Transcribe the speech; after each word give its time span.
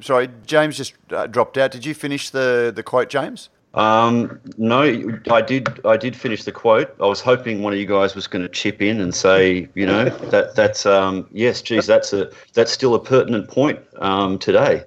Sorry, 0.00 0.28
James 0.44 0.76
just 0.76 0.94
uh, 1.10 1.26
dropped 1.26 1.56
out. 1.58 1.70
Did 1.70 1.84
you 1.84 1.94
finish 1.94 2.30
the, 2.30 2.72
the 2.74 2.82
quote, 2.82 3.08
James? 3.08 3.48
Um, 3.74 4.40
no, 4.56 4.82
I 5.30 5.42
did. 5.42 5.84
I 5.84 5.98
did 5.98 6.16
finish 6.16 6.44
the 6.44 6.52
quote. 6.52 6.94
I 6.98 7.06
was 7.06 7.20
hoping 7.20 7.62
one 7.62 7.74
of 7.74 7.78
you 7.78 7.84
guys 7.84 8.14
was 8.14 8.26
going 8.26 8.42
to 8.42 8.48
chip 8.48 8.80
in 8.80 9.00
and 9.00 9.14
say, 9.14 9.68
you 9.74 9.84
know, 9.84 10.04
that 10.30 10.54
that's 10.54 10.86
um, 10.86 11.28
yes, 11.30 11.60
geez, 11.60 11.86
that's 11.86 12.14
a 12.14 12.30
that's 12.54 12.72
still 12.72 12.94
a 12.94 12.98
pertinent 12.98 13.48
point 13.48 13.78
um, 13.98 14.38
today, 14.38 14.84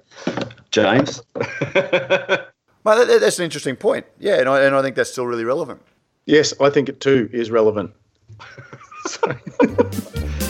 James. 0.70 1.22
Well, 2.84 3.06
that, 3.06 3.20
that's 3.20 3.38
an 3.38 3.44
interesting 3.44 3.76
point. 3.76 4.06
Yeah, 4.18 4.40
and 4.40 4.48
I, 4.48 4.62
and 4.62 4.74
I 4.74 4.82
think 4.82 4.96
that's 4.96 5.12
still 5.12 5.26
really 5.26 5.44
relevant. 5.44 5.82
Yes, 6.26 6.54
I 6.60 6.70
think 6.70 6.88
it 6.88 7.00
too 7.00 7.28
is 7.32 7.50
relevant. 7.50 7.92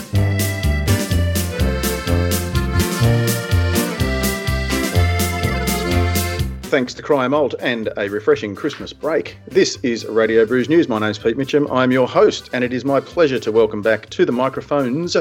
Thanks 6.71 6.93
to 6.93 7.03
Cryer 7.03 7.27
Malt 7.27 7.53
and 7.59 7.89
a 7.97 8.07
refreshing 8.07 8.55
Christmas 8.55 8.93
break. 8.93 9.35
This 9.45 9.75
is 9.83 10.05
Radio 10.05 10.45
Brews 10.45 10.69
News. 10.69 10.87
My 10.87 10.99
name's 10.99 11.19
Pete 11.19 11.35
Mitchell. 11.35 11.69
I'm 11.69 11.91
your 11.91 12.07
host, 12.07 12.49
and 12.53 12.63
it 12.63 12.71
is 12.71 12.85
my 12.85 13.01
pleasure 13.01 13.39
to 13.39 13.51
welcome 13.51 13.81
back 13.81 14.09
to 14.11 14.23
the 14.23 14.31
microphones 14.31 15.17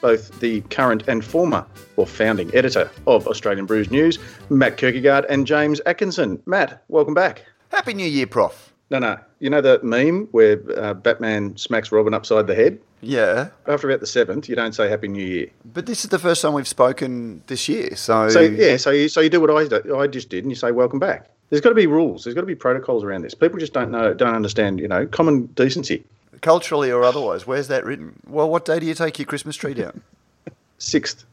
both 0.00 0.40
the 0.40 0.62
current 0.70 1.04
and 1.06 1.22
former 1.22 1.66
or 1.96 2.06
founding 2.06 2.50
editor 2.54 2.90
of 3.06 3.28
Australian 3.28 3.66
Brews 3.66 3.90
News, 3.90 4.18
Matt 4.48 4.78
Kirkegaard 4.78 5.26
and 5.28 5.46
James 5.46 5.82
Atkinson. 5.84 6.42
Matt, 6.46 6.82
welcome 6.88 7.12
back. 7.12 7.44
Happy 7.68 7.92
New 7.92 8.08
Year, 8.08 8.26
Prof. 8.26 8.72
No, 8.88 9.00
no. 9.00 9.18
You 9.38 9.50
know 9.50 9.60
the 9.60 9.80
meme 9.82 10.28
where 10.30 10.62
uh, 10.78 10.94
Batman 10.94 11.58
smacks 11.58 11.92
Robin 11.92 12.14
upside 12.14 12.46
the 12.46 12.54
head? 12.54 12.80
Yeah. 13.00 13.48
After 13.66 13.88
about 13.88 14.00
the 14.00 14.06
seventh, 14.06 14.48
you 14.48 14.56
don't 14.56 14.74
say 14.74 14.88
Happy 14.88 15.08
New 15.08 15.24
Year. 15.24 15.48
But 15.64 15.86
this 15.86 16.04
is 16.04 16.10
the 16.10 16.18
first 16.18 16.42
time 16.42 16.52
we've 16.52 16.68
spoken 16.68 17.42
this 17.46 17.68
year, 17.68 17.96
so 17.96 18.28
So 18.28 18.40
yeah, 18.40 18.76
so 18.76 18.90
you 18.90 19.08
so 19.08 19.20
you 19.20 19.30
do 19.30 19.40
what 19.40 19.50
I 19.50 19.66
do, 19.66 19.96
I 19.98 20.06
just 20.06 20.28
did, 20.28 20.44
and 20.44 20.50
you 20.50 20.56
say 20.56 20.70
welcome 20.70 20.98
back. 20.98 21.30
There's 21.48 21.60
got 21.62 21.70
to 21.70 21.74
be 21.74 21.86
rules. 21.86 22.24
There's 22.24 22.34
got 22.34 22.42
to 22.42 22.46
be 22.46 22.54
protocols 22.54 23.02
around 23.02 23.22
this. 23.22 23.34
People 23.34 23.58
just 23.58 23.72
don't 23.72 23.90
know, 23.90 24.14
don't 24.14 24.34
understand. 24.34 24.78
You 24.80 24.88
know, 24.88 25.06
common 25.06 25.46
decency. 25.46 26.04
culturally 26.42 26.90
or 26.92 27.02
otherwise, 27.02 27.46
where's 27.46 27.68
that 27.68 27.84
written? 27.84 28.20
Well, 28.26 28.48
what 28.48 28.64
day 28.64 28.78
do 28.78 28.86
you 28.86 28.94
take 28.94 29.18
your 29.18 29.26
Christmas 29.26 29.56
tree 29.56 29.74
down? 29.74 30.02
Sixth, 30.78 31.24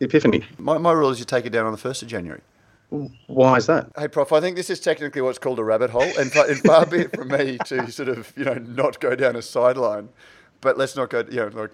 Epiphany. 0.00 0.44
my, 0.58 0.78
my 0.78 0.92
rule 0.92 1.10
is 1.10 1.18
you 1.18 1.24
take 1.24 1.46
it 1.46 1.50
down 1.50 1.66
on 1.66 1.72
the 1.72 1.78
first 1.78 2.02
of 2.02 2.08
January. 2.08 2.40
Why 3.26 3.56
is 3.56 3.66
that? 3.66 3.90
Hey, 3.98 4.06
Prof, 4.06 4.32
I 4.32 4.40
think 4.40 4.54
this 4.54 4.70
is 4.70 4.78
technically 4.78 5.20
what's 5.20 5.40
called 5.40 5.58
a 5.58 5.64
rabbit 5.64 5.90
hole, 5.90 6.02
and 6.18 6.32
far, 6.32 6.46
and 6.48 6.58
far 6.60 6.86
be 6.86 6.98
it 7.00 7.16
from 7.16 7.28
me 7.28 7.58
to 7.66 7.90
sort 7.90 8.08
of 8.08 8.32
you 8.36 8.44
know 8.44 8.54
not 8.54 9.00
go 9.00 9.16
down 9.16 9.34
a 9.34 9.42
sideline, 9.42 10.08
but 10.60 10.78
let's 10.78 10.96
not 10.96 11.10
go. 11.10 11.24
You 11.30 11.36
know, 11.36 11.48
like 11.48 11.70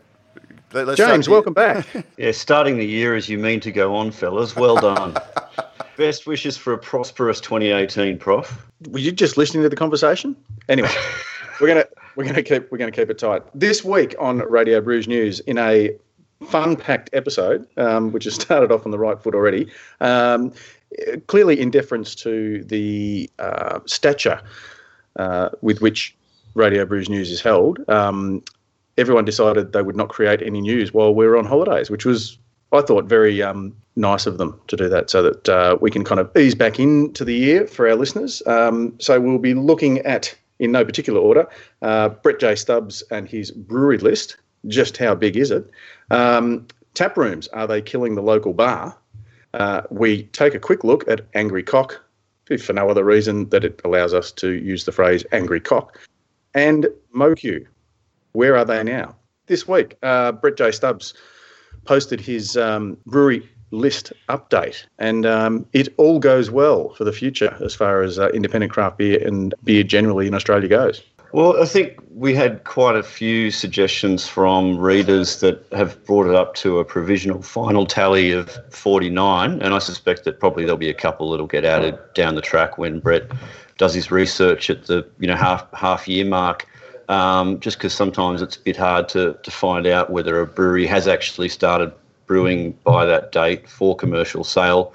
let, 0.72 0.88
us 0.88 0.97
James, 0.97 1.28
welcome 1.28 1.52
back. 1.52 1.86
yeah, 2.16 2.33
starting 2.33 2.78
the 2.78 2.86
year 2.86 3.14
as 3.14 3.28
you 3.28 3.39
mean 3.39 3.61
to 3.61 3.70
go 3.70 3.94
on, 3.94 4.11
fellas. 4.11 4.56
Well 4.56 4.77
done. 4.77 5.16
Best 5.97 6.27
wishes 6.27 6.56
for 6.56 6.72
a 6.72 6.78
prosperous 6.78 7.41
2018, 7.41 8.19
Prof. 8.19 8.66
Were 8.89 8.98
you 8.98 9.12
just 9.12 9.36
listening 9.36 9.62
to 9.62 9.69
the 9.69 9.77
conversation? 9.77 10.34
Anyway, 10.69 10.89
we're 11.61 11.69
gonna 11.69 11.84
we're 12.16 12.24
gonna 12.24 12.42
keep 12.42 12.70
we're 12.72 12.78
gonna 12.78 12.91
keep 12.91 13.11
it 13.11 13.19
tight. 13.19 13.42
This 13.55 13.84
week 13.84 14.14
on 14.19 14.39
Radio 14.39 14.80
Brews 14.80 15.06
News, 15.06 15.41
in 15.41 15.58
a 15.58 15.94
fun-packed 16.46 17.11
episode, 17.12 17.67
um, 17.77 18.11
which 18.11 18.24
has 18.24 18.34
started 18.34 18.72
off 18.72 18.84
on 18.84 18.91
the 18.91 18.98
right 18.98 19.20
foot 19.22 19.34
already, 19.34 19.69
um, 20.00 20.52
clearly 21.27 21.61
in 21.61 21.70
deference 21.70 22.14
to 22.17 22.64
the 22.64 23.30
uh, 23.39 23.80
stature 23.86 24.41
uh, 25.17 25.50
with 25.61 25.80
which 25.80 26.17
Radio 26.55 26.84
Brews 26.84 27.08
News 27.08 27.30
is 27.30 27.41
held. 27.41 27.86
Um, 27.89 28.42
everyone 28.98 29.24
decided 29.24 29.72
they 29.72 29.82
would 29.82 29.96
not 29.96 30.08
create 30.08 30.42
any 30.42 30.60
news 30.60 30.92
while 30.92 31.14
we 31.14 31.26
were 31.26 31.36
on 31.36 31.44
holidays, 31.44 31.90
which 31.90 32.04
was, 32.04 32.38
I 32.72 32.82
thought, 32.82 33.04
very 33.04 33.42
um, 33.42 33.74
nice 33.96 34.26
of 34.26 34.38
them 34.38 34.58
to 34.68 34.76
do 34.76 34.88
that 34.88 35.10
so 35.10 35.22
that 35.22 35.48
uh, 35.48 35.76
we 35.80 35.90
can 35.90 36.04
kind 36.04 36.20
of 36.20 36.34
ease 36.36 36.54
back 36.54 36.78
into 36.78 37.24
the 37.24 37.34
year 37.34 37.66
for 37.66 37.88
our 37.88 37.96
listeners. 37.96 38.42
Um, 38.46 38.94
so 38.98 39.20
we'll 39.20 39.38
be 39.38 39.54
looking 39.54 39.98
at, 40.00 40.34
in 40.58 40.72
no 40.72 40.84
particular 40.84 41.20
order, 41.20 41.48
uh, 41.82 42.10
Brett 42.10 42.38
J. 42.40 42.54
Stubbs 42.54 43.02
and 43.10 43.28
his 43.28 43.50
brewery 43.50 43.98
list. 43.98 44.36
Just 44.68 44.96
how 44.96 45.14
big 45.14 45.36
is 45.36 45.50
it? 45.50 45.68
Um, 46.11 46.67
tap 46.94 47.17
rooms, 47.17 47.48
are 47.48 47.67
they 47.67 47.83
killing 47.83 48.14
the 48.14 48.22
local 48.22 48.52
bar? 48.52 48.96
Uh, 49.55 49.83
we 49.90 50.24
take 50.24 50.55
a 50.55 50.58
quick 50.58 50.84
look 50.84 51.06
at 51.08 51.27
Angry 51.34 51.62
Cock, 51.62 52.00
if 52.48 52.64
for 52.64 52.72
no 52.72 52.88
other 52.88 53.05
reason 53.05 53.48
that 53.50 53.64
it 53.64 53.80
allows 53.84 54.14
us 54.14 54.30
to 54.33 54.52
use 54.52 54.84
the 54.84 54.92
phrase 54.92 55.27
Angry 55.33 55.61
Cock. 55.61 55.98
And 56.55 56.86
MOCU, 57.14 57.67
where 58.32 58.56
are 58.56 58.64
they 58.64 58.82
now? 58.82 59.14
This 59.46 59.66
week, 59.66 59.96
uh, 60.02 60.32
Brett 60.32 60.56
J. 60.56 60.70
Stubbs 60.70 61.14
posted 61.84 62.20
his 62.20 62.56
um, 62.56 62.96
brewery 63.06 63.48
list 63.70 64.12
update, 64.28 64.84
and 64.98 65.26
um, 65.26 65.66
it 65.72 65.88
all 65.96 66.18
goes 66.18 66.50
well 66.50 66.90
for 66.94 67.04
the 67.04 67.12
future 67.12 67.56
as 67.64 67.74
far 67.74 68.02
as 68.02 68.18
uh, 68.18 68.28
independent 68.28 68.72
craft 68.72 68.98
beer 68.98 69.26
and 69.26 69.54
beer 69.64 69.82
generally 69.82 70.26
in 70.26 70.34
Australia 70.34 70.68
goes. 70.68 71.02
Well, 71.32 71.60
I 71.60 71.64
think 71.64 71.98
we 72.14 72.34
had 72.34 72.64
quite 72.64 72.94
a 72.94 73.02
few 73.02 73.50
suggestions 73.50 74.28
from 74.28 74.78
readers 74.78 75.40
that 75.40 75.66
have 75.72 76.04
brought 76.04 76.26
it 76.26 76.34
up 76.34 76.54
to 76.56 76.78
a 76.78 76.84
provisional 76.84 77.40
final 77.40 77.86
tally 77.86 78.32
of 78.32 78.50
49, 78.70 79.62
and 79.62 79.74
I 79.74 79.78
suspect 79.78 80.24
that 80.24 80.38
probably 80.38 80.64
there'll 80.64 80.76
be 80.76 80.90
a 80.90 80.94
couple 80.94 81.30
that'll 81.30 81.46
get 81.46 81.64
added 81.64 81.98
down 82.14 82.34
the 82.34 82.42
track 82.42 82.76
when 82.76 83.00
Brett 83.00 83.22
does 83.78 83.94
his 83.94 84.10
research 84.10 84.68
at 84.68 84.84
the 84.86 85.08
you 85.18 85.26
know 85.26 85.34
half 85.34 85.66
half 85.72 86.06
year 86.06 86.26
mark. 86.26 86.66
Um, 87.08 87.61
just 87.61 87.79
because 87.79 87.92
sometimes 87.92 88.42
it's 88.42 88.57
a 88.57 88.61
bit 88.61 88.77
hard 88.77 89.08
to, 89.11 89.35
to 89.42 89.51
find 89.51 89.86
out 89.86 90.11
whether 90.11 90.40
a 90.40 90.46
brewery 90.46 90.86
has 90.86 91.08
actually 91.08 91.48
started 91.48 91.92
brewing 92.27 92.73
by 92.85 93.05
that 93.05 93.33
date 93.33 93.68
for 93.68 93.95
commercial 93.95 94.45
sale. 94.45 94.95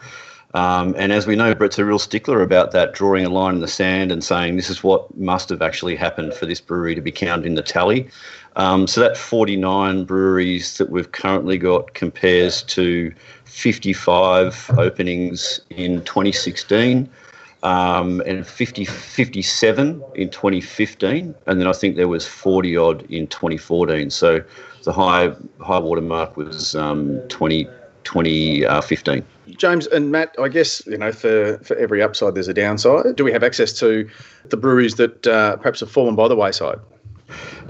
Um, 0.54 0.96
and 0.98 1.12
as 1.12 1.28
we 1.28 1.36
know, 1.36 1.54
Brett's 1.54 1.78
a 1.78 1.86
real 1.86 2.00
stickler 2.00 2.42
about 2.42 2.72
that, 2.72 2.94
drawing 2.94 3.26
a 3.26 3.30
line 3.30 3.56
in 3.56 3.62
the 3.62 3.68
sand 3.68 4.12
and 4.12 4.24
saying 4.24 4.56
this 4.56 4.70
is 4.70 4.84
what 4.84 5.16
must 5.18 5.50
have 5.50 5.62
actually 5.62 5.96
happened 5.96 6.34
for 6.34 6.46
this 6.46 6.62
brewery 6.62 6.96
to 6.96 7.02
be 7.02 7.12
counted 7.12 7.46
in 7.46 7.56
the 7.56 7.62
tally. 7.62 8.10
Um, 8.56 8.88
so 8.88 9.02
that 9.02 9.18
49 9.18 10.06
breweries 10.06 10.78
that 10.78 10.90
we've 10.90 11.12
currently 11.12 11.60
got 11.60 11.94
compares 11.94 12.64
to 12.64 13.14
55 13.46 14.72
openings 14.80 15.62
in 15.70 16.04
2016 16.06 17.08
um, 17.64 18.22
and 18.26 18.46
50, 18.46 18.86
57 18.86 20.04
in 20.16 20.30
2015. 20.30 21.36
And 21.46 21.60
then 21.60 21.68
I 21.68 21.74
think 21.74 21.96
there 21.96 22.08
was 22.08 22.26
40 22.28 22.78
odd 22.78 23.02
in 23.12 23.28
2014. 23.28 24.10
So 24.10 24.44
the 24.84 24.94
high 24.94 25.34
high 25.60 25.80
water 25.80 26.02
mark 26.02 26.38
was 26.38 26.76
um, 26.76 27.20
20, 27.28 27.66
2015. 28.04 29.24
James 29.58 29.88
and 29.88 30.12
Matt, 30.12 30.36
I 30.40 30.48
guess 30.48 30.86
you 30.86 30.98
know 30.98 31.12
for, 31.12 31.58
for 31.60 31.76
every 31.78 32.02
upside 32.02 32.36
there's 32.36 32.48
a 32.48 32.54
downside. 32.54 33.16
Do 33.16 33.24
we 33.24 33.32
have 33.32 33.44
access 33.44 33.74
to 33.80 34.10
the 34.46 34.58
breweries 34.58 34.96
that 34.96 35.28
uh, 35.28 35.58
perhaps 35.58 35.80
have 35.80 35.92
fallen 35.92 36.16
by 36.16 36.28
the 36.28 36.36
wayside? 36.36 36.80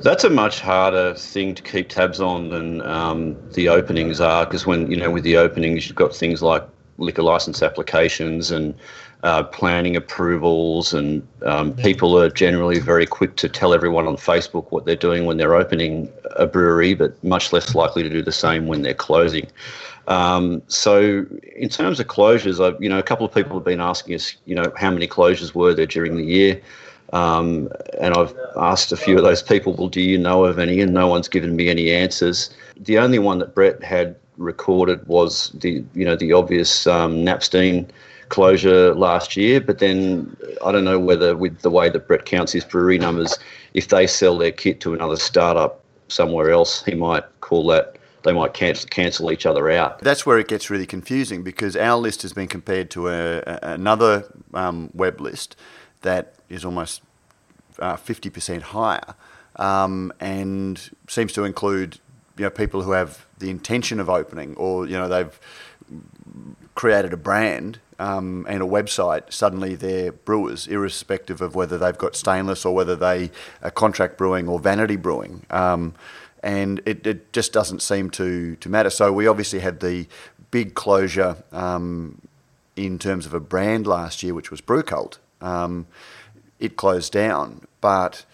That's 0.03 0.23
a 0.23 0.29
much 0.29 0.59
harder 0.59 1.15
thing 1.15 1.55
to 1.55 1.63
keep 1.63 1.89
tabs 1.89 2.21
on 2.21 2.49
than 2.49 2.81
um, 2.83 3.35
the 3.53 3.69
openings 3.69 4.21
are, 4.21 4.45
because 4.45 4.65
when 4.67 4.91
you 4.91 4.97
know 4.97 5.09
with 5.09 5.23
the 5.23 5.37
openings 5.37 5.87
you've 5.87 5.95
got 5.95 6.15
things 6.15 6.41
like 6.41 6.63
liquor 6.99 7.23
license 7.23 7.61
applications 7.61 8.51
and 8.51 8.75
uh, 9.27 9.43
planning 9.43 9.97
approvals, 9.97 10.93
and 10.93 11.21
um, 11.43 11.73
people 11.73 12.17
are 12.17 12.29
generally 12.29 12.79
very 12.79 13.05
quick 13.05 13.35
to 13.35 13.49
tell 13.49 13.73
everyone 13.73 14.07
on 14.07 14.15
Facebook 14.15 14.71
what 14.71 14.85
they're 14.85 14.95
doing 14.95 15.25
when 15.25 15.35
they're 15.35 15.53
opening 15.53 16.09
a 16.37 16.47
brewery, 16.47 16.93
but 16.93 17.21
much 17.25 17.51
less 17.51 17.75
likely 17.75 18.01
to 18.03 18.09
do 18.09 18.21
the 18.21 18.31
same 18.31 18.67
when 18.67 18.83
they're 18.83 18.93
closing. 18.93 19.45
Um, 20.07 20.61
so, 20.67 21.25
in 21.57 21.67
terms 21.67 21.99
of 21.99 22.07
closures, 22.07 22.65
I've, 22.65 22.81
you 22.81 22.87
know, 22.87 22.99
a 22.99 23.03
couple 23.03 23.25
of 23.25 23.33
people 23.33 23.57
have 23.57 23.65
been 23.65 23.81
asking 23.81 24.15
us, 24.15 24.33
you 24.45 24.55
know, 24.55 24.71
how 24.77 24.91
many 24.91 25.09
closures 25.09 25.53
were 25.53 25.73
there 25.73 25.85
during 25.85 26.15
the 26.15 26.23
year. 26.23 26.61
Um, 27.11 27.69
and 27.99 28.13
I've 28.13 28.33
asked 28.55 28.93
a 28.93 28.97
few 28.97 29.17
of 29.17 29.25
those 29.25 29.43
people, 29.43 29.73
well, 29.73 29.89
do 29.89 29.99
you 29.99 30.17
know 30.17 30.45
of 30.45 30.57
any? 30.57 30.79
And 30.79 30.93
no 30.93 31.07
one's 31.07 31.27
given 31.27 31.53
me 31.57 31.67
any 31.67 31.91
answers. 31.91 32.49
The 32.77 32.97
only 32.97 33.19
one 33.19 33.39
that 33.39 33.53
Brett 33.53 33.83
had 33.83 34.15
recorded 34.37 35.05
was 35.05 35.49
the, 35.49 35.83
you 35.93 36.05
know, 36.05 36.15
the 36.15 36.31
obvious 36.31 36.87
um, 36.87 37.25
Knappstein 37.25 37.89
closure 38.29 38.93
last 38.93 39.35
year. 39.35 39.61
But 39.61 39.79
then 39.79 40.35
I 40.65 40.71
don't 40.71 40.83
know 40.83 40.99
whether 40.99 41.35
with 41.35 41.61
the 41.61 41.69
way 41.69 41.89
that 41.89 42.07
Brett 42.07 42.25
counts 42.25 42.51
his 42.51 42.63
brewery 42.63 42.97
numbers, 42.97 43.37
if 43.73 43.89
they 43.89 44.07
sell 44.07 44.37
their 44.37 44.51
kit 44.51 44.79
to 44.81 44.93
another 44.93 45.17
startup 45.17 45.83
somewhere 46.07 46.51
else, 46.51 46.83
he 46.83 46.95
might 46.95 47.23
call 47.41 47.67
that 47.67 47.97
they 48.23 48.33
might 48.33 48.53
cancel, 48.53 48.89
cancel 48.89 49.31
each 49.31 49.45
other 49.45 49.69
out. 49.69 49.99
That's 49.99 50.25
where 50.25 50.37
it 50.37 50.47
gets 50.47 50.69
really 50.69 50.85
confusing 50.85 51.43
because 51.43 51.77
our 51.77 51.97
list 51.97 52.23
has 52.23 52.33
been 52.33 52.47
compared 52.47 52.89
to 52.91 53.07
a, 53.07 53.37
a, 53.39 53.59
another 53.61 54.25
um, 54.53 54.89
web 54.93 55.21
list 55.21 55.55
that 56.01 56.33
is 56.49 56.65
almost 56.65 57.01
uh, 57.79 57.95
50% 57.95 58.61
higher 58.61 59.15
um, 59.55 60.11
and 60.19 60.89
seems 61.07 61.31
to 61.33 61.43
include 61.43 61.99
you 62.37 62.43
know 62.43 62.49
people 62.49 62.83
who 62.83 62.91
have 62.91 63.25
the 63.39 63.49
intention 63.49 63.99
of 63.99 64.09
opening 64.09 64.55
or 64.55 64.85
you 64.85 64.93
know 64.93 65.07
they've 65.07 65.39
created 66.75 67.13
a 67.13 67.17
brand 67.17 67.79
um, 67.99 68.45
and 68.47 68.61
a 68.61 68.65
website, 68.65 69.31
suddenly 69.31 69.75
they're 69.75 70.11
brewers, 70.11 70.67
irrespective 70.67 71.41
of 71.41 71.55
whether 71.55 71.77
they've 71.77 71.97
got 71.97 72.15
stainless 72.15 72.65
or 72.65 72.75
whether 72.75 72.95
they 72.95 73.31
are 73.61 73.71
contract 73.71 74.17
brewing 74.17 74.47
or 74.47 74.59
vanity 74.59 74.95
brewing. 74.95 75.45
Um, 75.49 75.95
and 76.43 76.81
it, 76.85 77.05
it, 77.05 77.33
just 77.33 77.51
doesn't 77.51 77.81
seem 77.81 78.09
to, 78.11 78.55
to 78.57 78.69
matter. 78.69 78.91
So 78.91 79.11
we 79.11 79.27
obviously 79.27 79.59
had 79.59 79.79
the 79.79 80.07
big 80.51 80.75
closure 80.75 81.43
um, 81.51 82.21
in 82.75 82.99
terms 82.99 83.25
of 83.25 83.33
a 83.33 83.39
brand 83.39 83.87
last 83.87 84.21
year, 84.21 84.33
which 84.33 84.51
was 84.51 84.61
Brewcult. 84.61 85.17
Um, 85.41 85.87
it 86.59 86.75
closed 86.75 87.11
down, 87.11 87.61
but 87.81 88.25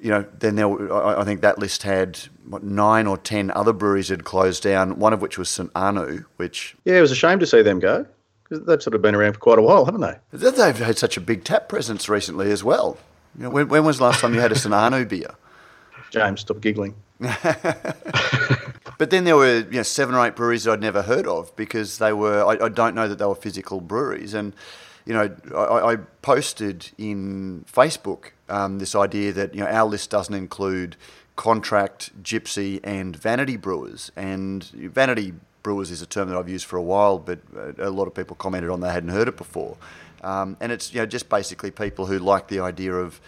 you 0.00 0.10
know, 0.10 0.24
then 0.38 0.54
there, 0.54 0.68
were, 0.68 1.18
I 1.18 1.24
think 1.24 1.40
that 1.40 1.58
list 1.58 1.82
had 1.82 2.20
what, 2.48 2.62
nine 2.62 3.08
or 3.08 3.18
ten 3.18 3.50
other 3.50 3.72
breweries 3.72 4.08
had 4.08 4.22
closed 4.22 4.62
down. 4.62 5.00
One 5.00 5.12
of 5.12 5.20
which 5.20 5.38
was 5.38 5.48
St 5.48 5.72
Arnou, 5.72 6.24
which 6.36 6.76
yeah, 6.84 6.98
it 6.98 7.00
was 7.00 7.10
a 7.10 7.16
shame 7.16 7.40
to 7.40 7.46
see 7.46 7.62
them 7.62 7.80
go 7.80 8.06
because 8.48 8.66
they've 8.66 8.82
sort 8.82 8.94
of 8.94 9.02
been 9.02 9.14
around 9.14 9.34
for 9.34 9.40
quite 9.40 9.58
a 9.58 9.62
while, 9.62 9.84
haven't 9.84 10.00
they? 10.00 10.16
They've 10.32 10.78
had 10.78 10.98
such 10.98 11.16
a 11.16 11.20
big 11.20 11.44
tap 11.44 11.68
presence 11.68 12.08
recently 12.08 12.50
as 12.50 12.64
well. 12.64 12.98
You 13.36 13.44
know, 13.44 13.50
when, 13.50 13.68
when 13.68 13.84
was 13.84 13.98
the 13.98 14.04
last 14.04 14.20
time 14.20 14.34
you 14.34 14.40
had 14.40 14.52
a 14.52 14.56
Arnou 14.56 15.08
beer? 15.08 15.30
James, 16.10 16.40
stop 16.40 16.60
giggling. 16.60 16.94
but 17.20 19.10
then 19.10 19.24
there 19.24 19.36
were 19.36 19.58
you 19.58 19.78
know, 19.78 19.82
seven 19.82 20.14
or 20.14 20.26
eight 20.26 20.36
breweries 20.36 20.64
that 20.64 20.72
I'd 20.72 20.80
never 20.80 21.02
heard 21.02 21.26
of 21.26 21.54
because 21.56 21.98
they 21.98 22.12
were 22.12 22.44
I, 22.44 22.66
I 22.66 22.68
don't 22.68 22.94
know 22.94 23.08
that 23.08 23.18
they 23.18 23.26
were 23.26 23.34
physical 23.34 23.80
breweries 23.80 24.34
and 24.34 24.54
you 25.04 25.14
know 25.14 25.34
I, 25.54 25.92
I 25.92 25.96
posted 26.22 26.90
in 26.96 27.64
Facebook 27.70 28.30
um, 28.48 28.78
this 28.78 28.94
idea 28.94 29.32
that 29.32 29.54
you 29.54 29.60
know 29.60 29.66
our 29.66 29.86
list 29.86 30.10
doesn't 30.10 30.34
include 30.34 30.96
contract, 31.38 32.20
gypsy, 32.20 32.80
and 32.82 33.16
vanity 33.16 33.56
brewers. 33.56 34.10
And 34.16 34.64
vanity 34.64 35.34
brewers 35.62 35.90
is 35.90 36.02
a 36.02 36.06
term 36.06 36.28
that 36.28 36.36
I've 36.36 36.48
used 36.48 36.66
for 36.66 36.76
a 36.76 36.82
while, 36.82 37.18
but 37.18 37.40
a 37.78 37.90
lot 37.90 38.06
of 38.06 38.14
people 38.14 38.36
commented 38.36 38.70
on 38.70 38.80
they 38.80 38.92
hadn't 38.92 39.10
heard 39.10 39.28
it 39.28 39.36
before. 39.36 39.76
Um, 40.22 40.56
and 40.60 40.72
it's 40.72 40.92
you 40.92 41.00
know 41.00 41.06
just 41.06 41.28
basically 41.28 41.70
people 41.70 42.06
who 42.06 42.18
like 42.18 42.48
the 42.48 42.60
idea 42.60 42.94
of 42.94 43.20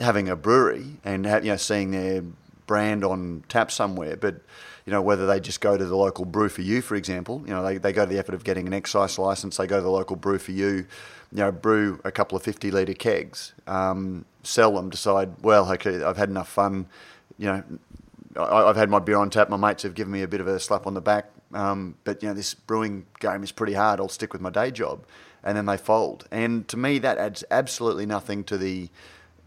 having 0.00 0.28
a 0.28 0.36
brewery 0.36 0.96
and 1.04 1.24
you 1.24 1.50
know 1.50 1.56
seeing 1.56 1.90
their 1.90 2.22
brand 2.66 3.04
on 3.04 3.44
tap 3.48 3.70
somewhere, 3.70 4.16
but 4.16 4.36
you 4.86 4.90
know 4.90 5.02
whether 5.02 5.26
they 5.26 5.40
just 5.40 5.60
go 5.60 5.76
to 5.76 5.84
the 5.84 5.96
local 5.96 6.24
brew 6.24 6.48
for 6.48 6.62
you, 6.62 6.80
for 6.80 6.94
example, 6.94 7.42
you 7.46 7.52
know 7.52 7.62
they, 7.62 7.78
they 7.78 7.92
go 7.92 8.04
to 8.04 8.12
the 8.12 8.18
effort 8.18 8.34
of 8.34 8.44
getting 8.44 8.66
an 8.66 8.72
excise 8.72 9.18
license, 9.18 9.56
they 9.56 9.66
go 9.66 9.76
to 9.76 9.82
the 9.82 9.90
local 9.90 10.16
brew 10.16 10.38
for 10.38 10.52
you, 10.52 10.70
you 10.70 10.86
know 11.32 11.52
brew 11.52 12.00
a 12.04 12.10
couple 12.10 12.36
of 12.36 12.42
fifty 12.42 12.70
litre 12.70 12.94
kegs, 12.94 13.52
um, 13.66 14.24
sell 14.42 14.72
them, 14.72 14.90
decide 14.90 15.30
well 15.42 15.70
okay 15.72 16.02
I've 16.02 16.16
had 16.16 16.30
enough 16.30 16.48
fun, 16.48 16.86
you 17.38 17.46
know 17.46 17.62
I, 18.36 18.66
have 18.66 18.76
had 18.76 18.88
my 18.88 18.98
beer 18.98 19.18
on 19.18 19.30
tap, 19.30 19.50
my 19.50 19.56
mates 19.56 19.82
have 19.82 19.94
given 19.94 20.12
me 20.12 20.22
a 20.22 20.28
bit 20.28 20.40
of 20.40 20.46
a 20.46 20.58
slap 20.58 20.86
on 20.86 20.94
the 20.94 21.00
back, 21.00 21.30
um, 21.54 21.96
but 22.04 22.22
you 22.22 22.28
know 22.28 22.34
this 22.34 22.54
brewing 22.54 23.06
game 23.20 23.42
is 23.42 23.52
pretty 23.52 23.74
hard. 23.74 24.00
I'll 24.00 24.08
stick 24.08 24.32
with 24.32 24.42
my 24.42 24.50
day 24.50 24.70
job, 24.70 25.04
and 25.42 25.56
then 25.56 25.66
they 25.66 25.76
fold. 25.76 26.26
And 26.30 26.66
to 26.68 26.76
me, 26.76 26.98
that 27.00 27.18
adds 27.18 27.44
absolutely 27.50 28.06
nothing 28.06 28.44
to 28.44 28.58
the 28.58 28.88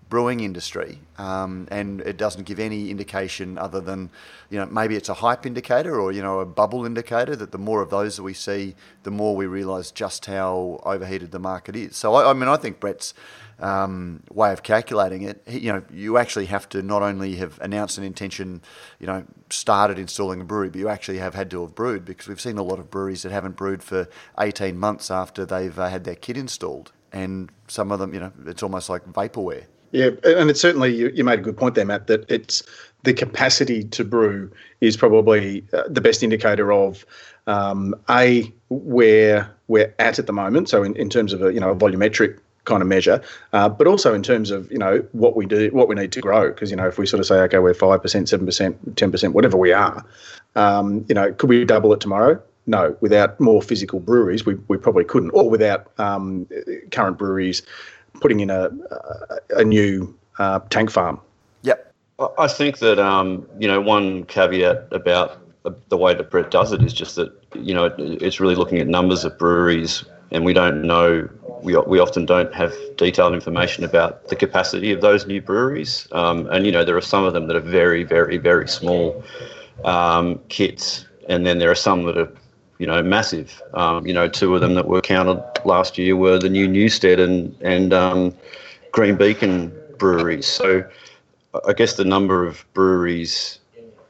brewing 0.07 0.39
industry, 0.39 0.99
um, 1.17 1.67
and 1.71 2.01
it 2.01 2.17
doesn't 2.17 2.43
give 2.43 2.59
any 2.59 2.91
indication 2.91 3.57
other 3.57 3.81
than, 3.81 4.09
you 4.49 4.59
know, 4.59 4.65
maybe 4.67 4.95
it's 4.95 5.09
a 5.09 5.15
hype 5.15 5.45
indicator 5.45 5.99
or 5.99 6.11
you 6.11 6.21
know 6.21 6.39
a 6.39 6.45
bubble 6.45 6.85
indicator 6.85 7.35
that 7.35 7.51
the 7.51 7.57
more 7.57 7.81
of 7.81 7.89
those 7.89 8.15
that 8.17 8.23
we 8.23 8.33
see, 8.33 8.75
the 9.03 9.11
more 9.11 9.35
we 9.35 9.45
realise 9.45 9.91
just 9.91 10.25
how 10.25 10.79
overheated 10.85 11.31
the 11.31 11.39
market 11.39 11.75
is. 11.75 11.95
So 11.95 12.13
I, 12.13 12.29
I 12.29 12.33
mean, 12.33 12.49
I 12.49 12.57
think 12.57 12.79
Brett's 12.79 13.13
um, 13.59 14.21
way 14.31 14.51
of 14.51 14.63
calculating 14.63 15.23
it, 15.23 15.41
you 15.47 15.71
know, 15.71 15.83
you 15.91 16.17
actually 16.17 16.45
have 16.47 16.67
to 16.69 16.81
not 16.81 17.01
only 17.01 17.35
have 17.35 17.59
announced 17.61 17.97
an 17.97 18.03
intention, 18.03 18.61
you 18.99 19.07
know, 19.07 19.23
started 19.49 19.97
installing 19.97 20.41
a 20.41 20.43
brewery, 20.43 20.69
but 20.69 20.79
you 20.79 20.89
actually 20.89 21.17
have 21.19 21.35
had 21.35 21.49
to 21.51 21.61
have 21.61 21.75
brewed 21.75 22.05
because 22.05 22.27
we've 22.27 22.41
seen 22.41 22.57
a 22.57 22.63
lot 22.63 22.79
of 22.79 22.89
breweries 22.89 23.23
that 23.23 23.31
haven't 23.31 23.55
brewed 23.55 23.83
for 23.83 24.07
18 24.39 24.77
months 24.77 25.09
after 25.09 25.45
they've 25.45 25.77
uh, 25.77 25.87
had 25.87 26.03
their 26.03 26.15
kit 26.15 26.37
installed. 26.37 26.91
And 27.11 27.49
some 27.67 27.91
of 27.91 27.99
them, 27.99 28.13
you 28.13 28.19
know, 28.19 28.31
it's 28.45 28.63
almost 28.63 28.89
like 28.89 29.05
vaporware. 29.05 29.65
Yeah, 29.91 30.09
and 30.25 30.49
it's 30.49 30.59
certainly 30.59 30.93
you, 30.93 31.09
you 31.13 31.23
made 31.23 31.39
a 31.39 31.41
good 31.41 31.55
point 31.55 31.75
there, 31.75 31.85
Matt. 31.85 32.07
That 32.07 32.29
it's 32.29 32.63
the 33.03 33.13
capacity 33.13 33.83
to 33.85 34.03
brew 34.03 34.51
is 34.81 34.97
probably 34.97 35.63
uh, 35.71 35.83
the 35.87 36.01
best 36.01 36.21
indicator 36.21 36.73
of 36.73 37.05
um, 37.47 37.95
a 38.09 38.51
where 38.69 39.49
we're 39.69 39.93
at 39.99 40.19
at 40.19 40.27
the 40.27 40.33
moment. 40.33 40.67
So 40.67 40.83
in, 40.83 40.95
in 40.97 41.09
terms 41.09 41.31
of 41.31 41.41
a 41.41 41.53
you 41.53 41.61
know 41.61 41.69
a 41.69 41.75
volumetric 41.75 42.39
kind 42.65 42.81
of 42.81 42.87
measure, 42.87 43.21
uh, 43.53 43.69
but 43.69 43.87
also 43.87 44.13
in 44.13 44.21
terms 44.21 44.51
of 44.51 44.71
you 44.71 44.77
know 44.77 45.05
what 45.13 45.35
we 45.35 45.45
do, 45.45 45.69
what 45.71 45.87
we 45.87 45.95
need 45.95 46.11
to 46.11 46.21
grow. 46.21 46.49
Because 46.49 46.69
you 46.69 46.77
know 46.77 46.87
if 46.87 46.97
we 46.97 47.05
sort 47.05 47.19
of 47.19 47.25
say 47.25 47.39
okay, 47.41 47.59
we're 47.59 47.73
five 47.73 48.01
percent, 48.01 48.29
seven 48.29 48.45
percent, 48.45 48.97
ten 48.97 49.11
percent, 49.11 49.33
whatever 49.33 49.57
we 49.57 49.71
are, 49.71 50.05
um, 50.55 51.05
you 51.07 51.15
know, 51.15 51.31
could 51.33 51.49
we 51.49 51.63
double 51.65 51.93
it 51.93 51.99
tomorrow? 51.99 52.41
No, 52.67 52.97
without 52.99 53.39
more 53.39 53.61
physical 53.61 53.99
breweries, 53.99 54.45
we, 54.45 54.55
we 54.67 54.77
probably 54.77 55.03
couldn't, 55.03 55.31
or 55.31 55.49
without 55.49 55.91
um, 55.99 56.47
current 56.91 57.17
breweries 57.17 57.61
putting 58.21 58.39
in 58.39 58.49
a 58.49 58.71
a, 59.51 59.63
new 59.63 60.15
uh, 60.39 60.59
tank 60.69 60.89
farm. 60.89 61.19
Yep. 61.61 61.93
I 62.39 62.47
think 62.47 62.79
that 62.79 62.97
um, 62.97 63.47
you 63.59 63.67
know 63.67 63.81
one 63.81 64.25
caveat 64.25 64.87
about 64.91 65.41
the 65.89 65.97
way 65.97 66.13
that 66.13 66.29
Brett 66.29 66.51
does 66.51 66.71
it 66.71 66.81
is 66.83 66.93
just 66.93 67.15
that 67.15 67.31
you 67.53 67.73
know 67.73 67.93
it's 67.97 68.39
really 68.39 68.55
looking 68.55 68.79
at 68.79 68.87
numbers 68.87 69.23
of 69.23 69.37
breweries, 69.37 70.03
and 70.31 70.45
we 70.45 70.53
don't 70.53 70.81
know. 70.81 71.29
We, 71.65 71.75
we 71.77 71.99
often 71.99 72.25
don't 72.25 72.53
have 72.53 72.73
detailed 72.95 73.33
information 73.33 73.83
about 73.83 74.27
the 74.27 74.35
capacity 74.35 74.91
of 74.91 75.01
those 75.01 75.25
new 75.25 75.41
breweries, 75.41 76.07
um, 76.11 76.47
and 76.51 76.65
you 76.65 76.71
know 76.71 76.85
there 76.85 76.95
are 76.95 77.01
some 77.01 77.25
of 77.25 77.33
them 77.33 77.47
that 77.47 77.55
are 77.55 77.67
very, 77.81 78.03
very, 78.03 78.37
very 78.37 78.67
small 78.67 79.23
um, 79.83 80.39
kits, 80.49 81.05
and 81.27 81.45
then 81.45 81.57
there 81.59 81.71
are 81.71 81.75
some 81.75 82.03
that 82.03 82.17
are 82.17 82.31
you 82.77 82.87
know, 82.87 83.01
massive. 83.01 83.61
Um, 83.73 84.05
you 84.05 84.13
know, 84.13 84.27
two 84.27 84.53
of 84.55 84.61
them 84.61 84.75
that 84.75 84.87
were 84.87 85.01
counted 85.01 85.41
last 85.65 85.97
year 85.97 86.15
were 86.15 86.37
the 86.37 86.49
new 86.49 86.67
Newstead 86.67 87.19
and 87.19 87.55
and 87.61 87.93
um, 87.93 88.35
Green 88.91 89.15
Beacon 89.15 89.73
breweries. 89.97 90.47
So 90.47 90.83
I 91.67 91.73
guess 91.73 91.95
the 91.95 92.05
number 92.05 92.45
of 92.45 92.65
breweries 92.73 93.59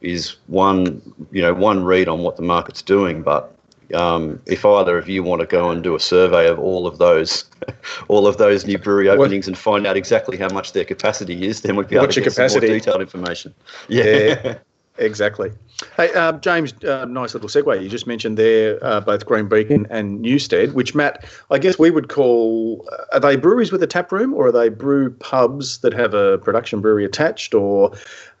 is 0.00 0.36
one, 0.46 1.00
you 1.32 1.42
know, 1.42 1.54
one 1.54 1.84
read 1.84 2.08
on 2.08 2.20
what 2.20 2.36
the 2.36 2.42
market's 2.42 2.82
doing. 2.82 3.22
But 3.22 3.55
um, 3.94 4.40
if 4.46 4.64
either 4.64 4.98
of 4.98 5.08
you 5.08 5.22
want 5.22 5.40
to 5.40 5.46
go 5.46 5.70
and 5.70 5.82
do 5.82 5.94
a 5.94 6.00
survey 6.00 6.48
of 6.48 6.58
all 6.58 6.86
of 6.86 6.98
those, 6.98 7.44
all 8.08 8.26
of 8.26 8.38
those 8.38 8.66
new 8.66 8.78
brewery 8.78 9.08
openings 9.08 9.46
what, 9.46 9.48
and 9.48 9.58
find 9.58 9.86
out 9.86 9.96
exactly 9.96 10.36
how 10.36 10.48
much 10.48 10.72
their 10.72 10.84
capacity 10.84 11.46
is, 11.46 11.62
then 11.62 11.76
we'd 11.76 11.88
be 11.88 11.96
able 11.96 12.08
to 12.08 12.20
get 12.20 12.30
capacity? 12.32 12.66
some 12.66 12.68
more 12.68 12.78
detailed 12.78 13.00
information. 13.00 13.54
Yeah. 13.88 14.04
yeah. 14.44 14.58
Exactly. 14.98 15.52
Hey, 15.96 16.12
uh, 16.14 16.32
James, 16.32 16.72
uh, 16.84 17.04
nice 17.04 17.34
little 17.34 17.50
segue. 17.50 17.82
You 17.82 17.88
just 17.88 18.06
mentioned 18.06 18.38
there 18.38 18.82
uh, 18.82 19.00
both 19.00 19.26
Green 19.26 19.46
Beacon 19.46 19.86
and 19.90 20.22
Newstead, 20.22 20.72
which, 20.72 20.94
Matt, 20.94 21.26
I 21.50 21.58
guess 21.58 21.78
we 21.78 21.90
would 21.90 22.08
call 22.08 22.88
uh, 22.90 23.04
are 23.12 23.20
they 23.20 23.36
breweries 23.36 23.70
with 23.70 23.82
a 23.82 23.86
tap 23.86 24.10
room 24.10 24.32
or 24.32 24.46
are 24.46 24.52
they 24.52 24.70
brew 24.70 25.10
pubs 25.10 25.78
that 25.78 25.92
have 25.92 26.14
a 26.14 26.38
production 26.38 26.80
brewery 26.80 27.04
attached? 27.04 27.52
Or 27.52 27.92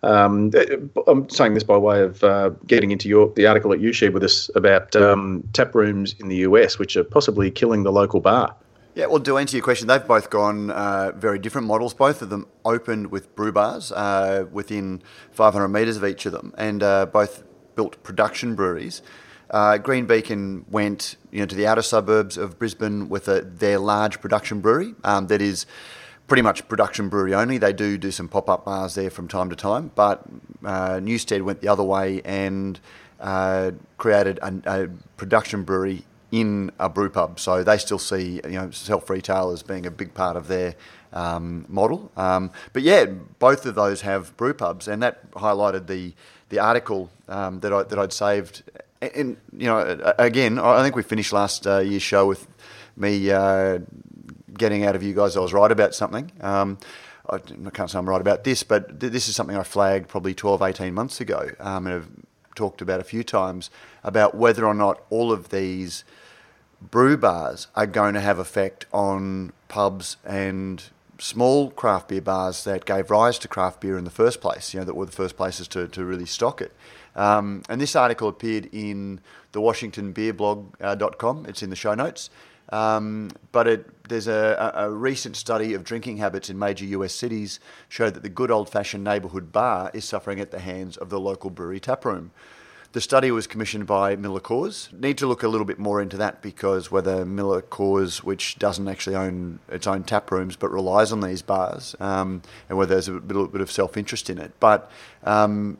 um, 0.02 0.50
uh, 0.56 1.02
I'm 1.06 1.28
saying 1.28 1.54
this 1.54 1.64
by 1.64 1.76
way 1.76 2.00
of 2.00 2.24
uh, 2.24 2.50
getting 2.66 2.90
into 2.90 3.08
your 3.08 3.30
the 3.34 3.46
article 3.46 3.70
that 3.70 3.80
you 3.80 3.92
shared 3.92 4.14
with 4.14 4.24
us 4.24 4.50
about 4.54 4.96
um, 4.96 5.46
tap 5.52 5.74
rooms 5.74 6.14
in 6.18 6.28
the 6.28 6.36
US, 6.36 6.78
which 6.78 6.96
are 6.96 7.04
possibly 7.04 7.50
killing 7.50 7.82
the 7.82 7.92
local 7.92 8.20
bar. 8.20 8.54
Yeah, 8.96 9.04
well, 9.08 9.20
to 9.20 9.36
answer 9.36 9.58
your 9.58 9.62
question, 9.62 9.88
they've 9.88 10.06
both 10.06 10.30
gone 10.30 10.70
uh, 10.70 11.12
very 11.14 11.38
different 11.38 11.66
models. 11.66 11.92
Both 11.92 12.22
of 12.22 12.30
them 12.30 12.46
opened 12.64 13.10
with 13.10 13.36
brew 13.36 13.52
bars 13.52 13.92
uh, 13.92 14.46
within 14.50 15.02
500 15.32 15.68
metres 15.68 15.98
of 15.98 16.04
each 16.06 16.24
of 16.24 16.32
them, 16.32 16.54
and 16.56 16.82
uh, 16.82 17.04
both 17.04 17.42
built 17.74 18.02
production 18.02 18.54
breweries. 18.54 19.02
Uh, 19.50 19.76
Green 19.76 20.06
Beacon 20.06 20.64
went 20.70 21.16
you 21.30 21.40
know, 21.40 21.44
to 21.44 21.54
the 21.54 21.66
outer 21.66 21.82
suburbs 21.82 22.38
of 22.38 22.58
Brisbane 22.58 23.10
with 23.10 23.28
a, 23.28 23.42
their 23.42 23.78
large 23.78 24.18
production 24.22 24.62
brewery 24.62 24.94
um, 25.04 25.26
that 25.26 25.42
is 25.42 25.66
pretty 26.26 26.42
much 26.42 26.66
production 26.66 27.10
brewery 27.10 27.34
only. 27.34 27.58
They 27.58 27.74
do 27.74 27.98
do 27.98 28.10
some 28.10 28.28
pop 28.28 28.48
up 28.48 28.64
bars 28.64 28.94
there 28.94 29.10
from 29.10 29.28
time 29.28 29.50
to 29.50 29.56
time, 29.56 29.90
but 29.94 30.22
uh, 30.64 31.00
Newstead 31.00 31.42
went 31.42 31.60
the 31.60 31.68
other 31.68 31.84
way 31.84 32.22
and 32.24 32.80
uh, 33.20 33.72
created 33.98 34.38
a, 34.40 34.54
a 34.64 34.88
production 35.18 35.64
brewery 35.64 36.06
in 36.40 36.70
a 36.78 36.88
brew 36.88 37.10
pub. 37.10 37.40
So 37.40 37.62
they 37.62 37.78
still 37.78 37.98
see 37.98 38.40
you 38.44 38.50
know 38.50 38.70
self 38.70 39.08
retail 39.10 39.50
as 39.50 39.62
being 39.62 39.86
a 39.86 39.90
big 39.90 40.14
part 40.14 40.36
of 40.36 40.48
their 40.48 40.74
um, 41.12 41.64
model. 41.68 42.10
Um, 42.16 42.50
but 42.72 42.82
yeah, 42.82 43.06
both 43.38 43.66
of 43.66 43.74
those 43.74 44.02
have 44.02 44.36
brew 44.36 44.54
pubs, 44.54 44.88
and 44.88 45.02
that 45.02 45.30
highlighted 45.32 45.86
the 45.86 46.12
the 46.48 46.58
article 46.58 47.10
um, 47.28 47.60
that 47.60 47.72
I 47.72 47.82
that 47.84 47.98
I'd 47.98 48.12
saved. 48.12 48.62
And 49.00 49.36
you 49.56 49.66
know, 49.66 50.14
again, 50.18 50.58
I 50.58 50.82
think 50.82 50.96
we 50.96 51.02
finished 51.02 51.32
last 51.32 51.66
uh, 51.66 51.78
year's 51.78 52.02
show 52.02 52.26
with 52.26 52.46
me 52.96 53.30
uh, 53.30 53.78
getting 54.56 54.84
out 54.84 54.96
of 54.96 55.02
you 55.02 55.14
guys 55.14 55.36
I 55.36 55.40
was 55.40 55.52
right 55.52 55.70
about 55.70 55.94
something. 55.94 56.32
Um, 56.40 56.78
I 57.28 57.38
can't 57.38 57.90
say 57.90 57.98
I'm 57.98 58.08
right 58.08 58.20
about 58.20 58.44
this, 58.44 58.62
but 58.62 59.00
th- 59.00 59.12
this 59.12 59.28
is 59.28 59.34
something 59.34 59.56
I 59.56 59.64
flagged 59.64 60.08
probably 60.08 60.32
12, 60.32 60.62
18 60.62 60.94
months 60.94 61.20
ago 61.20 61.50
um, 61.58 61.86
and 61.86 61.94
have 61.94 62.08
talked 62.54 62.80
about 62.80 63.00
a 63.00 63.04
few 63.04 63.24
times 63.24 63.70
about 64.04 64.34
whether 64.34 64.64
or 64.64 64.74
not 64.74 65.02
all 65.10 65.32
of 65.32 65.50
these 65.50 66.04
brew 66.90 67.16
bars 67.16 67.68
are 67.74 67.86
going 67.86 68.14
to 68.14 68.20
have 68.20 68.38
effect 68.38 68.86
on 68.92 69.52
pubs 69.68 70.16
and 70.24 70.82
small 71.18 71.70
craft 71.70 72.08
beer 72.08 72.20
bars 72.20 72.64
that 72.64 72.84
gave 72.84 73.10
rise 73.10 73.38
to 73.38 73.48
craft 73.48 73.80
beer 73.80 73.96
in 73.96 74.04
the 74.04 74.10
first 74.10 74.40
place, 74.40 74.74
you 74.74 74.80
know, 74.80 74.84
that 74.84 74.94
were 74.94 75.06
the 75.06 75.12
first 75.12 75.36
places 75.36 75.66
to, 75.68 75.88
to 75.88 76.04
really 76.04 76.26
stock 76.26 76.60
it. 76.60 76.72
Um, 77.14 77.62
and 77.68 77.80
this 77.80 77.96
article 77.96 78.28
appeared 78.28 78.68
in 78.72 79.20
the 79.52 79.60
WashingtonBeerBlog.com. 79.60 81.38
Uh, 81.38 81.48
it's 81.48 81.62
in 81.62 81.70
the 81.70 81.76
show 81.76 81.94
notes. 81.94 82.30
Um, 82.70 83.30
but 83.52 83.68
it, 83.68 84.08
there's 84.08 84.26
a, 84.26 84.72
a, 84.74 84.90
recent 84.90 85.36
study 85.36 85.72
of 85.74 85.84
drinking 85.84 86.16
habits 86.16 86.50
in 86.50 86.58
major 86.58 86.84
US 86.84 87.12
cities 87.14 87.60
showed 87.88 88.14
that 88.14 88.24
the 88.24 88.28
good 88.28 88.50
old 88.50 88.68
fashioned 88.68 89.04
neighbourhood 89.04 89.52
bar 89.52 89.90
is 89.94 90.04
suffering 90.04 90.40
at 90.40 90.50
the 90.50 90.58
hands 90.58 90.96
of 90.96 91.08
the 91.08 91.20
local 91.20 91.48
brewery 91.48 91.78
taproom. 91.78 92.32
The 92.96 93.02
study 93.02 93.30
was 93.30 93.46
commissioned 93.46 93.86
by 93.86 94.16
Miller 94.16 94.40
Coors. 94.40 94.90
Need 94.98 95.18
to 95.18 95.26
look 95.26 95.42
a 95.42 95.48
little 95.48 95.66
bit 95.66 95.78
more 95.78 96.00
into 96.00 96.16
that 96.16 96.40
because 96.40 96.90
whether 96.90 97.26
Miller 97.26 97.60
Coors, 97.60 98.22
which 98.22 98.58
doesn't 98.58 98.88
actually 98.88 99.14
own 99.14 99.58
its 99.68 99.86
own 99.86 100.02
tap 100.02 100.30
rooms 100.30 100.56
but 100.56 100.70
relies 100.70 101.12
on 101.12 101.20
these 101.20 101.42
bars, 101.42 101.94
um, 102.00 102.40
and 102.70 102.78
whether 102.78 102.94
there's 102.94 103.08
a 103.08 103.12
little 103.12 103.48
bit 103.48 103.60
of 103.60 103.70
self 103.70 103.98
interest 103.98 104.30
in 104.30 104.38
it. 104.38 104.52
But 104.60 104.90
um, 105.24 105.76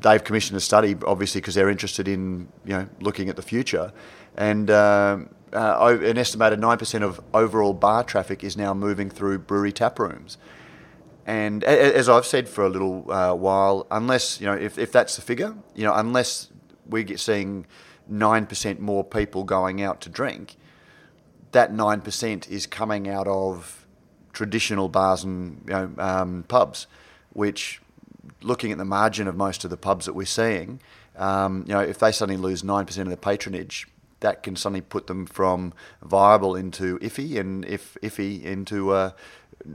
they've 0.00 0.24
commissioned 0.24 0.56
a 0.56 0.60
study, 0.60 0.96
obviously, 1.06 1.42
because 1.42 1.54
they're 1.54 1.68
interested 1.68 2.08
in 2.08 2.48
you 2.64 2.72
know 2.72 2.88
looking 2.98 3.28
at 3.28 3.36
the 3.36 3.42
future, 3.42 3.92
and. 4.34 4.70
Uh, 4.70 5.18
uh, 5.50 5.98
an 6.02 6.18
estimated 6.18 6.60
9% 6.60 7.02
of 7.02 7.22
overall 7.32 7.72
bar 7.72 8.04
traffic 8.04 8.44
is 8.44 8.54
now 8.54 8.74
moving 8.74 9.08
through 9.08 9.38
brewery 9.38 9.72
tap 9.72 9.98
rooms. 9.98 10.36
And 11.28 11.62
as 11.62 12.08
I've 12.08 12.24
said 12.24 12.48
for 12.48 12.64
a 12.64 12.70
little 12.70 13.12
uh, 13.12 13.34
while, 13.34 13.86
unless, 13.90 14.40
you 14.40 14.46
know, 14.46 14.54
if, 14.54 14.78
if 14.78 14.90
that's 14.90 15.14
the 15.16 15.20
figure, 15.20 15.54
you 15.74 15.84
know, 15.84 15.92
unless 15.92 16.48
we 16.88 17.04
get 17.04 17.20
seeing 17.20 17.66
9% 18.10 18.78
more 18.78 19.04
people 19.04 19.44
going 19.44 19.82
out 19.82 20.00
to 20.00 20.08
drink, 20.08 20.56
that 21.52 21.70
9% 21.70 22.48
is 22.48 22.66
coming 22.66 23.10
out 23.10 23.28
of 23.28 23.86
traditional 24.32 24.88
bars 24.88 25.22
and 25.22 25.62
you 25.66 25.74
know, 25.74 25.90
um, 25.98 26.44
pubs, 26.48 26.86
which, 27.34 27.82
looking 28.40 28.72
at 28.72 28.78
the 28.78 28.86
margin 28.86 29.28
of 29.28 29.36
most 29.36 29.64
of 29.64 29.70
the 29.70 29.76
pubs 29.76 30.06
that 30.06 30.14
we're 30.14 30.24
seeing, 30.24 30.80
um, 31.16 31.62
you 31.66 31.74
know, 31.74 31.80
if 31.80 31.98
they 31.98 32.10
suddenly 32.10 32.40
lose 32.40 32.62
9% 32.62 32.98
of 33.00 33.06
their 33.06 33.16
patronage, 33.18 33.86
that 34.20 34.42
can 34.42 34.56
suddenly 34.56 34.80
put 34.80 35.08
them 35.08 35.26
from 35.26 35.74
viable 36.02 36.56
into 36.56 36.98
iffy 37.00 37.38
and 37.38 37.66
if 37.66 37.98
iffy 38.02 38.42
into 38.42 38.90
uh, 38.90 39.10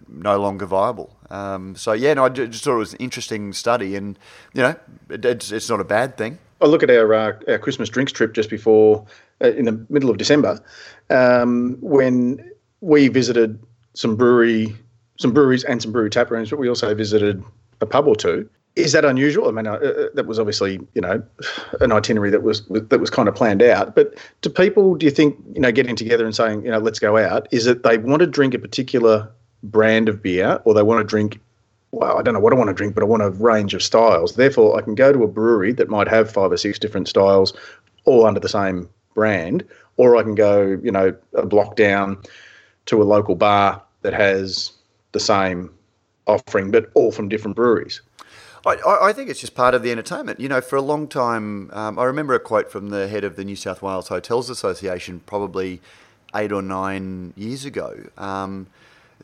no 0.07 0.39
longer 0.39 0.65
viable. 0.65 1.15
Um, 1.29 1.75
so 1.75 1.93
yeah, 1.93 2.13
no, 2.13 2.25
I 2.25 2.29
just 2.29 2.63
thought 2.63 2.75
it 2.75 2.77
was 2.77 2.93
an 2.93 3.00
interesting 3.00 3.53
study, 3.53 3.95
and 3.95 4.17
you 4.53 4.62
know, 4.62 4.75
it, 5.09 5.25
it's 5.25 5.51
it's 5.51 5.69
not 5.69 5.79
a 5.79 5.85
bad 5.85 6.17
thing. 6.17 6.38
I 6.62 6.67
look 6.67 6.83
at 6.83 6.89
our 6.89 7.13
uh, 7.13 7.33
our 7.47 7.59
Christmas 7.59 7.89
drinks 7.89 8.12
trip 8.12 8.33
just 8.33 8.50
before 8.50 9.05
uh, 9.43 9.51
in 9.51 9.65
the 9.65 9.85
middle 9.89 10.09
of 10.09 10.17
December 10.17 10.63
um, 11.09 11.77
when 11.81 12.51
we 12.81 13.07
visited 13.07 13.59
some 13.93 14.15
brewery, 14.15 14.75
some 15.19 15.33
breweries 15.33 15.63
and 15.63 15.81
some 15.81 15.91
brewery 15.91 16.09
tap 16.09 16.31
rooms, 16.31 16.50
but 16.50 16.59
we 16.59 16.69
also 16.69 16.93
visited 16.95 17.43
a 17.81 17.85
pub 17.85 18.07
or 18.07 18.15
two. 18.15 18.50
Is 18.75 18.91
that 18.93 19.05
unusual? 19.05 19.47
I 19.47 19.51
mean, 19.51 19.67
uh, 19.67 19.73
uh 19.73 20.07
that 20.15 20.25
was 20.25 20.39
obviously 20.39 20.79
you 20.93 21.01
know 21.01 21.23
an 21.81 21.91
itinerary 21.91 22.31
that 22.31 22.41
was 22.41 22.65
that 22.67 23.00
was 23.00 23.09
kind 23.09 23.27
of 23.27 23.35
planned 23.35 23.62
out. 23.62 23.95
But 23.95 24.17
do 24.41 24.50
people, 24.50 24.95
do 24.95 25.05
you 25.05 25.12
think 25.12 25.38
you 25.53 25.62
know 25.62 25.71
getting 25.71 25.95
together 25.95 26.25
and 26.25 26.35
saying 26.35 26.63
you 26.63 26.71
know 26.71 26.79
let's 26.79 27.00
go 27.00 27.17
out? 27.17 27.47
Is 27.51 27.67
it 27.67 27.83
they 27.83 27.97
want 27.97 28.21
to 28.21 28.27
drink 28.27 28.53
a 28.53 28.59
particular 28.59 29.29
brand 29.63 30.10
of 30.10 30.22
beer 30.22 30.60
or 30.65 30.74
they 30.74 30.84
want 30.84 31.00
to 31.00 31.03
drink 31.03 31.39
well, 31.93 32.17
I 32.17 32.24
don't 32.24 32.34
know 32.34 32.39
what 32.39 32.51
I 32.51 32.55
want 32.55 32.70
to 32.70 32.74
drink, 32.74 32.96
but 32.96 33.03
I 33.03 33.05
want 33.05 33.22
a 33.22 33.29
range 33.29 33.75
of 33.75 33.84
styles. 33.84 34.36
Therefore, 34.36 34.75
I 34.75 34.82
can 34.82 34.96
go 34.96 35.13
to 35.13 35.24
a 35.24 35.27
brewery 35.27 35.74
that 35.74 35.89
might 35.89 36.08
have 36.08 36.32
five 36.32 36.51
or 36.51 36.58
six 36.58 36.79
different 36.79 37.08
styles, 37.08 37.53
all 38.05 38.25
under 38.25 38.39
the 38.39 38.50
same 38.50 38.89
brand, 39.13 39.63
or 39.98 40.17
I 40.17 40.24
can 40.24 40.34
go, 40.34 40.79
you 40.84 40.91
know, 40.91 41.15
a 41.36 41.46
block 41.46 41.75
down 41.75 42.17
to 42.88 43.00
a 43.01 43.05
local 43.05 43.36
bar 43.36 43.79
that 44.01 44.12
has 44.12 44.72
the 45.12 45.20
same 45.20 45.70
offering, 46.25 46.72
but 46.72 46.89
all 46.96 47.12
from 47.12 47.29
different 47.29 47.55
breweries. 47.55 48.01
I, 48.65 48.77
I, 49.10 49.13
think 49.13 49.29
it's 49.29 49.41
just 49.41 49.55
part 49.55 49.75
of 49.75 49.84
the 49.84 49.91
entertainment. 49.91 50.39
You 50.39 50.48
know, 50.48 50.62
for 50.62 50.77
a 50.77 50.82
long 50.82 51.08
time, 51.08 51.70
um, 51.74 52.00
I 52.00 52.05
remember 52.05 52.34
a 52.34 52.39
quote 52.39 52.72
from 52.72 52.89
the 52.89 53.08
head 53.08 53.24
of 53.24 53.36
the 53.36 53.43
New 53.43 53.58
South 53.58 53.82
Wales 53.82 54.08
Hotels 54.08 54.50
Association, 54.50 55.22
probably 55.25 55.82
eight 56.34 56.51
or 56.51 56.62
nine 56.62 57.34
years 57.36 57.65
ago. 57.65 58.10
Um, 58.17 58.67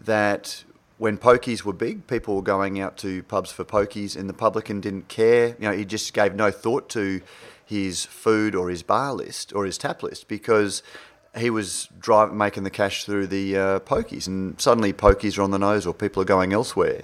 that 0.05 0.63
when 0.97 1.17
pokies 1.17 1.63
were 1.63 1.73
big, 1.73 2.07
people 2.07 2.35
were 2.35 2.41
going 2.41 2.79
out 2.79 2.97
to 2.97 3.23
pubs 3.23 3.51
for 3.51 3.63
pokies, 3.63 4.17
and 4.17 4.29
the 4.29 4.33
publican 4.33 4.81
didn't 4.81 5.07
care. 5.07 5.55
You 5.59 5.69
know, 5.69 5.71
he 5.71 5.85
just 5.85 6.13
gave 6.13 6.35
no 6.35 6.51
thought 6.51 6.89
to 6.89 7.21
his 7.65 8.05
food 8.05 8.55
or 8.55 8.69
his 8.69 8.83
bar 8.83 9.13
list 9.13 9.53
or 9.53 9.65
his 9.65 9.77
tap 9.77 10.03
list 10.03 10.27
because 10.27 10.83
he 11.37 11.49
was 11.49 11.87
driving, 11.99 12.37
making 12.37 12.63
the 12.63 12.69
cash 12.69 13.05
through 13.05 13.27
the 13.27 13.55
uh, 13.55 13.79
pokies, 13.79 14.27
and 14.27 14.59
suddenly 14.59 14.91
pokies 14.91 15.37
are 15.37 15.43
on 15.43 15.51
the 15.51 15.59
nose 15.59 15.85
or 15.85 15.93
people 15.93 16.21
are 16.21 16.25
going 16.25 16.51
elsewhere. 16.51 17.03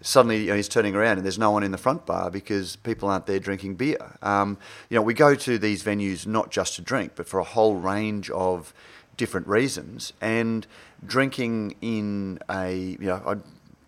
Suddenly, 0.00 0.42
you 0.42 0.46
know, 0.46 0.54
he's 0.54 0.68
turning 0.68 0.94
around 0.94 1.18
and 1.18 1.24
there's 1.24 1.40
no 1.40 1.50
one 1.50 1.64
in 1.64 1.72
the 1.72 1.78
front 1.78 2.06
bar 2.06 2.30
because 2.30 2.76
people 2.76 3.08
aren't 3.08 3.26
there 3.26 3.40
drinking 3.40 3.74
beer. 3.74 4.16
Um, 4.22 4.56
you 4.88 4.94
know, 4.94 5.02
we 5.02 5.12
go 5.12 5.34
to 5.34 5.58
these 5.58 5.82
venues 5.82 6.24
not 6.24 6.52
just 6.52 6.76
to 6.76 6.82
drink, 6.82 7.12
but 7.16 7.26
for 7.26 7.40
a 7.40 7.44
whole 7.44 7.74
range 7.74 8.30
of 8.30 8.72
different 9.18 9.46
reasons. 9.46 10.14
And 10.22 10.66
drinking 11.06 11.76
in 11.82 12.38
a, 12.48 12.96
you 12.98 13.06
know, 13.06 13.22
I 13.26 13.36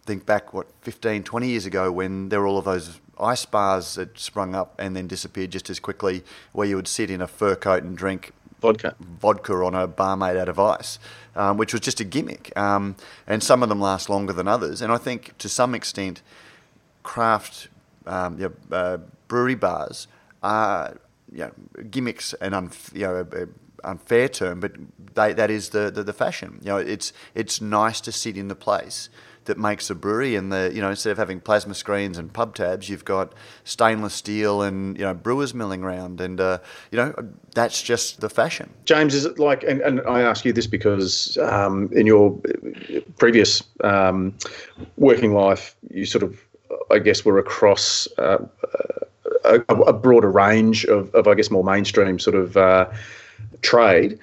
think 0.04 0.26
back, 0.26 0.52
what, 0.52 0.66
15, 0.82 1.22
20 1.22 1.48
years 1.48 1.64
ago 1.64 1.90
when 1.90 2.28
there 2.28 2.40
were 2.40 2.46
all 2.46 2.58
of 2.58 2.66
those 2.66 3.00
ice 3.18 3.46
bars 3.46 3.94
that 3.94 4.18
sprung 4.18 4.54
up 4.54 4.74
and 4.78 4.94
then 4.94 5.06
disappeared 5.06 5.50
just 5.50 5.70
as 5.70 5.80
quickly, 5.80 6.22
where 6.52 6.68
you 6.68 6.76
would 6.76 6.88
sit 6.88 7.10
in 7.10 7.22
a 7.22 7.26
fur 7.26 7.56
coat 7.56 7.82
and 7.82 7.96
drink 7.96 8.32
vodka 8.60 8.94
vodka 9.00 9.54
on 9.54 9.74
a 9.74 9.86
bar 9.86 10.16
made 10.16 10.36
out 10.36 10.48
of 10.48 10.58
ice, 10.58 10.98
um, 11.34 11.56
which 11.56 11.72
was 11.72 11.80
just 11.80 12.00
a 12.00 12.04
gimmick. 12.04 12.56
Um, 12.58 12.96
and 13.26 13.42
some 13.42 13.62
of 13.62 13.70
them 13.70 13.80
last 13.80 14.10
longer 14.10 14.34
than 14.34 14.46
others. 14.46 14.82
And 14.82 14.92
I 14.92 14.98
think 14.98 15.36
to 15.38 15.48
some 15.48 15.74
extent, 15.74 16.20
craft 17.02 17.68
um, 18.06 18.38
you 18.38 18.54
know, 18.70 18.76
uh, 18.76 18.98
brewery 19.28 19.54
bars 19.54 20.08
are 20.42 20.96
you 21.32 21.38
know, 21.38 21.52
gimmicks 21.90 22.34
and 22.34 22.54
unf- 22.54 22.94
you 22.94 23.06
know, 23.06 23.46
unfair 23.84 24.28
term, 24.28 24.60
but 24.60 24.72
they, 25.14 25.32
that 25.32 25.50
is 25.50 25.70
the, 25.70 25.90
the, 25.90 26.02
the 26.02 26.12
fashion. 26.12 26.58
You 26.62 26.68
know, 26.68 26.76
it's 26.78 27.12
it's 27.34 27.60
nice 27.60 28.00
to 28.02 28.12
sit 28.12 28.36
in 28.36 28.48
the 28.48 28.54
place 28.54 29.08
that 29.44 29.58
makes 29.58 29.90
a 29.90 29.94
brewery, 29.94 30.36
and 30.36 30.52
the 30.52 30.70
you 30.72 30.80
know 30.80 30.90
instead 30.90 31.10
of 31.10 31.18
having 31.18 31.40
plasma 31.40 31.74
screens 31.74 32.18
and 32.18 32.32
pub 32.32 32.54
tabs, 32.54 32.88
you've 32.88 33.04
got 33.04 33.34
stainless 33.64 34.14
steel 34.14 34.62
and 34.62 34.96
you 34.98 35.04
know 35.04 35.14
brewers 35.14 35.54
milling 35.54 35.82
around, 35.82 36.20
and 36.20 36.40
uh, 36.40 36.58
you 36.90 36.96
know 36.96 37.14
that's 37.54 37.82
just 37.82 38.20
the 38.20 38.28
fashion. 38.28 38.70
James, 38.84 39.14
is 39.14 39.24
it 39.24 39.38
like? 39.38 39.62
And, 39.64 39.80
and 39.80 40.00
I 40.02 40.20
ask 40.22 40.44
you 40.44 40.52
this 40.52 40.66
because 40.66 41.36
um, 41.38 41.90
in 41.92 42.06
your 42.06 42.38
previous 43.18 43.62
um, 43.82 44.34
working 44.96 45.32
life, 45.32 45.74
you 45.90 46.04
sort 46.04 46.22
of, 46.22 46.40
I 46.90 46.98
guess, 46.98 47.24
were 47.24 47.38
across. 47.38 48.08
Uh, 48.18 48.38
a, 49.44 49.60
a, 49.68 49.92
broader 49.92 50.30
range 50.30 50.84
of, 50.84 51.14
of, 51.14 51.26
I 51.26 51.34
guess, 51.34 51.50
more 51.50 51.64
mainstream 51.64 52.18
sort 52.18 52.36
of 52.36 52.58
uh, 52.58 52.90
trade. 53.62 54.18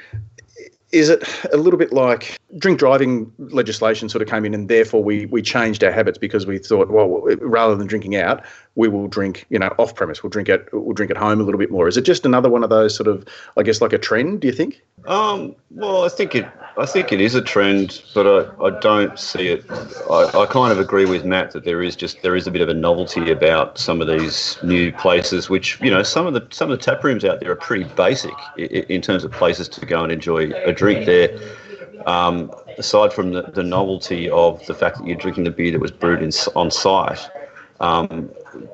Is 0.92 1.10
it 1.10 1.28
a 1.52 1.58
little 1.58 1.78
bit 1.78 1.92
like 1.92 2.40
drink 2.58 2.80
driving 2.80 3.32
legislation 3.38 4.08
sort 4.08 4.22
of 4.22 4.30
came 4.30 4.46
in 4.46 4.54
and 4.54 4.70
therefore 4.70 5.04
we, 5.04 5.26
we 5.26 5.42
changed 5.42 5.84
our 5.84 5.92
habits 5.92 6.18
because 6.18 6.46
we 6.48 6.58
thought, 6.58 6.90
well, 6.90 7.10
rather 7.42 7.76
than 7.76 7.88
drinking 7.88 8.16
out, 8.16 8.44
we 8.78 8.88
will 8.88 9.08
drink, 9.08 9.46
you 9.50 9.58
know, 9.58 9.74
off 9.80 9.96
premise. 9.96 10.22
We'll 10.22 10.30
drink 10.30 10.48
at 10.50 10.72
we'll 10.72 10.94
drink 10.94 11.10
at 11.10 11.18
home 11.18 11.42
a 11.42 11.44
little 11.44 11.58
bit 11.58 11.72
more. 11.72 11.88
Is 11.88 11.98
it 11.98 12.04
just 12.04 12.26
another 12.26 12.48
one 12.48 12.64
of 12.64 12.70
those 12.70 12.96
sort 12.96 13.08
of, 13.08 13.26
I 13.58 13.64
guess, 13.64 13.82
like 13.82 13.92
a 13.92 13.98
trend? 13.98 14.42
Do 14.42 14.48
you 14.48 14.54
think? 14.54 14.82
Um, 15.06 15.56
well, 15.72 16.06
I 16.06 16.10
think 16.10 16.36
it 16.36 16.48
I 16.78 16.86
think 16.86 17.12
it 17.12 17.20
is 17.20 17.34
a 17.34 17.42
trend, 17.42 18.04
but 18.14 18.28
I, 18.28 18.66
I 18.66 18.80
don't 18.80 19.18
see 19.18 19.48
it. 19.48 19.66
I, 20.12 20.30
I 20.42 20.46
kind 20.46 20.72
of 20.72 20.80
agree 20.80 21.06
with 21.06 21.26
Matt 21.26 21.52
that 21.52 21.66
there 21.66 21.82
is 21.82 21.96
just 21.96 22.22
there 22.22 22.36
is 22.36 22.46
a 22.46 22.52
bit 22.52 22.62
of 22.62 22.70
a 22.70 22.74
novelty 22.74 23.32
about 23.32 23.80
some 23.80 24.00
of 24.00 24.08
these 24.08 24.58
new 24.62 24.92
places, 24.94 25.50
which 25.50 25.82
you 25.82 25.90
know 25.90 26.04
some 26.04 26.28
of 26.28 26.34
the 26.34 26.48
some 26.52 26.70
of 26.70 26.78
the 26.78 26.84
tap 26.84 27.04
rooms 27.04 27.26
out 27.26 27.40
there 27.40 27.52
are 27.52 27.56
pretty 27.56 27.86
basic 27.96 28.36
in, 28.58 28.68
in 28.68 29.02
terms 29.02 29.24
of 29.24 29.32
places 29.32 29.68
to 29.70 29.86
go 29.88 30.04
and 30.04 30.12
enjoy 30.12 30.52
a 30.66 30.72
drink 30.72 31.08
there. 31.08 31.36
Um, 32.06 32.52
aside 32.78 33.12
from 33.12 33.34
the, 33.34 33.42
the 33.42 33.64
novelty 33.64 34.30
of 34.30 34.66
the 34.68 34.74
fact 34.74 35.00
that 35.00 35.08
you're 35.08 35.18
drinking 35.18 35.44
the 35.46 35.52
beer 35.52 35.72
that 35.72 35.82
was 35.82 35.92
brewed 35.92 36.22
in, 36.22 36.32
on 36.56 36.72
site, 36.72 37.28
um, 37.80 38.30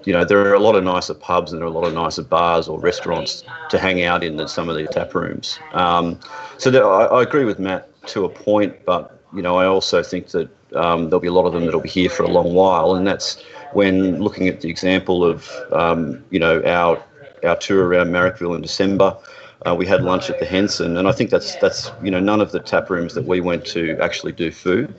you 0.05 0.13
know, 0.13 0.23
there 0.25 0.39
are 0.39 0.53
a 0.53 0.59
lot 0.59 0.75
of 0.75 0.83
nicer 0.83 1.13
pubs 1.13 1.51
and 1.51 1.61
there 1.61 1.67
are 1.67 1.71
a 1.71 1.73
lot 1.73 1.85
of 1.85 1.93
nicer 1.93 2.23
bars 2.23 2.67
or 2.67 2.79
restaurants 2.79 3.43
to 3.69 3.77
hang 3.77 4.03
out 4.03 4.23
in 4.23 4.37
than 4.37 4.47
some 4.47 4.69
of 4.69 4.75
these 4.75 4.89
tap 4.89 5.13
rooms. 5.13 5.59
Um, 5.73 6.19
so 6.57 6.69
there, 6.69 6.85
I, 6.85 7.05
I, 7.05 7.21
agree 7.23 7.45
with 7.45 7.59
Matt 7.59 7.89
to 8.07 8.25
a 8.25 8.29
point, 8.29 8.85
but 8.85 9.19
you 9.33 9.41
know, 9.41 9.57
I 9.57 9.65
also 9.65 10.03
think 10.03 10.27
that 10.29 10.49
um, 10.75 11.09
there'll 11.09 11.19
be 11.19 11.27
a 11.27 11.33
lot 11.33 11.45
of 11.45 11.53
them 11.53 11.65
that'll 11.65 11.81
be 11.81 11.89
here 11.89 12.09
for 12.09 12.23
a 12.23 12.29
long 12.29 12.53
while, 12.53 12.95
and 12.95 13.05
that's 13.05 13.41
when 13.73 14.21
looking 14.21 14.47
at 14.47 14.61
the 14.61 14.69
example 14.69 15.23
of 15.23 15.49
um, 15.71 16.23
you 16.29 16.39
know 16.39 16.61
our 16.63 17.03
our 17.43 17.55
tour 17.57 17.87
around 17.87 18.07
Marrickville 18.07 18.55
in 18.55 18.61
December. 18.61 19.17
Uh, 19.65 19.73
we 19.73 19.85
had 19.85 20.03
lunch 20.03 20.29
at 20.29 20.39
the 20.39 20.45
Henson, 20.45 20.97
and 20.97 21.07
I 21.07 21.11
think 21.11 21.29
that's 21.29 21.55
that's 21.55 21.91
you 22.03 22.11
know 22.11 22.19
none 22.19 22.41
of 22.41 22.51
the 22.51 22.59
tap 22.59 22.89
rooms 22.89 23.13
that 23.13 23.25
we 23.25 23.39
went 23.39 23.65
to 23.67 23.97
actually 23.99 24.33
do 24.33 24.51
food. 24.51 24.93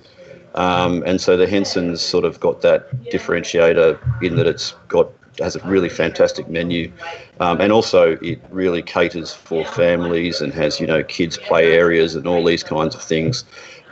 Um, 0.54 1.02
and 1.04 1.20
so 1.20 1.36
the 1.36 1.48
Henson's 1.48 2.00
sort 2.00 2.24
of 2.24 2.38
got 2.40 2.62
that 2.62 2.90
differentiator 3.04 3.98
in 4.22 4.36
that 4.36 4.46
it's 4.46 4.72
got 4.88 5.10
has 5.40 5.56
a 5.56 5.66
really 5.66 5.88
fantastic 5.88 6.48
menu, 6.48 6.92
um, 7.40 7.60
and 7.60 7.72
also 7.72 8.12
it 8.22 8.40
really 8.50 8.82
caters 8.82 9.32
for 9.32 9.64
families 9.64 10.40
and 10.40 10.52
has 10.52 10.80
you 10.80 10.86
know 10.86 11.02
kids 11.02 11.36
play 11.36 11.72
areas 11.72 12.14
and 12.14 12.26
all 12.26 12.44
these 12.44 12.62
kinds 12.62 12.94
of 12.94 13.02
things. 13.02 13.44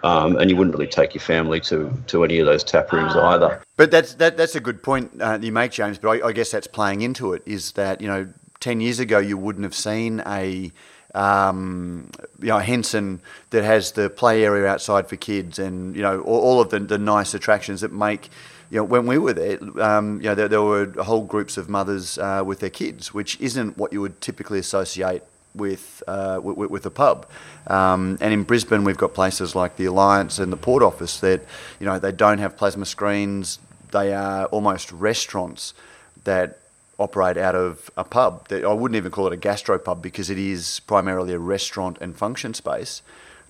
Um, 0.05 0.37
and 0.37 0.51
you 0.51 0.57
wouldn't 0.57 0.75
really 0.75 0.91
take 0.91 1.15
your 1.15 1.21
family 1.21 1.61
to, 1.61 1.93
to 2.09 2.25
any 2.25 2.41
of 2.41 2.47
those 2.47 2.65
tap 2.65 2.91
rooms 2.91 3.15
either. 3.15 3.63
But 3.77 3.93
that's 3.93 4.15
that, 4.15 4.37
that's 4.37 4.57
a 4.57 4.61
good 4.61 4.83
point 4.83 5.13
uh, 5.21 5.39
you 5.41 5.53
make, 5.53 5.71
James. 5.71 5.99
But 5.99 6.23
I, 6.23 6.29
I 6.29 6.33
guess 6.33 6.51
that's 6.51 6.67
playing 6.67 7.03
into 7.03 7.35
it. 7.35 7.43
Is 7.47 7.73
that 7.73 8.01
you 8.01 8.09
know 8.09 8.29
ten 8.61 8.81
years 8.81 8.99
ago 8.99 9.19
you 9.19 9.37
wouldn't 9.37 9.65
have 9.65 9.75
seen 9.75 10.23
a 10.27 10.73
um, 11.15 12.11
you 12.41 12.49
know, 12.49 12.59
Henson 12.59 13.21
that 13.51 13.65
has 13.65 13.93
the 13.93 14.09
play 14.09 14.45
area 14.45 14.67
outside 14.67 15.09
for 15.09 15.17
kids 15.17 15.59
and, 15.59 15.95
you 15.95 16.03
know, 16.03 16.21
all, 16.23 16.41
all 16.41 16.61
of 16.61 16.71
the, 16.71 16.81
the 16.81 16.99
nice 16.99 17.35
attractions 17.35 17.83
that 17.83 17.93
make 17.93 18.31
you 18.71 18.79
know, 18.79 18.85
when 18.85 19.07
we 19.07 19.19
were 19.19 19.35
there, 19.35 19.59
um, 19.83 20.17
you 20.23 20.29
know, 20.29 20.35
there, 20.35 20.49
there, 20.49 20.63
were 20.63 20.87
whole 21.03 21.25
groups 21.25 21.59
of 21.59 21.69
mothers 21.69 22.17
uh, 22.17 22.43
with 22.45 22.61
their 22.61 22.71
kids, 22.71 23.13
which 23.13 23.39
isn't 23.39 23.77
what 23.77 23.93
you 23.93 24.01
would 24.01 24.19
typically 24.23 24.59
associate 24.59 25.23
with 25.55 26.03
uh, 26.09 26.41
with, 26.43 26.71
with, 26.71 26.87
a 26.87 26.91
pub. 26.91 27.29
Um, 27.67 28.17
and 28.23 28.33
in 28.33 28.45
Brisbane, 28.45 28.83
we've 28.85 28.97
got 28.97 29.13
places 29.13 29.55
like 29.55 29.77
the 29.77 29.85
Alliance 29.85 30.39
and 30.39 30.51
the 30.51 30.57
Port 30.57 30.83
Office 30.83 31.21
that, 31.21 31.43
you 31.81 31.85
know, 31.85 31.99
they 31.99 32.13
don't 32.13 32.39
have 32.39 32.57
plasma 32.57 32.87
screens. 32.87 33.59
They 33.91 34.15
are 34.15 34.47
almost 34.47 34.91
restaurants 34.91 35.75
that 36.25 36.59
operate 37.03 37.37
out 37.37 37.55
of 37.55 37.91
a 37.97 38.05
pub. 38.05 38.49
That 38.49 38.65
I 38.65 38.73
wouldn't 38.73 38.97
even 38.97 39.11
call 39.11 39.27
it 39.27 39.33
a 39.33 39.37
gastropub 39.37 40.01
because 40.01 40.31
it 40.31 40.39
is 40.39 40.81
primarily 40.81 41.33
a 41.35 41.39
restaurant 41.39 41.99
and 42.01 42.17
function 42.17 42.55
space 42.55 43.03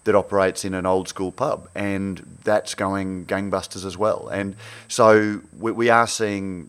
that 0.04 0.14
operates 0.14 0.64
in 0.64 0.74
an 0.74 0.84
old 0.84 1.08
school 1.08 1.30
pub, 1.30 1.68
and 1.74 2.38
that's 2.42 2.74
going 2.74 3.24
gangbusters 3.26 3.84
as 3.84 3.96
well. 3.96 4.28
And 4.28 4.56
so 4.88 5.40
we, 5.58 5.70
we 5.72 5.90
are 5.90 6.06
seeing 6.06 6.68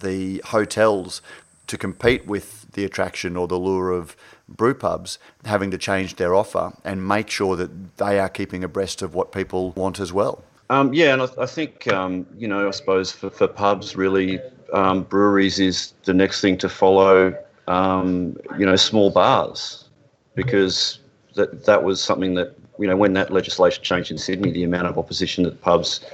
the 0.00 0.42
hotels 0.46 1.22
to 1.68 1.78
compete 1.78 2.26
with 2.26 2.72
the 2.72 2.84
attraction 2.84 3.36
or 3.36 3.46
the 3.46 3.58
lure 3.58 3.90
of 3.92 4.16
brew 4.48 4.74
pubs 4.74 5.18
having 5.44 5.70
to 5.70 5.78
change 5.78 6.16
their 6.16 6.34
offer 6.34 6.72
and 6.84 7.06
make 7.06 7.30
sure 7.30 7.56
that 7.56 7.96
they 7.96 8.18
are 8.18 8.28
keeping 8.28 8.64
abreast 8.64 9.02
of 9.02 9.14
what 9.14 9.32
people 9.32 9.70
want 9.70 10.00
as 10.00 10.12
well. 10.12 10.42
Um, 10.70 10.92
yeah, 10.92 11.12
and 11.12 11.22
I, 11.22 11.28
I 11.38 11.46
think 11.46 11.86
um, 11.88 12.26
you 12.36 12.48
know, 12.48 12.66
I 12.66 12.70
suppose 12.70 13.12
for, 13.12 13.30
for 13.30 13.46
pubs, 13.46 13.96
really, 13.96 14.40
um, 14.72 15.02
breweries 15.04 15.60
is 15.60 15.94
the 16.04 16.14
next 16.14 16.40
thing 16.40 16.56
to 16.58 16.68
follow. 16.68 17.36
Um, 17.66 18.36
you 18.58 18.66
know, 18.66 18.76
small 18.76 19.10
bars, 19.10 19.88
because 20.34 20.98
that 21.34 21.64
that 21.64 21.82
was 21.82 22.00
something 22.00 22.34
that 22.34 22.54
you 22.78 22.86
know 22.86 22.96
when 22.96 23.14
that 23.14 23.32
legislation 23.32 23.82
changed 23.82 24.10
in 24.10 24.18
Sydney, 24.18 24.50
the 24.50 24.64
amount 24.64 24.86
of 24.86 24.98
opposition 24.98 25.44
that 25.44 25.60
pubs 25.62 26.04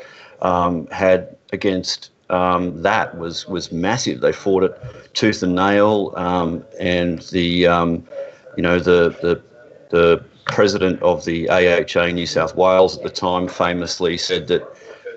um, 0.42 0.86
had 0.88 1.36
against 1.52 2.10
um, 2.30 2.80
that 2.82 3.18
was 3.18 3.46
was 3.48 3.72
massive. 3.72 4.20
They 4.20 4.32
fought 4.32 4.62
it 4.64 5.14
tooth 5.14 5.42
and 5.42 5.54
nail, 5.54 6.12
um, 6.16 6.64
and 6.78 7.20
the 7.30 7.66
um, 7.66 8.06
you 8.56 8.62
know 8.62 8.78
the 8.78 9.10
the 9.20 9.42
the 9.90 10.24
president 10.46 11.02
of 11.02 11.24
the 11.24 11.48
AHA 11.48 12.06
New 12.06 12.26
South 12.26 12.54
Wales 12.54 12.96
at 12.96 13.02
the 13.02 13.10
time 13.10 13.48
famously 13.48 14.16
said 14.16 14.46
that 14.48 14.62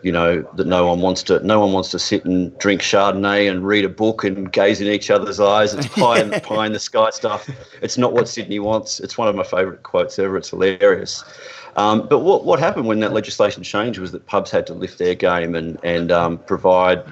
you 0.04 0.12
know 0.12 0.42
that 0.56 0.68
no 0.68 0.86
one 0.86 1.02
wants 1.02 1.24
to 1.24 1.40
no 1.46 1.60
one 1.62 1.72
wants 1.72 1.90
to 1.92 2.00
sit 2.00 2.26
and 2.26 2.56
drink 2.60 2.82
Chardonnay 2.82 3.50
and 3.50 3.66
read 3.66 3.86
a 3.86 3.90
book 3.90 4.24
and 4.24 4.52
gaze 4.52 4.82
in 4.82 4.88
each 4.88 5.10
other's 5.10 5.40
eyes. 5.40 5.74
It's 5.74 5.88
pie 5.88 6.20
in, 6.20 6.32
pie 6.42 6.66
in 6.66 6.74
the 6.74 6.80
sky 6.80 7.10
stuff. 7.10 7.50
It's 7.82 7.98
not 7.98 8.14
what 8.14 8.28
Sydney 8.28 8.60
wants. 8.60 9.00
It's 9.00 9.18
one 9.18 9.30
of 9.30 9.36
my 9.36 9.44
favourite 9.44 9.84
quotes 9.84 10.20
ever. 10.20 10.38
It's 10.38 10.50
hilarious. 10.50 11.24
Um, 11.78 12.08
but 12.08 12.20
what 12.20 12.44
what 12.44 12.60
happened 12.60 12.86
when 12.86 13.00
that 13.00 13.14
legislation 13.14 13.64
changed 13.64 13.98
was 13.98 14.12
that 14.12 14.26
pubs 14.26 14.52
had 14.52 14.68
to 14.68 14.74
lift 14.74 15.00
their 15.00 15.16
game 15.16 15.56
and 15.56 15.80
and 15.84 16.12
um, 16.12 16.38
provide 16.40 17.04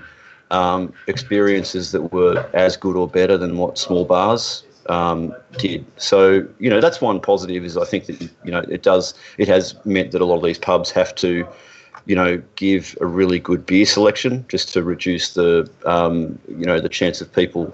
um, 0.52 0.94
experiences 1.08 1.94
that 1.94 2.12
were 2.12 2.46
as 2.54 2.76
good 2.76 2.98
or 2.98 3.08
better 3.08 3.38
than 3.38 3.58
what 3.58 3.78
small 3.78 4.04
bars 4.04 4.64
um, 4.88 5.34
did. 5.58 5.86
So 5.96 6.46
you 6.60 6.70
know 6.70 6.82
that's 6.82 7.00
one 7.00 7.22
positive 7.22 7.64
is 7.64 7.78
I 7.78 7.86
think 7.86 8.08
that 8.08 8.22
you 8.22 8.52
know 8.52 8.60
it 8.70 8.84
does 8.84 9.14
it 9.38 9.48
has 9.48 9.76
meant 9.86 10.12
that 10.12 10.22
a 10.22 10.26
lot 10.26 10.36
of 10.36 10.44
these 10.44 10.60
pubs 10.60 10.92
have 10.92 11.16
to 11.16 11.48
you 12.06 12.16
know 12.16 12.42
give 12.56 12.98
a 13.02 13.06
really 13.06 13.40
good 13.40 13.66
beer 13.66 13.86
selection 13.86 14.46
just 14.48 14.74
to 14.74 14.84
reduce 14.84 15.34
the 15.34 15.70
um, 15.86 16.40
you 16.48 16.66
know 16.66 16.80
the 16.80 16.90
chance 16.90 17.22
of 17.22 17.32
people 17.32 17.74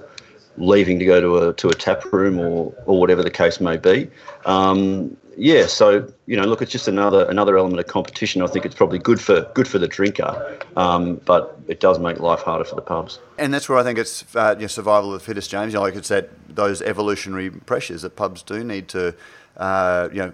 leaving 0.57 0.99
to 0.99 1.05
go 1.05 1.21
to 1.21 1.49
a 1.49 1.53
to 1.53 1.69
a 1.69 1.73
tap 1.73 2.03
room 2.11 2.39
or 2.39 2.73
or 2.85 2.99
whatever 2.99 3.23
the 3.23 3.31
case 3.31 3.59
may 3.59 3.77
be. 3.77 4.09
Um, 4.45 5.15
yeah, 5.39 5.67
so 5.67 6.11
you 6.25 6.35
know, 6.35 6.45
look, 6.45 6.63
it's 6.63 6.71
just 6.71 6.87
another 6.87 7.29
another 7.29 7.57
element 7.57 7.79
of 7.79 7.85
competition. 7.85 8.41
I 8.41 8.47
think 8.47 8.65
it's 8.65 8.73
probably 8.73 8.97
good 8.97 9.21
for 9.21 9.41
good 9.53 9.67
for 9.67 9.77
the 9.77 9.87
drinker, 9.87 10.59
um, 10.75 11.21
but 11.25 11.59
it 11.67 11.79
does 11.79 11.99
make 11.99 12.19
life 12.19 12.41
harder 12.41 12.65
for 12.65 12.75
the 12.75 12.81
pubs. 12.81 13.19
And 13.37 13.53
that's 13.53 13.69
where 13.69 13.77
I 13.77 13.83
think 13.83 13.99
it's 13.99 14.25
uh, 14.35 14.55
you 14.57 14.63
know, 14.63 14.67
survival 14.67 15.13
of 15.13 15.21
the 15.21 15.25
fittest, 15.25 15.51
James. 15.51 15.73
You 15.73 15.77
know, 15.77 15.83
like 15.83 15.95
it's 15.95 16.07
that 16.07 16.29
those 16.49 16.81
evolutionary 16.81 17.51
pressures 17.51 18.01
that 18.01 18.15
pubs 18.15 18.41
do 18.41 18.63
need 18.63 18.87
to, 18.89 19.13
uh, 19.57 20.09
you 20.11 20.17
know, 20.17 20.33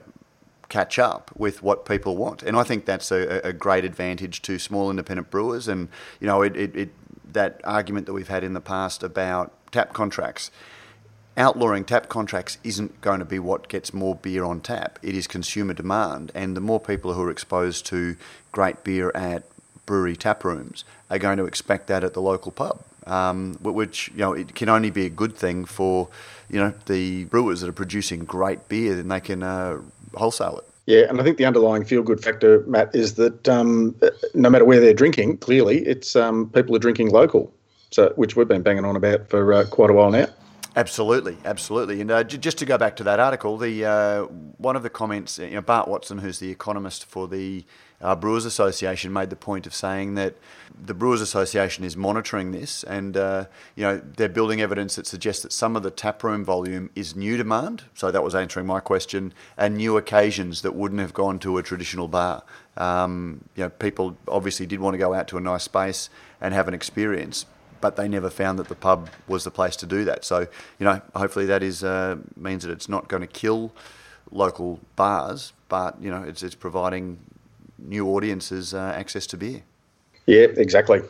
catch 0.74 0.98
up 0.98 1.30
with 1.38 1.62
what 1.62 1.86
people 1.86 2.18
want. 2.18 2.42
And 2.42 2.58
I 2.58 2.64
think 2.64 2.86
that's 2.86 3.12
a, 3.12 3.40
a 3.44 3.54
great 3.54 3.86
advantage 3.86 4.42
to 4.42 4.58
small 4.58 4.90
independent 4.90 5.30
brewers. 5.30 5.68
And 5.68 5.88
you 6.20 6.26
know, 6.26 6.42
it, 6.42 6.56
it, 6.56 6.76
it 6.76 6.90
that 7.32 7.62
argument 7.64 8.08
that 8.08 8.14
we've 8.14 8.28
had 8.28 8.44
in 8.44 8.54
the 8.54 8.62
past 8.62 9.04
about 9.04 9.54
tap 9.72 9.94
contracts 9.94 10.50
outlawing 11.38 11.84
tap 11.84 12.10
contracts 12.10 12.58
isn't 12.64 13.02
going 13.02 13.20
to 13.20 13.26
be 13.26 13.40
what 13.40 13.68
gets 13.68 13.94
more 13.94 14.16
beer 14.16 14.44
on 14.44 14.62
tap. 14.62 15.00
It 15.02 15.16
is 15.16 15.28
consumer 15.28 15.74
demand, 15.74 16.32
and 16.36 16.56
the 16.56 16.62
more 16.62 16.80
people 16.80 17.14
who 17.14 17.22
are 17.24 17.32
exposed 17.32 17.86
to 17.88 18.16
great 18.52 18.84
beer 18.84 19.12
at 19.16 19.44
brewery 19.86 20.16
tap 20.16 20.44
rooms 20.44 20.86
are 21.10 21.20
going 21.20 21.38
to 21.38 21.46
expect 21.46 21.88
that 21.88 22.04
at 22.04 22.14
the 22.14 22.22
local 22.22 22.52
pub. 22.52 22.82
Um, 23.06 23.56
which 23.62 24.10
you 24.10 24.20
know 24.20 24.34
it 24.34 24.56
can 24.56 24.70
only 24.70 24.90
be 24.90 25.06
a 25.06 25.10
good 25.10 25.36
thing 25.36 25.66
for 25.66 26.08
you 26.50 26.60
know 26.60 26.74
the 26.86 27.26
brewers 27.26 27.60
that 27.62 27.68
are 27.68 27.80
producing 27.84 28.24
great 28.24 28.70
beer, 28.70 28.96
then 28.96 29.10
they 29.10 29.20
can 29.20 29.44
uh, 29.44 29.80
wholesale 30.16 30.58
it. 30.58 30.70
Yeah, 30.86 31.06
and 31.08 31.20
I 31.20 31.24
think 31.24 31.38
the 31.38 31.46
underlying 31.46 31.86
feel 31.86 32.04
good 32.04 32.22
factor, 32.22 32.64
Matt, 32.68 32.94
is 32.94 33.14
that 33.14 33.48
um, 33.48 33.96
no 34.34 34.50
matter 34.50 34.66
where 34.66 34.82
they're 34.82 34.94
drinking, 34.94 35.38
clearly 35.38 35.80
it's 35.86 36.16
um, 36.16 36.50
people 36.50 36.76
are 36.76 36.80
drinking 36.80 37.10
local, 37.10 37.54
so 37.92 38.12
which 38.18 38.36
we've 38.36 38.48
been 38.48 38.64
banging 38.64 38.84
on 38.84 38.96
about 38.96 39.30
for 39.30 39.54
uh, 39.54 39.66
quite 39.66 39.90
a 39.90 39.94
while 39.94 40.12
now. 40.12 40.28
Absolutely, 40.76 41.38
absolutely. 41.46 42.02
And 42.02 42.12
uh, 42.12 42.24
j- 42.24 42.38
just 42.38 42.58
to 42.58 42.66
go 42.66 42.78
back 42.78 42.96
to 42.98 43.04
that 43.04 43.20
article, 43.20 43.58
the 43.58 43.86
uh, 43.86 44.24
one 44.58 44.76
of 44.76 44.84
the 44.84 44.90
comments, 44.90 45.38
you 45.38 45.52
know, 45.52 45.62
Bart 45.62 45.88
Watson, 45.88 46.18
who's 46.18 46.40
the 46.40 46.50
economist 46.50 47.06
for 47.06 47.28
the 47.28 47.64
uh, 48.04 48.16
Brewers 48.16 48.46
Association, 48.46 49.14
made 49.14 49.30
the 49.30 49.36
point 49.36 49.66
of 49.66 49.74
saying 49.74 50.16
that 50.16 50.36
the 50.86 50.94
Brewers 50.94 51.22
Association 51.22 51.86
is 51.86 51.96
monitoring 51.96 52.52
this, 52.52 52.84
and 52.84 53.16
uh, 53.16 53.46
you 53.76 53.84
know 53.84 54.02
they're 54.18 54.28
building 54.28 54.60
evidence 54.60 54.96
that 54.98 55.08
suggests 55.08 55.42
that 55.44 55.54
some 55.54 55.78
of 55.78 55.84
the 55.84 55.90
taproom 55.90 56.44
volume 56.44 56.90
is 56.96 57.16
new 57.16 57.38
demand. 57.38 57.86
So 57.94 58.12
that 58.12 58.22
was 58.22 58.36
answering 58.36 58.68
my 58.68 58.82
question, 58.82 59.34
and 59.58 59.78
new 59.78 59.96
occasions 59.98 60.62
that 60.64 60.76
wouldn't 60.76 61.00
have 61.00 61.14
gone 61.14 61.40
to 61.40 61.58
a 61.58 61.64
traditional 61.64 62.10
bar. 62.10 62.44
Um, 62.76 63.46
you 63.56 63.64
know, 63.64 63.70
people 63.70 64.18
obviously 64.28 64.66
did 64.66 64.82
want 64.82 64.96
to 64.96 64.98
go 64.98 65.14
out 65.14 65.30
to 65.30 65.38
a 65.38 65.42
nice 65.42 65.64
space 65.64 66.10
and 66.42 66.54
have 66.54 66.68
an 66.68 66.74
experience, 66.74 67.46
but 67.80 67.96
they 67.96 68.10
never 68.10 68.30
found 68.30 68.60
that 68.60 68.68
the 68.68 68.76
pub 68.76 69.10
was 69.28 69.46
the 69.46 69.52
place 69.52 69.78
to 69.78 69.86
do 69.86 70.04
that. 70.04 70.26
So, 70.26 70.48
you 70.78 70.86
know, 70.86 71.02
hopefully 71.16 71.46
that 71.46 71.64
is 71.64 71.86
uh, 71.86 72.18
means 72.36 72.64
that 72.64 72.72
it's 72.72 72.90
not 72.90 73.08
going 73.08 73.22
to 73.22 73.28
kill 73.28 73.72
local 74.32 74.80
bars, 74.98 75.54
but 75.70 76.02
you 76.02 76.12
know, 76.12 76.24
it's 76.24 76.44
it's 76.44 76.56
providing 76.56 77.20
new 77.84 78.08
audiences 78.08 78.74
uh, 78.74 78.94
access 78.96 79.28
to 79.28 79.38
beer. 79.38 79.62
Yeah, 80.26 80.48
exactly. 80.56 81.02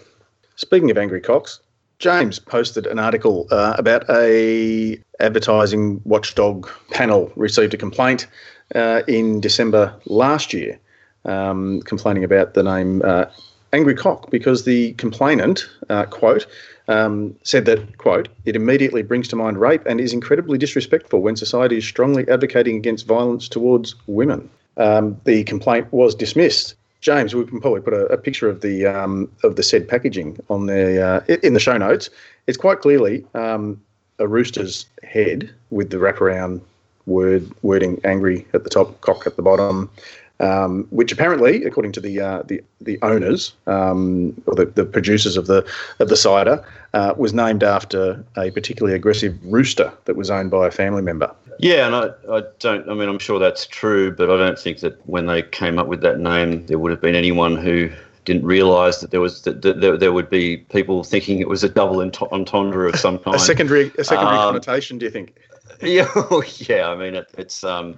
Speaking 0.56 0.92
of 0.92 0.98
angry 0.98 1.22
cocks, 1.22 1.60
James 2.00 2.40
posted 2.40 2.86
an 2.88 3.00
article 3.00 3.48
uh, 3.52 3.76
about 3.78 4.10
a 4.10 5.00
advertising 5.20 6.02
watchdog 6.04 6.70
panel 6.92 7.32
received 7.36 7.74
a 7.74 7.78
complaint 7.78 8.28
uh, 8.76 9.04
in 9.08 9.40
December 9.40 9.94
last 10.06 10.54
year, 10.54 10.80
um, 11.26 11.82
complaining 11.82 12.24
about 12.24 12.56
the 12.56 12.64
name 12.64 13.02
uh, 13.04 13.26
angry 13.72 13.96
cock 13.96 14.30
because 14.32 14.66
the 14.66 14.94
complainant, 14.94 15.68
uh, 15.90 16.06
quote, 16.06 16.46
um, 16.88 17.36
said 17.44 17.66
that, 17.66 17.98
quote, 17.98 18.28
it 18.46 18.56
immediately 18.56 19.02
brings 19.02 19.28
to 19.30 19.36
mind 19.36 19.58
rape 19.60 19.86
and 19.86 20.02
is 20.02 20.14
incredibly 20.14 20.58
disrespectful 20.58 21.22
when 21.22 21.36
society 21.36 21.78
is 21.78 21.86
strongly 21.86 22.28
advocating 22.28 22.76
against 22.76 23.08
violence 23.08 23.48
towards 23.48 23.96
women. 24.08 24.50
Um, 24.78 25.20
the 25.26 25.44
complaint 25.44 25.92
was 25.92 26.16
dismissed. 26.16 26.76
James, 27.02 27.36
we 27.36 27.46
can 27.46 27.60
probably 27.60 27.82
put 27.82 27.94
a, 27.94 28.06
a 28.06 28.18
picture 28.18 28.50
of 28.50 28.62
the 28.62 28.86
um, 28.86 29.30
of 29.44 29.56
the 29.56 29.64
said 29.64 29.88
packaging 29.88 30.40
on 30.50 30.68
the 30.68 31.02
uh, 31.02 31.36
in 31.44 31.54
the 31.54 31.60
show 31.60 31.78
notes. 31.78 32.10
It's 32.48 32.58
quite 32.58 32.80
clearly 32.80 33.26
um, 33.34 33.82
a 34.20 34.28
rooster's 34.28 34.86
head 35.04 35.54
with 35.70 35.90
the 35.90 35.98
wraparound 35.98 36.62
word 37.06 37.52
wording 37.62 38.00
"angry" 38.06 38.48
at 38.54 38.64
the 38.64 38.70
top, 38.70 39.02
cock 39.02 39.28
at 39.28 39.36
the 39.36 39.42
bottom, 39.42 39.90
um, 40.40 40.88
which 40.92 41.12
apparently, 41.12 41.64
according 41.66 41.92
to 41.94 42.02
the 42.02 42.20
uh, 42.20 42.44
the, 42.44 42.62
the 42.82 43.00
owners 43.02 43.54
um, 43.68 44.42
or 44.46 44.56
the, 44.56 44.66
the 44.66 44.86
producers 44.86 45.38
of 45.38 45.48
the 45.48 45.66
of 46.00 46.10
the 46.10 46.18
cider, 46.18 46.64
uh, 46.94 47.14
was 47.18 47.34
named 47.34 47.64
after 47.64 48.24
a 48.38 48.52
particularly 48.52 48.96
aggressive 48.96 49.38
rooster 49.44 49.92
that 50.06 50.16
was 50.16 50.30
owned 50.30 50.52
by 50.52 50.68
a 50.68 50.72
family 50.72 51.02
member. 51.02 51.30
Yeah, 51.60 51.88
and 51.88 51.96
I, 51.96 52.36
I 52.38 52.44
don't. 52.60 52.90
I 52.90 52.94
mean, 52.94 53.10
I'm 53.10 53.20
sure 53.20 53.40
that's 53.40 53.66
true, 53.68 54.12
but 54.12 54.30
I 54.30 54.38
don't 54.38 54.60
think 54.60 54.80
that 54.80 55.00
when 55.08 55.26
they 55.26 55.42
came 55.42 55.80
up 55.80 55.88
with 55.88 56.02
that 56.02 56.20
name, 56.20 56.66
there 56.68 56.80
would 56.80 56.92
have 56.92 57.02
been 57.02 57.16
anyone 57.16 57.56
who 57.56 57.92
didn't 58.26 58.46
realise 58.46 59.00
that 59.00 59.12
there 59.12 59.22
was 59.22 59.42
that, 59.44 59.62
that 59.62 59.82
there, 59.82 59.98
there, 59.98 60.14
would 60.14 60.30
be 60.30 60.58
people 60.58 61.04
thinking 61.04 61.40
it 61.40 61.50
was 61.50 61.64
a 61.64 61.70
double 61.70 62.00
entendre 62.02 62.88
of 62.88 62.96
some 62.96 63.20
kind. 63.20 63.36
a 63.36 63.40
secondary 63.40 63.92
a 63.98 64.04
secondary 64.04 64.38
um, 64.38 64.54
connotation. 64.54 64.98
Do 64.98 65.06
you 65.06 65.12
think? 65.12 65.36
Yeah, 65.82 66.08
yeah. 66.70 66.88
I 66.88 66.96
mean, 66.96 67.16
it, 67.16 67.30
it's 67.38 67.62
um, 67.64 67.98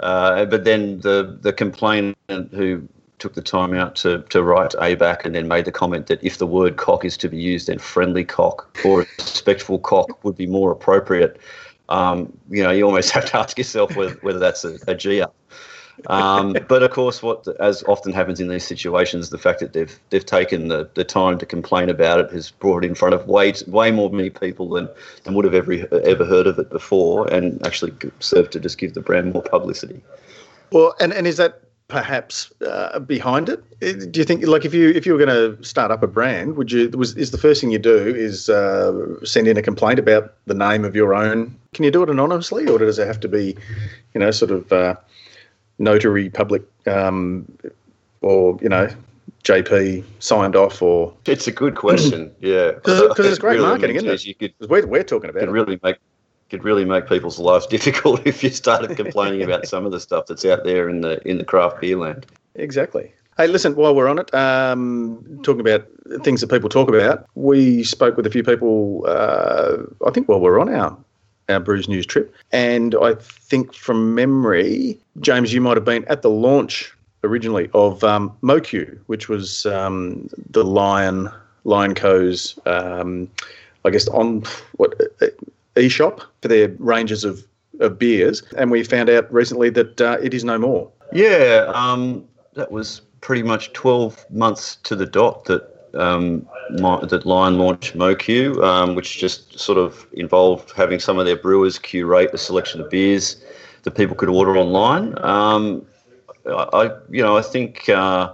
uh, 0.00 0.44
but 0.44 0.64
then 0.64 1.00
the 1.00 1.38
the 1.40 1.54
complainant 1.54 2.16
who 2.28 2.86
took 3.18 3.34
the 3.34 3.40
time 3.40 3.72
out 3.72 3.96
to, 3.96 4.22
to 4.28 4.42
write 4.42 4.72
ABAC 4.72 5.24
and 5.24 5.34
then 5.34 5.48
made 5.48 5.64
the 5.64 5.72
comment 5.72 6.08
that 6.08 6.22
if 6.22 6.36
the 6.36 6.46
word 6.46 6.76
cock 6.76 7.06
is 7.06 7.16
to 7.16 7.28
be 7.28 7.38
used, 7.38 7.68
then 7.68 7.78
friendly 7.78 8.24
cock 8.24 8.76
or 8.84 9.06
respectful 9.18 9.78
cock 9.78 10.22
would 10.24 10.36
be 10.36 10.46
more 10.46 10.70
appropriate. 10.70 11.40
Um, 11.88 12.36
you 12.50 12.62
know, 12.62 12.70
you 12.70 12.84
almost 12.84 13.10
have 13.16 13.26
to 13.26 13.38
ask 13.38 13.58
yourself 13.58 13.96
whether, 13.96 14.14
whether 14.22 14.38
that's 14.38 14.64
a, 14.64 14.78
a 14.86 14.94
G 14.94 15.20
up. 15.20 15.34
Um, 16.08 16.56
but 16.68 16.82
of 16.82 16.90
course, 16.90 17.22
what 17.22 17.46
as 17.60 17.82
often 17.84 18.12
happens 18.12 18.40
in 18.40 18.48
these 18.48 18.66
situations, 18.66 19.30
the 19.30 19.38
fact 19.38 19.60
that 19.60 19.72
they've 19.72 19.98
they've 20.10 20.24
taken 20.24 20.68
the, 20.68 20.88
the 20.94 21.04
time 21.04 21.38
to 21.38 21.46
complain 21.46 21.88
about 21.88 22.20
it 22.20 22.30
has 22.32 22.50
brought 22.50 22.84
it 22.84 22.88
in 22.88 22.94
front 22.94 23.14
of 23.14 23.26
way 23.26 23.52
way 23.66 23.90
more 23.90 24.10
many 24.10 24.30
people 24.30 24.68
than, 24.70 24.88
than 25.24 25.34
would 25.34 25.44
have 25.44 25.54
ever 25.54 25.72
ever 26.04 26.24
heard 26.24 26.46
of 26.46 26.58
it 26.58 26.70
before, 26.70 27.26
and 27.32 27.64
actually 27.66 27.92
served 28.20 28.52
to 28.52 28.60
just 28.60 28.78
give 28.78 28.94
the 28.94 29.00
brand 29.00 29.32
more 29.32 29.42
publicity. 29.42 30.02
Well, 30.72 30.94
and, 30.98 31.12
and 31.12 31.26
is 31.26 31.36
that 31.36 31.60
perhaps 31.88 32.50
uh, 32.66 32.98
behind 33.00 33.48
it? 33.48 33.62
Uh, 33.82 34.06
do 34.10 34.20
you 34.20 34.24
think, 34.24 34.46
like, 34.46 34.64
if 34.64 34.74
you 34.74 34.90
if 34.90 35.06
you 35.06 35.12
were 35.12 35.24
going 35.24 35.56
to 35.56 35.62
start 35.64 35.90
up 35.90 36.02
a 36.02 36.06
brand, 36.06 36.56
would 36.56 36.72
you 36.72 36.88
was 36.90 37.16
is 37.16 37.30
the 37.30 37.38
first 37.38 37.60
thing 37.60 37.70
you 37.70 37.78
do 37.78 37.96
is 37.96 38.48
uh, 38.48 39.24
send 39.24 39.48
in 39.48 39.56
a 39.56 39.62
complaint 39.62 39.98
about 39.98 40.34
the 40.46 40.54
name 40.54 40.84
of 40.84 40.96
your 40.96 41.14
own? 41.14 41.56
Can 41.72 41.84
you 41.84 41.90
do 41.90 42.02
it 42.02 42.10
anonymously, 42.10 42.66
or 42.66 42.78
does 42.78 42.98
it 42.98 43.06
have 43.06 43.20
to 43.20 43.28
be, 43.28 43.56
you 44.14 44.20
know, 44.20 44.30
sort 44.30 44.50
of 44.50 44.72
uh, 44.72 44.94
notary 45.78 46.30
public, 46.30 46.62
um, 46.86 47.50
or 48.22 48.58
you 48.62 48.68
know, 48.68 48.88
JP 49.44 50.04
signed 50.20 50.56
off, 50.56 50.80
or? 50.80 51.12
It's 51.26 51.46
a 51.46 51.52
good 51.52 51.76
question. 51.76 52.34
yeah, 52.40 52.72
because 52.72 53.26
it's 53.26 53.38
great 53.38 53.56
really 53.56 53.66
marketing, 53.66 53.96
isn't 53.96 54.08
it? 54.08 54.24
You 54.24 54.34
could, 54.34 54.54
we're, 54.68 54.86
we're 54.86 55.04
talking 55.04 55.30
about 55.30 55.42
it. 55.42 55.50
really 55.50 55.78
make 55.82 55.96
could 56.50 56.64
really 56.64 56.84
make 56.84 57.08
people's 57.08 57.38
lives 57.38 57.66
difficult 57.76 58.26
if 58.26 58.42
you 58.42 58.50
started 58.50 58.96
complaining 58.96 59.42
about 59.42 59.66
some 59.74 59.86
of 59.86 59.92
the 59.92 60.00
stuff 60.00 60.26
that's 60.26 60.44
out 60.44 60.64
there 60.64 60.88
in 60.88 61.00
the 61.00 61.26
in 61.28 61.38
the 61.38 61.44
craft 61.44 61.80
beer 61.80 61.96
land. 61.96 62.26
Exactly. 62.54 63.12
Hey, 63.36 63.48
listen, 63.48 63.74
while 63.74 63.96
we're 63.96 64.06
on 64.06 64.20
it, 64.20 64.32
um, 64.32 65.40
talking 65.42 65.60
about 65.60 65.88
things 66.22 66.40
that 66.40 66.50
people 66.50 66.68
talk 66.68 66.88
about, 66.88 67.26
we 67.34 67.82
spoke 67.82 68.16
with 68.16 68.26
a 68.26 68.30
few 68.30 68.44
people, 68.44 69.04
uh, 69.08 69.78
I 70.06 70.12
think, 70.12 70.28
while 70.28 70.38
we're 70.38 70.60
on 70.60 70.72
our, 70.72 70.96
our 71.48 71.58
Brews 71.58 71.88
News 71.88 72.06
trip. 72.06 72.32
And 72.52 72.94
I 72.94 73.14
think 73.14 73.74
from 73.74 74.14
memory, 74.14 75.00
James, 75.18 75.52
you 75.52 75.60
might 75.60 75.76
have 75.76 75.84
been 75.84 76.04
at 76.04 76.22
the 76.22 76.30
launch 76.30 76.94
originally 77.24 77.70
of 77.74 78.04
um, 78.04 78.36
MOCU, 78.42 78.96
which 79.06 79.28
was 79.28 79.66
um, 79.66 80.28
the 80.50 80.62
Lion, 80.62 81.28
Lion 81.64 81.96
Co's, 81.96 82.56
um, 82.66 83.28
I 83.84 83.90
guess, 83.90 84.06
on 84.08 84.44
what 84.76 84.94
e-shop 85.76 86.20
for 86.42 86.48
their 86.48 86.68
ranges 86.78 87.24
of, 87.24 87.46
of 87.80 87.98
beers, 87.98 88.42
and 88.56 88.70
we 88.70 88.84
found 88.84 89.10
out 89.10 89.32
recently 89.32 89.70
that 89.70 90.00
uh, 90.00 90.18
it 90.22 90.34
is 90.34 90.44
no 90.44 90.58
more. 90.58 90.90
Yeah, 91.12 91.70
um, 91.74 92.24
that 92.54 92.70
was 92.70 93.02
pretty 93.20 93.42
much 93.42 93.72
12 93.72 94.30
months 94.30 94.76
to 94.84 94.94
the 94.94 95.06
dot 95.06 95.44
that 95.46 95.70
um, 95.94 96.46
my, 96.78 97.04
that 97.06 97.24
Lion 97.24 97.58
launched 97.58 97.96
MOCU, 97.96 98.62
um, 98.62 98.94
which 98.94 99.18
just 99.18 99.58
sort 99.58 99.78
of 99.78 100.06
involved 100.12 100.72
having 100.72 100.98
some 100.98 101.18
of 101.18 101.26
their 101.26 101.36
brewers 101.36 101.78
curate 101.78 102.30
a 102.32 102.38
selection 102.38 102.80
of 102.80 102.90
beers 102.90 103.42
that 103.82 103.92
people 103.92 104.16
could 104.16 104.28
order 104.28 104.56
online. 104.56 105.14
Um, 105.22 105.86
I, 106.46 106.90
you 107.10 107.22
know, 107.22 107.36
I 107.36 107.42
think 107.42 107.88
uh, 107.88 108.32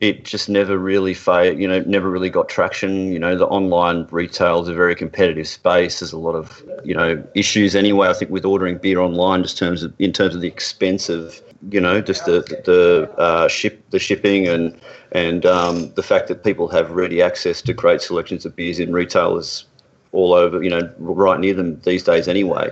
it 0.00 0.24
just 0.24 0.48
never 0.48 0.78
really 0.78 1.12
you 1.12 1.68
know, 1.68 1.80
never 1.80 2.08
really 2.08 2.30
got 2.30 2.48
traction. 2.48 3.12
You 3.12 3.18
know, 3.18 3.36
the 3.36 3.46
online 3.46 4.06
retail 4.10 4.62
is 4.62 4.68
a 4.68 4.74
very 4.74 4.94
competitive 4.94 5.46
space. 5.46 6.00
There's 6.00 6.14
a 6.14 6.18
lot 6.18 6.34
of, 6.34 6.62
you 6.82 6.94
know, 6.94 7.22
issues 7.34 7.76
anyway. 7.76 8.08
I 8.08 8.14
think 8.14 8.30
with 8.30 8.46
ordering 8.46 8.78
beer 8.78 9.00
online, 9.00 9.42
just 9.42 9.58
terms 9.58 9.82
of 9.82 9.92
in 9.98 10.12
terms 10.12 10.34
of 10.34 10.40
the 10.40 10.48
expense 10.48 11.10
of, 11.10 11.42
you 11.70 11.80
know, 11.80 12.00
just 12.00 12.24
the 12.24 12.40
the 12.64 13.10
uh, 13.18 13.46
ship 13.48 13.84
the 13.90 13.98
shipping 13.98 14.48
and 14.48 14.74
and 15.12 15.44
um, 15.44 15.92
the 15.94 16.02
fact 16.02 16.28
that 16.28 16.44
people 16.44 16.66
have 16.68 16.92
ready 16.92 17.20
access 17.20 17.60
to 17.60 17.74
great 17.74 18.00
selections 18.00 18.46
of 18.46 18.56
beers 18.56 18.80
in 18.80 18.94
retailers 18.94 19.66
all 20.12 20.32
over, 20.32 20.62
you 20.62 20.70
know, 20.70 20.90
right 20.98 21.38
near 21.38 21.52
them 21.52 21.78
these 21.84 22.02
days 22.02 22.26
anyway. 22.26 22.70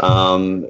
Um, 0.00 0.68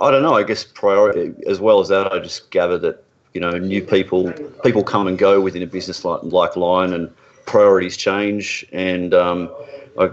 I 0.00 0.10
don't 0.10 0.22
know. 0.22 0.34
I 0.34 0.42
guess 0.42 0.64
priority 0.64 1.34
as 1.46 1.60
well 1.60 1.80
as 1.80 1.88
that, 1.88 2.10
I 2.10 2.18
just 2.18 2.50
gather 2.50 2.78
that 2.78 3.04
you 3.34 3.40
know, 3.40 3.52
new 3.52 3.82
people 3.82 4.32
people 4.64 4.82
come 4.82 5.06
and 5.06 5.18
go 5.18 5.40
within 5.40 5.62
a 5.62 5.66
business 5.66 6.04
like 6.04 6.20
like 6.22 6.56
Lion, 6.56 6.92
and 6.92 7.12
priorities 7.46 7.96
change, 7.96 8.64
and 8.72 9.14
um, 9.14 9.50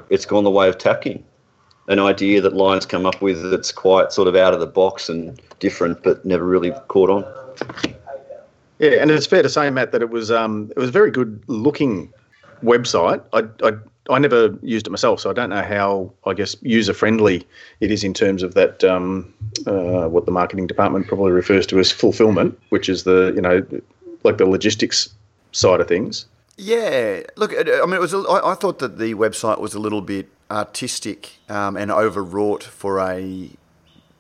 it's 0.10 0.26
gone 0.26 0.44
the 0.44 0.52
way 0.52 0.68
of 0.68 0.78
tacking. 0.78 1.24
An 1.88 2.00
idea 2.00 2.42
that 2.42 2.54
Lion's 2.54 2.86
come 2.86 3.06
up 3.06 3.22
with 3.22 3.50
that's 3.50 3.72
quite 3.72 4.12
sort 4.12 4.28
of 4.28 4.36
out 4.36 4.54
of 4.54 4.60
the 4.60 4.68
box 4.68 5.08
and 5.08 5.42
different, 5.60 6.04
but 6.04 6.26
never 6.26 6.44
really 6.44 6.72
caught 6.90 7.10
on. 7.10 7.26
Yeah, 8.80 9.02
and 9.02 9.10
it's 9.10 9.26
fair 9.26 9.42
to 9.42 9.50
say, 9.50 9.70
Matt, 9.70 9.92
that 9.92 10.02
it 10.02 10.10
was 10.10 10.30
um, 10.30 10.72
it 10.76 10.80
was 10.80 10.90
a 10.90 10.92
very 10.92 11.12
good 11.12 11.42
looking 11.48 12.12
website. 12.64 13.24
I, 13.34 13.44
I 13.66 13.74
I 14.10 14.20
never 14.20 14.58
used 14.62 14.88
it 14.88 14.90
myself, 14.90 15.20
so 15.20 15.30
I 15.30 15.34
don't 15.34 15.50
know 15.50 15.62
how 15.62 16.12
I 16.26 16.34
guess 16.34 16.56
user 16.62 16.94
friendly 16.94 17.46
it 17.80 17.92
is 17.92 18.04
in 18.04 18.14
terms 18.14 18.44
of 18.44 18.54
that 18.54 18.84
um, 18.84 19.34
uh, 19.66 20.08
what 20.08 20.26
the 20.26 20.32
marketing 20.32 20.68
department 20.68 21.08
probably 21.08 21.32
refers 21.32 21.68
to 21.68 21.80
as 21.80 21.92
fulfillment, 21.92 22.60
which 22.70 22.90
is 22.90 23.04
the 23.04 23.34
you 23.36 23.42
know 23.42 23.66
like 24.24 24.38
the 24.38 24.46
logistics 24.46 25.10
side 25.52 25.82
of 25.82 25.88
things. 25.88 26.26
Yeah, 26.58 27.22
look, 27.36 27.54
I 27.54 27.86
mean, 27.86 27.94
it 27.94 28.00
was. 28.00 28.14
I 28.14 28.56
thought 28.56 28.80
that 28.80 28.98
the 28.98 29.14
website 29.14 29.60
was 29.60 29.76
a 29.76 29.80
little 29.80 30.02
bit 30.02 30.28
artistic 30.50 31.34
um, 31.50 31.78
and 31.78 31.92
overwrought 31.92 32.64
for 32.64 33.00
a 33.00 33.22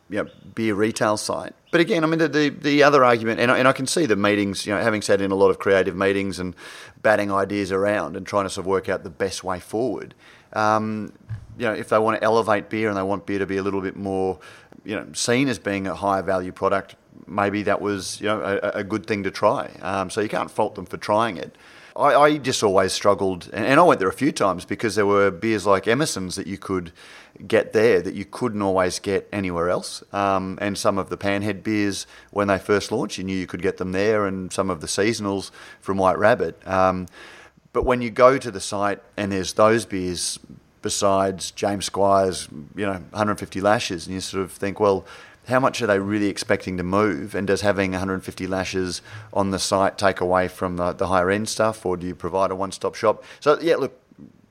you 0.10 0.24
know, 0.24 0.30
beer 0.56 0.76
retail 0.76 1.18
site. 1.18 1.54
But 1.78 1.82
again, 1.82 2.04
I 2.04 2.08
mean, 2.08 2.18
the, 2.18 2.28
the, 2.28 2.50
the 2.50 2.82
other 2.82 3.06
argument, 3.06 3.40
and 3.40 3.52
I, 3.52 3.60
and 3.60 3.68
I 3.68 3.72
can 3.72 3.86
see 3.86 4.08
the 4.08 4.16
meetings, 4.16 4.66
you 4.66 4.74
know, 4.74 4.82
having 4.82 5.04
sat 5.04 5.22
in 5.22 5.30
a 5.30 5.36
lot 5.36 5.52
of 5.52 5.60
creative 5.60 5.96
meetings 5.96 6.40
and 6.40 6.56
batting 7.04 7.32
ideas 7.32 7.72
around 7.72 8.16
and 8.16 8.26
trying 8.26 8.46
to 8.46 8.50
sort 8.50 8.64
of 8.64 8.66
work 8.66 8.90
out 8.90 9.04
the 9.04 9.12
best 9.12 9.44
way 9.44 9.60
forward. 9.60 10.16
Um, 10.54 11.14
you 11.56 11.68
know, 11.68 11.74
if 11.74 11.90
they 11.90 12.00
want 12.00 12.20
to 12.20 12.24
elevate 12.24 12.72
beer 12.72 12.90
and 12.90 12.98
they 12.98 13.04
want 13.04 13.28
beer 13.28 13.38
to 13.38 13.46
be 13.46 13.58
a 13.58 13.62
little 13.62 13.82
bit 13.82 13.96
more, 13.96 14.40
you 14.86 14.96
know, 14.96 15.06
seen 15.14 15.50
as 15.50 15.60
being 15.60 15.86
a 15.86 15.94
higher 15.94 16.24
value 16.24 16.52
product, 16.52 16.96
maybe 17.28 17.62
that 17.62 17.80
was, 17.80 18.20
you 18.22 18.26
know, 18.26 18.42
a, 18.42 18.80
a 18.80 18.84
good 18.84 19.06
thing 19.06 19.22
to 19.22 19.30
try. 19.30 19.70
Um, 19.84 20.10
so 20.10 20.20
you 20.20 20.30
can't 20.30 20.50
fault 20.50 20.74
them 20.74 20.88
for 20.88 20.98
trying 20.98 21.38
it. 21.38 21.56
I, 21.98 22.16
I 22.16 22.38
just 22.38 22.62
always 22.62 22.94
struggled, 22.94 23.50
and, 23.52 23.66
and 23.66 23.80
I 23.80 23.84
went 23.84 24.00
there 24.00 24.10
a 24.10 24.14
few 24.14 24.32
times 24.32 24.66
because 24.66 24.96
there 24.96 25.06
were 25.06 25.32
beers 25.32 25.66
like 25.66 25.88
Emerson's 25.88 26.36
that 26.36 26.46
you 26.46 26.58
could 26.58 26.92
get 27.48 27.74
there 27.74 28.02
that 28.02 28.14
you 28.14 28.26
couldn't 28.26 28.62
always 28.62 29.00
get 29.00 29.28
anywhere 29.32 29.70
else. 29.70 30.04
Um, 30.14 30.58
and 30.62 30.78
some 30.78 30.98
of 30.98 31.10
the 31.10 31.18
Panhead 31.18 31.64
beers, 31.64 32.08
when 32.32 32.48
they 32.48 32.60
first 32.60 32.92
launched, 32.92 33.18
you 33.18 33.24
knew 33.24 33.36
you 33.36 33.48
could 33.48 33.62
get 33.62 33.78
them 33.78 33.92
there, 33.92 34.28
and 34.28 34.54
some 34.54 34.70
of 34.70 34.82
the 34.82 34.88
seasonals 34.88 35.52
from 35.82 35.98
White 35.98 36.18
Rabbit. 36.18 36.66
Um, 36.68 37.08
but 37.74 37.84
when 37.84 38.02
you 38.02 38.10
go 38.10 38.38
to 38.38 38.52
the 38.52 38.62
site 38.62 39.02
and 39.18 39.32
there's 39.32 39.54
those 39.54 39.86
beers 39.86 40.40
besides 40.82 41.52
James 41.52 41.86
Squire's, 41.86 42.48
you 42.76 42.86
know, 42.86 42.94
150 42.94 43.60
lashes, 43.62 44.06
and 44.06 44.14
you 44.14 44.22
sort 44.22 44.44
of 44.44 44.52
think, 44.52 44.80
well, 44.80 45.06
how 45.48 45.60
much 45.60 45.82
are 45.82 45.88
they 45.88 46.00
really 46.00 46.28
expecting 46.28 46.78
to 46.78 46.84
move? 46.84 47.34
And 47.34 47.48
does 47.48 47.62
having 47.62 47.92
150 47.92 48.48
lashes 48.48 49.02
on 49.34 49.52
the 49.52 49.60
site 49.60 49.98
take 49.98 50.20
away 50.20 50.48
from 50.48 50.76
the, 50.76 50.92
the 50.92 51.08
higher 51.08 51.30
end 51.30 51.48
stuff, 51.48 51.86
or 51.86 51.96
do 51.96 52.06
you 52.06 52.16
provide 52.16 52.52
a 52.52 52.56
one 52.56 52.72
stop 52.72 52.96
shop? 52.96 53.24
So, 53.40 53.58
yeah, 53.62 53.78
look, 53.78 53.98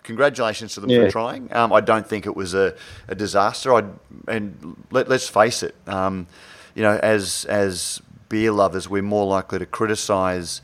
congratulations 0.03 0.73
to 0.75 0.81
them 0.81 0.89
yeah. 0.89 1.05
for 1.05 1.11
trying. 1.11 1.53
Um, 1.55 1.73
I 1.73 1.81
don't 1.81 2.09
think 2.09 2.25
it 2.25 2.35
was 2.35 2.55
a, 2.55 2.75
a 3.09 3.15
disaster. 3.15 3.75
i 3.75 3.85
and 4.27 4.77
let, 4.91 5.11
us 5.11 5.29
face 5.29 5.63
it, 5.63 5.75
um, 5.87 6.27
you 6.75 6.83
know, 6.83 6.99
as 7.03 7.45
as 7.45 8.01
beer 8.29 8.53
lovers, 8.53 8.89
we're 8.89 9.03
more 9.03 9.27
likely 9.27 9.59
to 9.59 9.67
criticise 9.67 10.63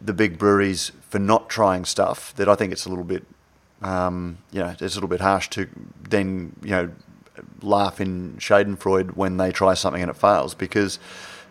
the 0.00 0.12
big 0.12 0.38
breweries 0.38 0.92
for 1.08 1.18
not 1.18 1.50
trying 1.50 1.84
stuff. 1.84 2.34
That 2.36 2.48
I 2.48 2.54
think 2.54 2.72
it's 2.72 2.86
a 2.86 2.88
little 2.88 3.04
bit, 3.04 3.24
um, 3.82 4.38
you 4.52 4.60
know, 4.60 4.70
it's 4.70 4.80
a 4.80 4.96
little 4.96 5.08
bit 5.08 5.20
harsh 5.20 5.48
to 5.50 5.68
then 6.08 6.56
you 6.62 6.70
know 6.70 6.90
laugh 7.62 8.00
in 8.00 8.36
Schadenfreude 8.38 9.16
when 9.16 9.36
they 9.36 9.52
try 9.52 9.74
something 9.74 10.02
and 10.02 10.10
it 10.10 10.16
fails 10.16 10.54
because 10.54 10.98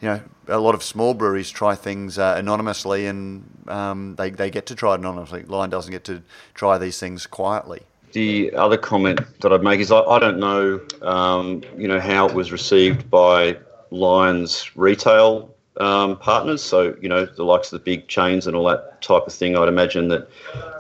you 0.02 0.08
know 0.08 0.22
a 0.48 0.60
lot 0.60 0.76
of 0.76 0.84
small 0.84 1.14
breweries 1.14 1.50
try 1.50 1.76
things 1.76 2.18
uh, 2.18 2.36
anonymously 2.38 3.08
and 3.08 3.44
um, 3.68 4.16
they, 4.16 4.30
they 4.30 4.50
get 4.50 4.66
to 4.68 4.76
try 4.76 4.94
it 4.94 5.00
anonymously. 5.00 5.44
Lion 5.44 5.70
doesn't 5.70 5.92
get 5.92 6.04
to 6.06 6.22
try 6.54 6.78
these 6.78 7.00
things 7.00 7.26
quietly. 7.26 7.82
The 8.12 8.54
other 8.54 8.78
comment 8.78 9.20
that 9.42 9.52
I'd 9.52 9.64
make 9.64 9.80
is 9.80 9.92
I, 9.92 10.00
I 10.00 10.20
don't 10.20 10.40
know, 10.40 10.80
um, 11.02 11.64
you 11.78 11.88
know, 11.88 12.00
how 12.00 12.28
it 12.28 12.34
was 12.34 12.52
received 12.52 13.10
by 13.10 13.58
Lion's 13.92 14.76
retail 14.76 15.55
um, 15.78 16.18
partners. 16.18 16.62
So, 16.62 16.96
you 17.02 17.10
know, 17.10 17.26
the 17.26 17.44
likes 17.44 17.72
of 17.72 17.80
the 17.80 17.84
big 17.84 18.08
chains 18.08 18.48
and 18.48 18.56
all 18.56 18.66
that 18.66 19.02
type 19.02 19.28
of 19.28 19.34
thing. 19.34 19.58
I'd 19.58 19.68
imagine 19.68 20.08
that 20.10 20.30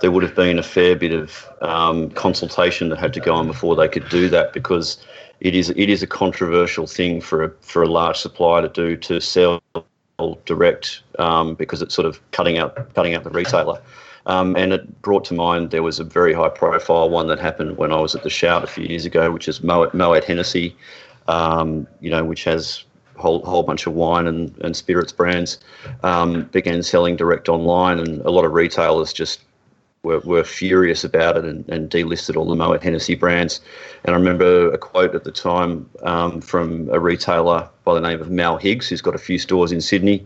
there 0.01 0.11
would 0.11 0.23
have 0.23 0.35
been 0.35 0.59
a 0.59 0.63
fair 0.63 0.95
bit 0.95 1.11
of 1.11 1.47
um, 1.61 2.09
consultation 2.11 2.89
that 2.89 2.99
had 2.99 3.13
to 3.13 3.19
go 3.19 3.33
on 3.33 3.47
before 3.47 3.75
they 3.75 3.87
could 3.87 4.07
do 4.09 4.29
that 4.29 4.53
because 4.53 4.97
it 5.41 5.53
is 5.53 5.69
it 5.71 5.89
is 5.89 6.01
a 6.01 6.07
controversial 6.07 6.87
thing 6.87 7.19
for 7.19 7.43
a 7.43 7.51
for 7.61 7.83
a 7.83 7.87
large 7.87 8.17
supplier 8.17 8.61
to 8.61 8.69
do 8.69 8.95
to 8.95 9.19
sell 9.19 9.61
direct 10.45 11.01
um, 11.19 11.55
because 11.55 11.81
it's 11.81 11.93
sort 11.93 12.05
of 12.05 12.19
cutting 12.31 12.57
out 12.57 12.93
cutting 12.93 13.13
out 13.15 13.23
the 13.23 13.29
retailer. 13.29 13.81
Um, 14.27 14.55
and 14.55 14.73
it 14.73 15.01
brought 15.03 15.23
to 15.25 15.35
mind 15.35 15.69
there 15.69 15.83
was 15.83 15.99
a 15.99 16.03
very 16.03 16.33
high 16.33 16.49
profile 16.49 17.09
one 17.09 17.27
that 17.27 17.37
happened 17.37 17.77
when 17.77 17.91
I 17.91 17.99
was 17.99 18.15
at 18.15 18.23
the 18.23 18.29
Shout 18.29 18.63
a 18.63 18.67
few 18.67 18.85
years 18.85 19.05
ago, 19.05 19.29
which 19.29 19.47
is 19.47 19.61
Moet, 19.61 19.93
Moet 19.93 20.23
Hennessy, 20.23 20.75
um, 21.27 21.85
you 21.99 22.09
know, 22.09 22.25
which 22.25 22.43
has 22.45 22.84
whole, 23.17 23.43
whole 23.45 23.63
bunch 23.63 23.87
of 23.87 23.93
wine 23.93 24.27
and, 24.27 24.55
and 24.59 24.75
spirits 24.75 25.11
brands, 25.11 25.59
um, 26.03 26.43
began 26.51 26.83
selling 26.83 27.15
direct 27.15 27.49
online, 27.49 27.99
and 27.99 28.21
a 28.21 28.31
lot 28.31 28.45
of 28.45 28.53
retailers 28.53 29.13
just 29.13 29.41
were, 30.05 30.19
were 30.19 30.43
furious 30.43 31.03
about 31.03 31.35
it 31.35 31.43
and, 31.43 31.67
and 31.67 31.89
delisted 31.89 32.37
all 32.37 32.45
the 32.45 32.55
Moet 32.55 32.81
Hennessy 32.81 33.15
brands. 33.15 33.59
And 34.03 34.15
I 34.15 34.17
remember 34.17 34.71
a 34.71 34.77
quote 34.77 35.15
at 35.15 35.23
the 35.23 35.31
time 35.31 35.89
um, 36.03 36.39
from 36.39 36.87
a 36.91 36.99
retailer 36.99 37.67
by 37.83 37.95
the 37.95 38.01
name 38.01 38.21
of 38.21 38.29
Mal 38.29 38.57
Higgs, 38.57 38.87
who's 38.87 39.01
got 39.01 39.15
a 39.15 39.19
few 39.19 39.39
stores 39.39 39.71
in 39.71 39.81
Sydney, 39.81 40.23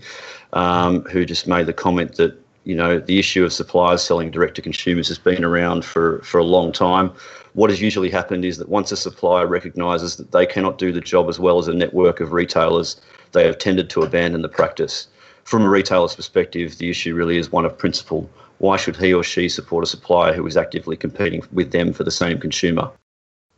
um, 0.53 1.01
who 1.03 1.25
just 1.25 1.47
made 1.47 1.65
the 1.65 1.73
comment 1.73 2.15
that 2.17 2.37
you 2.65 2.75
know 2.75 2.99
the 2.99 3.17
issue 3.17 3.45
of 3.45 3.53
suppliers 3.53 4.03
selling 4.03 4.29
direct 4.29 4.55
to 4.55 4.61
consumers 4.61 5.07
has 5.07 5.17
been 5.17 5.43
around 5.43 5.85
for 5.85 6.19
for 6.23 6.37
a 6.39 6.43
long 6.43 6.71
time. 6.71 7.11
What 7.53 7.69
has 7.69 7.81
usually 7.81 8.09
happened 8.09 8.45
is 8.45 8.57
that 8.57 8.69
once 8.69 8.91
a 8.91 8.97
supplier 8.97 9.47
recognises 9.47 10.17
that 10.17 10.31
they 10.31 10.45
cannot 10.45 10.77
do 10.77 10.91
the 10.91 11.01
job 11.01 11.29
as 11.29 11.39
well 11.39 11.57
as 11.57 11.67
a 11.67 11.73
network 11.73 12.19
of 12.19 12.31
retailers, 12.31 12.99
they 13.31 13.45
have 13.45 13.57
tended 13.57 13.89
to 13.91 14.01
abandon 14.01 14.41
the 14.41 14.49
practice. 14.49 15.07
From 15.43 15.63
a 15.63 15.69
retailer's 15.69 16.15
perspective, 16.15 16.77
the 16.77 16.89
issue 16.89 17.15
really 17.15 17.37
is 17.37 17.51
one 17.51 17.65
of 17.65 17.77
principle 17.77 18.29
why 18.59 18.77
should 18.77 18.97
he 18.97 19.13
or 19.13 19.23
she 19.23 19.49
support 19.49 19.83
a 19.83 19.87
supplier 19.87 20.33
who 20.33 20.45
is 20.45 20.55
actively 20.55 20.95
competing 20.95 21.41
with 21.51 21.71
them 21.71 21.91
for 21.93 22.03
the 22.03 22.11
same 22.11 22.39
consumer? 22.39 22.91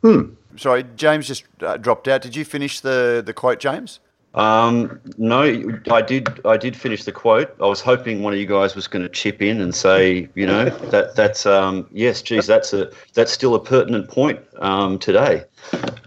Hmm. 0.00 0.34
Sorry, 0.56 0.84
James 0.96 1.26
just 1.26 1.44
uh, 1.60 1.76
dropped 1.76 2.08
out. 2.08 2.22
Did 2.22 2.34
you 2.34 2.44
finish 2.44 2.80
the, 2.80 3.22
the 3.24 3.32
quote, 3.32 3.60
James? 3.60 4.00
Um, 4.34 4.98
no, 5.18 5.42
I 5.90 6.00
did. 6.00 6.40
I 6.46 6.56
did 6.56 6.74
finish 6.74 7.04
the 7.04 7.12
quote. 7.12 7.54
I 7.60 7.66
was 7.66 7.82
hoping 7.82 8.22
one 8.22 8.32
of 8.32 8.38
you 8.38 8.46
guys 8.46 8.74
was 8.74 8.86
going 8.86 9.02
to 9.02 9.08
chip 9.08 9.42
in 9.42 9.60
and 9.60 9.74
say, 9.74 10.28
you 10.34 10.46
know, 10.46 10.70
that 10.70 11.14
that's 11.16 11.44
um, 11.44 11.86
yes, 11.92 12.22
geez, 12.22 12.46
that's 12.46 12.72
a 12.72 12.90
that's 13.12 13.30
still 13.30 13.54
a 13.54 13.60
pertinent 13.60 14.08
point 14.08 14.40
um, 14.58 14.98
today, 14.98 15.44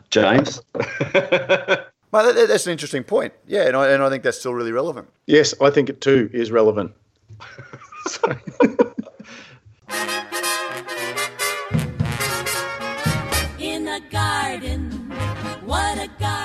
James. 0.09 0.59
well, 0.73 0.83
that, 1.13 2.45
that's 2.47 2.65
an 2.65 2.71
interesting 2.71 3.03
point. 3.03 3.31
Yeah, 3.47 3.67
and 3.67 3.77
I, 3.77 3.89
and 3.89 4.01
I 4.01 4.09
think 4.09 4.23
that's 4.23 4.39
still 4.39 4.55
really 4.55 4.71
relevant. 4.71 5.07
Yes, 5.27 5.53
I 5.61 5.69
think 5.69 5.89
it 5.89 6.01
too 6.01 6.29
is 6.33 6.51
relevant. 6.51 6.93
In 13.59 13.87
a 13.87 13.99
garden, 14.09 14.89
what 15.63 15.99
a 15.99 16.09
garden. 16.19 16.44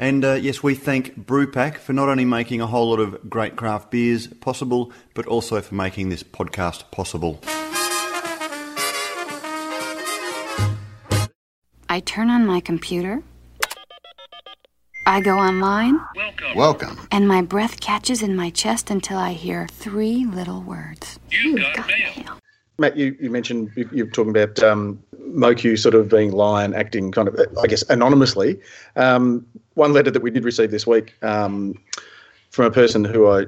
And 0.00 0.24
uh, 0.24 0.34
yes, 0.34 0.62
we 0.62 0.76
thank 0.76 1.26
Brewpack 1.26 1.78
for 1.78 1.92
not 1.92 2.08
only 2.08 2.24
making 2.24 2.60
a 2.60 2.68
whole 2.68 2.90
lot 2.90 3.00
of 3.00 3.28
great 3.28 3.56
craft 3.56 3.90
beers 3.90 4.28
possible, 4.28 4.92
but 5.12 5.26
also 5.26 5.60
for 5.60 5.74
making 5.74 6.08
this 6.08 6.22
podcast 6.22 6.88
possible. 6.92 7.40
I 11.88 12.00
turn 12.00 12.30
on 12.30 12.46
my 12.46 12.60
computer. 12.60 13.24
I 15.04 15.20
go 15.20 15.36
online. 15.36 15.98
Welcome. 16.14 16.54
Welcome. 16.54 17.08
And 17.10 17.26
my 17.26 17.42
breath 17.42 17.80
catches 17.80 18.22
in 18.22 18.36
my 18.36 18.50
chest 18.50 18.90
until 18.90 19.18
I 19.18 19.32
hear 19.32 19.66
three 19.66 20.24
little 20.26 20.60
words. 20.62 21.18
You 21.30 21.58
got 21.74 21.88
mail. 21.88 22.38
Matt, 22.78 22.96
you, 22.96 23.16
you 23.20 23.30
mentioned 23.30 23.72
you, 23.74 23.88
you're 23.90 24.06
talking 24.06 24.30
about 24.30 24.62
um, 24.62 25.02
MOCU 25.20 25.76
sort 25.76 25.96
of 25.96 26.08
being 26.08 26.30
lion 26.30 26.74
acting 26.74 27.10
kind 27.10 27.26
of, 27.26 27.40
I 27.60 27.66
guess, 27.66 27.82
anonymously. 27.88 28.60
Um, 28.94 29.44
one 29.78 29.92
letter 29.92 30.10
that 30.10 30.22
we 30.22 30.30
did 30.30 30.44
receive 30.44 30.70
this 30.70 30.86
week 30.86 31.14
um, 31.22 31.80
from 32.50 32.66
a 32.66 32.70
person 32.70 33.04
who 33.04 33.28
I, 33.28 33.46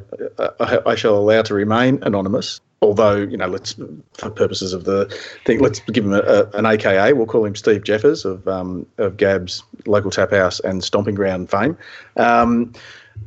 I, 0.61 0.79
I 0.87 0.95
shall 0.95 1.16
allow 1.16 1.43
to 1.43 1.55
remain 1.55 1.99
anonymous. 2.03 2.61
Although 2.83 3.16
you 3.16 3.37
know, 3.37 3.47
let's 3.47 3.75
for 4.14 4.31
purposes 4.31 4.73
of 4.73 4.85
the 4.85 5.05
thing, 5.45 5.61
let's 5.61 5.81
give 5.81 6.05
him 6.05 6.14
a, 6.14 6.21
a, 6.21 6.51
an 6.53 6.64
AKA. 6.64 7.12
We'll 7.12 7.27
call 7.27 7.45
him 7.45 7.55
Steve 7.55 7.83
Jeffares 7.83 8.25
of 8.25 8.49
um, 8.49 8.87
of 8.97 9.19
GABS 9.19 9.62
local 9.85 10.11
tap 10.11 10.31
house 10.31 10.61
and 10.61 10.83
stomping 10.83 11.14
ground 11.14 11.51
fame, 11.51 11.77
um, 12.16 12.73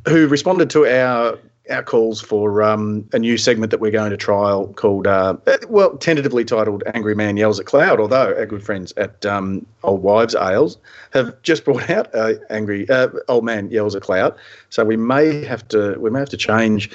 who 0.08 0.28
responded 0.28 0.72
to 0.72 0.88
our 0.88 1.38
our 1.69 1.84
calls 1.84 2.19
for 2.19 2.62
um, 2.62 3.08
a 3.13 3.19
new 3.19 3.38
segment 3.38 3.71
that 3.71 3.80
we're 3.80 3.91
going 3.91 4.12
to 4.12 4.17
trial 4.17 4.67
called, 4.73 5.08
uh, 5.08 5.38
well, 5.69 5.97
tentatively 5.97 6.43
titled 6.43 6.84
"Angry 6.93 7.15
Man 7.15 7.38
Yells 7.38 7.60
at 7.60 7.65
Cloud." 7.65 7.99
Although 7.99 8.36
our 8.36 8.45
good 8.45 8.63
friends 8.63 8.93
at 8.97 9.26
um, 9.26 9.65
Old 9.84 10.04
Wives 10.04 10.36
Ales 10.36 10.78
have 11.13 11.41
just 11.41 11.63
brought 11.63 11.89
out 11.89 12.13
uh, 12.13 12.34
"Angry 12.49 12.89
uh, 12.89 13.10
Old 13.30 13.45
Man 13.45 13.69
Yells 13.71 13.95
at 13.95 14.02
Cloud," 14.02 14.36
so 14.69 14.84
we 14.84 14.97
may 14.97 15.43
have 15.45 15.67
to 15.69 15.97
we 15.99 16.10
may 16.10 16.19
have 16.19 16.30
to 16.30 16.38
change 16.38 16.89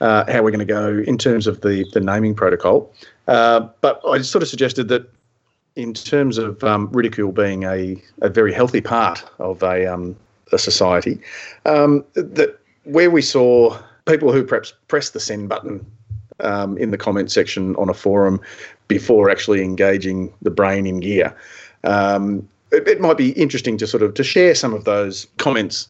uh, 0.00 0.30
how 0.30 0.42
we're 0.42 0.52
going 0.52 0.58
to 0.60 0.64
go 0.64 1.02
in 1.06 1.18
terms 1.18 1.46
of 1.46 1.62
the 1.62 1.84
the 1.92 2.00
naming 2.00 2.34
protocol. 2.34 2.92
Uh, 3.26 3.60
but 3.80 4.00
I 4.06 4.22
sort 4.22 4.42
of 4.42 4.48
suggested 4.48 4.88
that 4.88 5.10
in 5.74 5.92
terms 5.92 6.38
of 6.38 6.62
um, 6.64 6.88
ridicule 6.92 7.32
being 7.32 7.64
a, 7.64 8.00
a 8.22 8.30
very 8.30 8.52
healthy 8.52 8.80
part 8.80 9.22
of 9.38 9.62
a, 9.62 9.84
um, 9.84 10.16
a 10.52 10.58
society, 10.58 11.20
um, 11.66 12.02
that 12.14 12.58
where 12.84 13.10
we 13.10 13.20
saw 13.20 13.78
people 14.06 14.32
who 14.32 14.44
perhaps 14.44 14.72
press 14.88 15.10
the 15.10 15.20
send 15.20 15.48
button 15.48 15.84
um, 16.40 16.76
in 16.78 16.90
the 16.90 16.98
comment 16.98 17.30
section 17.30 17.74
on 17.76 17.88
a 17.88 17.94
forum 17.94 18.40
before 18.88 19.30
actually 19.30 19.62
engaging 19.62 20.32
the 20.42 20.50
brain 20.50 20.86
in 20.86 21.00
gear. 21.00 21.34
Um, 21.84 22.48
it, 22.72 22.86
it, 22.88 23.00
might 23.00 23.16
be 23.16 23.30
interesting 23.32 23.76
to 23.78 23.86
sort 23.86 24.02
of 24.02 24.14
to 24.14 24.24
share 24.24 24.54
some 24.54 24.74
of 24.74 24.84
those 24.84 25.26
comments 25.38 25.88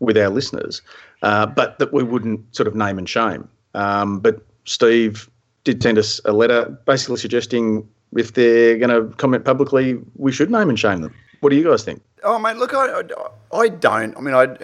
with 0.00 0.16
our 0.16 0.28
listeners, 0.28 0.82
uh, 1.22 1.46
but 1.46 1.78
that 1.78 1.92
we 1.92 2.02
wouldn't 2.02 2.54
sort 2.54 2.66
of 2.66 2.74
name 2.74 2.98
and 2.98 3.08
shame. 3.08 3.48
Um, 3.74 4.20
but 4.20 4.44
Steve 4.64 5.30
did 5.64 5.82
send 5.82 5.98
us 5.98 6.20
a 6.24 6.32
letter 6.32 6.66
basically 6.86 7.16
suggesting 7.16 7.88
if 8.16 8.34
they're 8.34 8.78
going 8.78 8.90
to 8.90 9.14
comment 9.16 9.44
publicly, 9.44 9.98
we 10.16 10.32
should 10.32 10.50
name 10.50 10.68
and 10.68 10.78
shame 10.78 11.02
them. 11.02 11.14
What 11.40 11.50
do 11.50 11.56
you 11.56 11.64
guys 11.64 11.82
think? 11.82 12.02
Oh, 12.22 12.38
mate, 12.38 12.56
look, 12.56 12.74
I, 12.74 13.00
I, 13.00 13.58
I 13.58 13.68
don't. 13.68 14.16
I 14.16 14.20
mean, 14.20 14.34
I, 14.34 14.56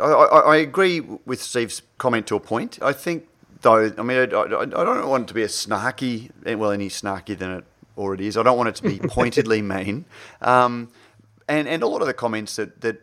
I, 0.00 0.12
I 0.12 0.56
agree 0.56 1.00
with 1.00 1.42
Steve's 1.42 1.82
comment 1.98 2.28
to 2.28 2.36
a 2.36 2.40
point. 2.40 2.78
I 2.80 2.92
think, 2.92 3.28
though, 3.62 3.92
I 3.98 4.02
mean, 4.02 4.16
I, 4.16 4.22
I, 4.22 4.62
I 4.62 4.66
don't 4.66 5.08
want 5.08 5.24
it 5.24 5.28
to 5.28 5.34
be 5.34 5.42
a 5.42 5.48
snarky, 5.48 6.30
well, 6.56 6.70
any 6.70 6.88
snarky 6.88 7.36
than 7.36 7.50
it 7.50 7.64
already 7.98 8.28
is. 8.28 8.36
I 8.36 8.44
don't 8.44 8.56
want 8.56 8.68
it 8.68 8.76
to 8.76 8.82
be 8.84 8.98
pointedly 9.00 9.60
mean. 9.62 10.04
Um, 10.40 10.90
and, 11.48 11.66
and 11.66 11.82
a 11.82 11.86
lot 11.88 12.00
of 12.00 12.06
the 12.06 12.14
comments 12.14 12.56
that, 12.56 12.80
that 12.80 13.00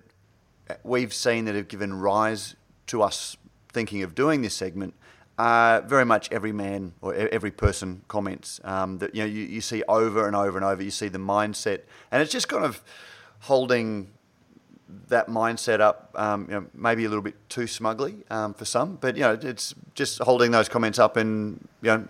we've 0.84 1.14
seen 1.14 1.46
that 1.46 1.56
have 1.56 1.68
given 1.68 1.94
rise 1.94 2.56
to 2.88 3.02
us 3.02 3.36
thinking 3.74 4.04
of 4.04 4.16
doing 4.16 4.42
this 4.42 4.56
segment 4.56 4.94
uh, 5.38 5.82
very 5.86 6.06
much 6.06 6.32
every 6.32 6.52
man 6.52 6.94
or 7.02 7.14
every 7.14 7.52
person 7.52 8.02
comments 8.08 8.60
um, 8.64 8.98
that 8.98 9.14
you 9.14 9.22
know 9.22 9.28
you, 9.28 9.44
you 9.44 9.62
see 9.62 9.84
over 9.84 10.26
and 10.26 10.36
over 10.36 10.58
and 10.58 10.66
over. 10.66 10.82
You 10.82 10.92
see 10.92 11.10
the 11.10 11.20
mindset, 11.20 11.82
and 12.12 12.24
it's 12.24 12.32
just 12.32 12.48
kind 12.48 12.66
of 12.66 12.82
holding 13.40 14.12
that 15.10 15.28
mindset 15.28 15.80
up, 15.80 16.12
um, 16.16 16.46
you 16.50 16.56
know, 16.56 16.66
maybe 16.74 17.06
a 17.06 17.10
little 17.10 17.24
bit 17.24 17.36
too 17.50 17.68
smugly 17.68 18.24
um, 18.30 18.54
for 18.54 18.66
some, 18.66 18.96
but 18.96 19.16
you 19.16 19.22
know, 19.22 19.38
it's 19.42 19.74
just 19.96 20.20
holding 20.20 20.52
those 20.52 20.70
comments 20.70 21.00
up 21.00 21.18
and 21.18 21.68
you 21.82 21.90
know, 21.90 22.08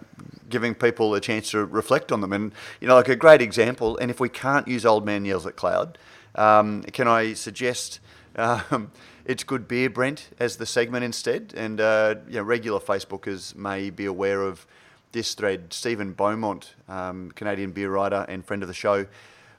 giving 0.49 0.75
people 0.75 1.13
a 1.15 1.21
chance 1.21 1.51
to 1.51 1.65
reflect 1.65 2.11
on 2.11 2.21
them. 2.21 2.33
And 2.33 2.53
you 2.81 2.87
know, 2.87 2.95
like 2.95 3.09
a 3.09 3.15
great 3.15 3.41
example. 3.41 3.97
And 3.97 4.11
if 4.11 4.19
we 4.19 4.29
can't 4.29 4.67
use 4.67 4.85
"Old 4.85 5.05
Man 5.05 5.25
Yells 5.25 5.45
at 5.45 5.55
Cloud," 5.55 5.97
um, 6.35 6.83
can 6.83 7.07
I 7.07 7.33
suggest? 7.33 7.99
Um, 8.35 8.91
it's 9.25 9.43
good 9.43 9.67
beer, 9.67 9.89
Brent, 9.89 10.29
as 10.39 10.57
the 10.57 10.65
segment 10.65 11.03
instead. 11.03 11.53
And 11.57 11.81
uh, 11.81 12.15
you 12.27 12.35
know, 12.35 12.43
regular 12.43 12.79
Facebookers 12.79 13.55
may 13.55 13.89
be 13.89 14.05
aware 14.05 14.41
of 14.41 14.67
this 15.11 15.33
thread. 15.33 15.73
Stephen 15.73 16.13
Beaumont, 16.13 16.75
um, 16.87 17.31
Canadian 17.31 17.71
beer 17.71 17.89
writer 17.89 18.25
and 18.29 18.45
friend 18.45 18.61
of 18.61 18.67
the 18.67 18.75
show, 18.75 19.07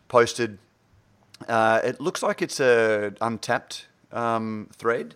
posted. 0.06 0.58
Uh, 1.46 1.80
it 1.84 2.00
looks 2.00 2.22
like 2.22 2.42
it's 2.42 2.60
a 2.60 3.14
Untappd 3.20 3.84
um, 4.12 4.68
thread. 4.72 5.14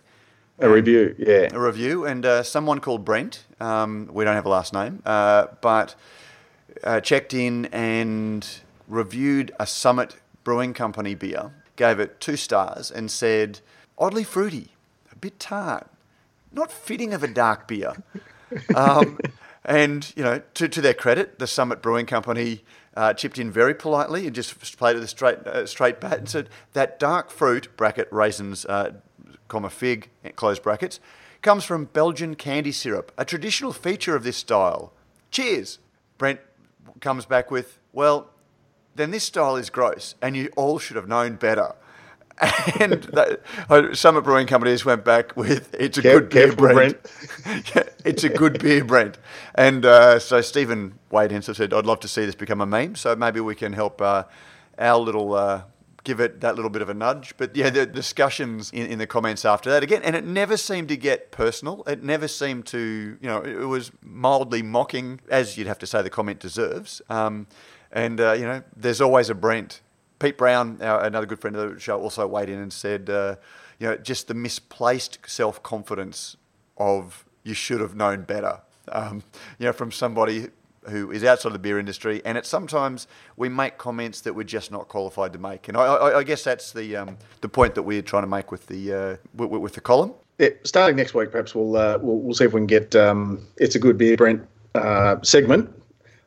A 0.59 0.69
review, 0.69 1.15
yeah. 1.17 1.49
A 1.51 1.59
review, 1.59 2.05
and 2.05 2.25
uh, 2.25 2.43
someone 2.43 2.79
called 2.79 3.03
Brent. 3.03 3.43
Um, 3.59 4.09
we 4.13 4.23
don't 4.23 4.35
have 4.35 4.45
a 4.45 4.49
last 4.49 4.71
name, 4.71 5.01
uh, 5.05 5.47
but 5.61 5.95
uh, 6.83 7.01
checked 7.01 7.33
in 7.33 7.65
and 7.65 8.47
reviewed 8.87 9.51
a 9.59 9.65
Summit 9.65 10.15
Brewing 10.43 10.73
Company 10.73 11.15
beer. 11.15 11.51
Gave 11.75 11.99
it 11.99 12.21
two 12.21 12.37
stars 12.37 12.91
and 12.91 13.09
said 13.09 13.61
oddly 13.97 14.23
fruity, 14.23 14.69
a 15.11 15.15
bit 15.15 15.39
tart, 15.39 15.87
not 16.51 16.71
fitting 16.71 17.13
of 17.13 17.23
a 17.23 17.27
dark 17.27 17.67
beer. 17.67 17.93
Um, 18.75 19.17
and 19.65 20.13
you 20.15 20.23
know, 20.23 20.43
to, 20.53 20.67
to 20.69 20.79
their 20.79 20.93
credit, 20.93 21.39
the 21.39 21.47
Summit 21.47 21.81
Brewing 21.81 22.05
Company 22.05 22.63
uh, 22.95 23.13
chipped 23.13 23.39
in 23.39 23.51
very 23.51 23.73
politely 23.73 24.25
and 24.25 24.35
just 24.35 24.77
played 24.77 24.95
it 24.95 25.03
a 25.03 25.07
straight 25.07 25.39
uh, 25.47 25.65
straight 25.65 25.99
bat 25.99 26.17
and 26.19 26.29
said 26.29 26.49
that 26.73 26.99
dark 26.99 27.31
fruit 27.31 27.75
bracket 27.75 28.07
raisins, 28.11 28.65
uh, 28.65 28.91
comma 29.47 29.69
fig 29.69 30.09
close 30.35 30.59
brackets, 30.59 30.99
comes 31.41 31.63
from 31.63 31.85
Belgian 31.85 32.35
candy 32.35 32.71
syrup, 32.71 33.11
a 33.17 33.25
traditional 33.25 33.73
feature 33.73 34.15
of 34.15 34.23
this 34.23 34.37
style. 34.37 34.93
Cheers. 35.31 35.79
Brent 36.17 36.39
comes 37.01 37.25
back 37.25 37.51
with, 37.51 37.79
well, 37.91 38.29
then 38.95 39.11
this 39.11 39.23
style 39.23 39.55
is 39.55 39.69
gross, 39.69 40.15
and 40.21 40.37
you 40.37 40.49
all 40.55 40.79
should 40.79 40.95
have 40.95 41.07
known 41.07 41.35
better. 41.35 41.75
and 42.79 43.03
that, 43.03 43.41
uh, 43.69 43.93
Summit 43.93 44.23
Brewing 44.23 44.47
Companies 44.47 44.83
went 44.83 45.05
back 45.05 45.37
with 45.37 45.73
it's 45.75 45.97
a 45.97 46.01
Care- 46.01 46.19
good 46.19 46.29
beer, 46.29 46.47
careful, 46.47 46.73
Brent. 46.73 46.97
Yeah, 47.75 47.83
it's 48.05 48.23
a 48.23 48.29
good 48.29 48.59
beer, 48.59 48.83
Brent. 48.83 49.17
And 49.55 49.85
uh, 49.85 50.19
so 50.19 50.41
Stephen 50.41 50.97
Wade 51.11 51.31
Hensel 51.31 51.53
said, 51.53 51.73
I'd 51.73 51.85
love 51.85 51.99
to 52.01 52.07
see 52.07 52.25
this 52.25 52.35
become 52.35 52.59
a 52.61 52.65
meme. 52.65 52.95
So 52.95 53.15
maybe 53.15 53.39
we 53.39 53.55
can 53.55 53.73
help 53.73 54.01
uh, 54.01 54.23
our 54.77 54.99
little. 54.99 55.33
Uh, 55.33 55.63
Give 56.05 56.19
it 56.19 56.41
that 56.41 56.55
little 56.55 56.69
bit 56.69 56.81
of 56.81 56.89
a 56.89 56.93
nudge, 56.93 57.33
but 57.37 57.55
yeah, 57.55 57.69
the 57.69 57.85
discussions 57.85 58.69
in, 58.71 58.87
in 58.87 58.99
the 58.99 59.07
comments 59.07 59.45
after 59.45 59.69
that 59.69 59.83
again, 59.83 60.01
and 60.03 60.17
it 60.17 60.25
never 60.25 60.57
seemed 60.57 60.89
to 60.89 60.97
get 60.97 61.31
personal. 61.31 61.81
It 61.87 62.03
never 62.03 62.27
seemed 62.27 62.65
to, 62.65 63.17
you 63.21 63.27
know, 63.29 63.41
it 63.41 63.69
was 63.69 63.89
mildly 64.01 64.61
mocking, 64.61 65.21
as 65.29 65.57
you'd 65.57 65.67
have 65.67 65.79
to 65.79 65.87
say 65.87 66.01
the 66.01 66.09
comment 66.09 66.41
deserves. 66.41 67.01
Um, 67.09 67.47
and 67.89 68.19
uh, 68.19 68.33
you 68.33 68.43
know, 68.43 68.63
there's 68.75 68.99
always 68.99 69.29
a 69.29 69.33
Brent 69.33 69.79
Pete 70.19 70.37
Brown, 70.37 70.81
our, 70.81 71.03
another 71.03 71.25
good 71.25 71.39
friend 71.39 71.55
of 71.55 71.73
the 71.73 71.79
show, 71.79 71.99
also 71.99 72.25
weighed 72.27 72.49
in 72.49 72.59
and 72.59 72.71
said, 72.71 73.09
uh, 73.09 73.35
you 73.79 73.87
know, 73.87 73.97
just 73.97 74.27
the 74.27 74.33
misplaced 74.33 75.19
self 75.27 75.61
confidence 75.63 76.37
of 76.77 77.25
you 77.43 77.53
should 77.53 77.81
have 77.81 77.95
known 77.95 78.23
better. 78.23 78.61
Um, 78.89 79.23
you 79.59 79.65
know, 79.65 79.73
from 79.73 79.91
somebody 79.91 80.47
who 80.89 81.11
is 81.11 81.23
outside 81.23 81.47
of 81.47 81.53
the 81.53 81.59
beer 81.59 81.79
industry, 81.79 82.21
and 82.25 82.37
it's 82.37 82.49
sometimes 82.49 83.07
we 83.37 83.49
make 83.49 83.77
comments 83.77 84.21
that 84.21 84.33
we're 84.33 84.43
just 84.43 84.71
not 84.71 84.87
qualified 84.87 85.33
to 85.33 85.39
make, 85.39 85.67
and 85.67 85.77
I, 85.77 85.85
I, 85.85 86.17
I 86.19 86.23
guess 86.23 86.43
that's 86.43 86.73
the 86.73 86.95
um, 86.97 87.17
the 87.41 87.49
point 87.49 87.75
that 87.75 87.83
we're 87.83 88.01
trying 88.01 88.23
to 88.23 88.27
make 88.27 88.51
with 88.51 88.67
the 88.67 88.93
uh, 88.93 89.15
with, 89.35 89.61
with 89.61 89.73
the 89.73 89.81
column. 89.81 90.13
Yeah, 90.39 90.49
starting 90.63 90.97
next 90.97 91.13
week, 91.13 91.31
perhaps 91.31 91.55
we'll, 91.55 91.77
uh, 91.77 91.99
we'll 92.01 92.17
we'll 92.17 92.33
see 92.33 92.45
if 92.45 92.53
we 92.53 92.59
can 92.59 92.67
get 92.67 92.95
um, 92.95 93.45
it's 93.57 93.75
a 93.75 93.79
good 93.79 93.97
beer 93.97 94.17
Brent 94.17 94.45
uh, 94.75 95.17
segment 95.21 95.69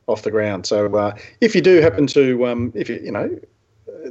off 0.07 0.23
the 0.23 0.31
ground. 0.31 0.67
So 0.67 0.95
uh, 0.97 1.17
if 1.41 1.55
you 1.55 1.61
do 1.61 1.81
happen 1.81 2.07
to, 2.09 2.47
um, 2.47 2.73
if 2.75 2.89
you 2.89 3.01
you 3.03 3.13
know, 3.13 3.39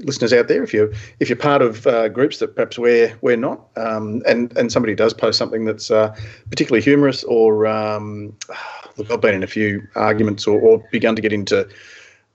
listeners 0.03 0.33
out 0.33 0.47
there, 0.47 0.63
if 0.63 0.73
you 0.73 0.93
if 1.19 1.29
you're 1.29 1.37
part 1.37 1.61
of 1.61 1.85
uh, 1.87 2.09
groups 2.09 2.39
that 2.39 2.55
perhaps 2.55 2.77
we're 2.77 3.17
we're 3.21 3.37
not, 3.37 3.67
um, 3.77 4.21
and 4.27 4.55
and 4.57 4.71
somebody 4.71 4.95
does 4.95 5.13
post 5.13 5.37
something 5.37 5.65
that's 5.65 5.91
uh, 5.91 6.15
particularly 6.49 6.83
humorous, 6.83 7.23
or 7.23 7.67
um, 7.67 8.35
look, 8.97 9.11
I've 9.11 9.21
been 9.21 9.35
in 9.35 9.43
a 9.43 9.47
few 9.47 9.87
arguments 9.95 10.47
or, 10.47 10.59
or 10.59 10.83
begun 10.91 11.15
to 11.15 11.21
get 11.21 11.33
into 11.33 11.67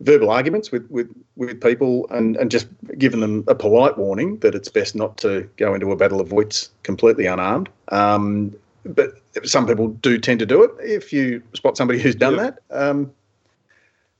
verbal 0.00 0.30
arguments 0.30 0.72
with, 0.72 0.86
with, 0.90 1.10
with 1.36 1.60
people 1.60 2.06
and, 2.10 2.34
and 2.36 2.50
just 2.50 2.66
given 2.96 3.20
them 3.20 3.44
a 3.48 3.54
polite 3.54 3.98
warning 3.98 4.38
that 4.38 4.54
it's 4.54 4.68
best 4.70 4.94
not 4.96 5.18
to 5.18 5.46
go 5.58 5.74
into 5.74 5.92
a 5.92 5.96
battle 5.96 6.22
of 6.22 6.32
wits 6.32 6.70
completely 6.84 7.26
unarmed. 7.26 7.68
Um, 7.88 8.56
but 8.86 9.10
some 9.44 9.66
people 9.66 9.88
do 9.88 10.18
tend 10.18 10.40
to 10.40 10.46
do 10.46 10.62
it. 10.62 10.70
If 10.80 11.12
you 11.12 11.42
spot 11.52 11.76
somebody 11.76 12.00
who's 12.00 12.14
done 12.14 12.36
Yeah. 12.36 12.50
that, 12.50 12.58
um, 12.70 13.12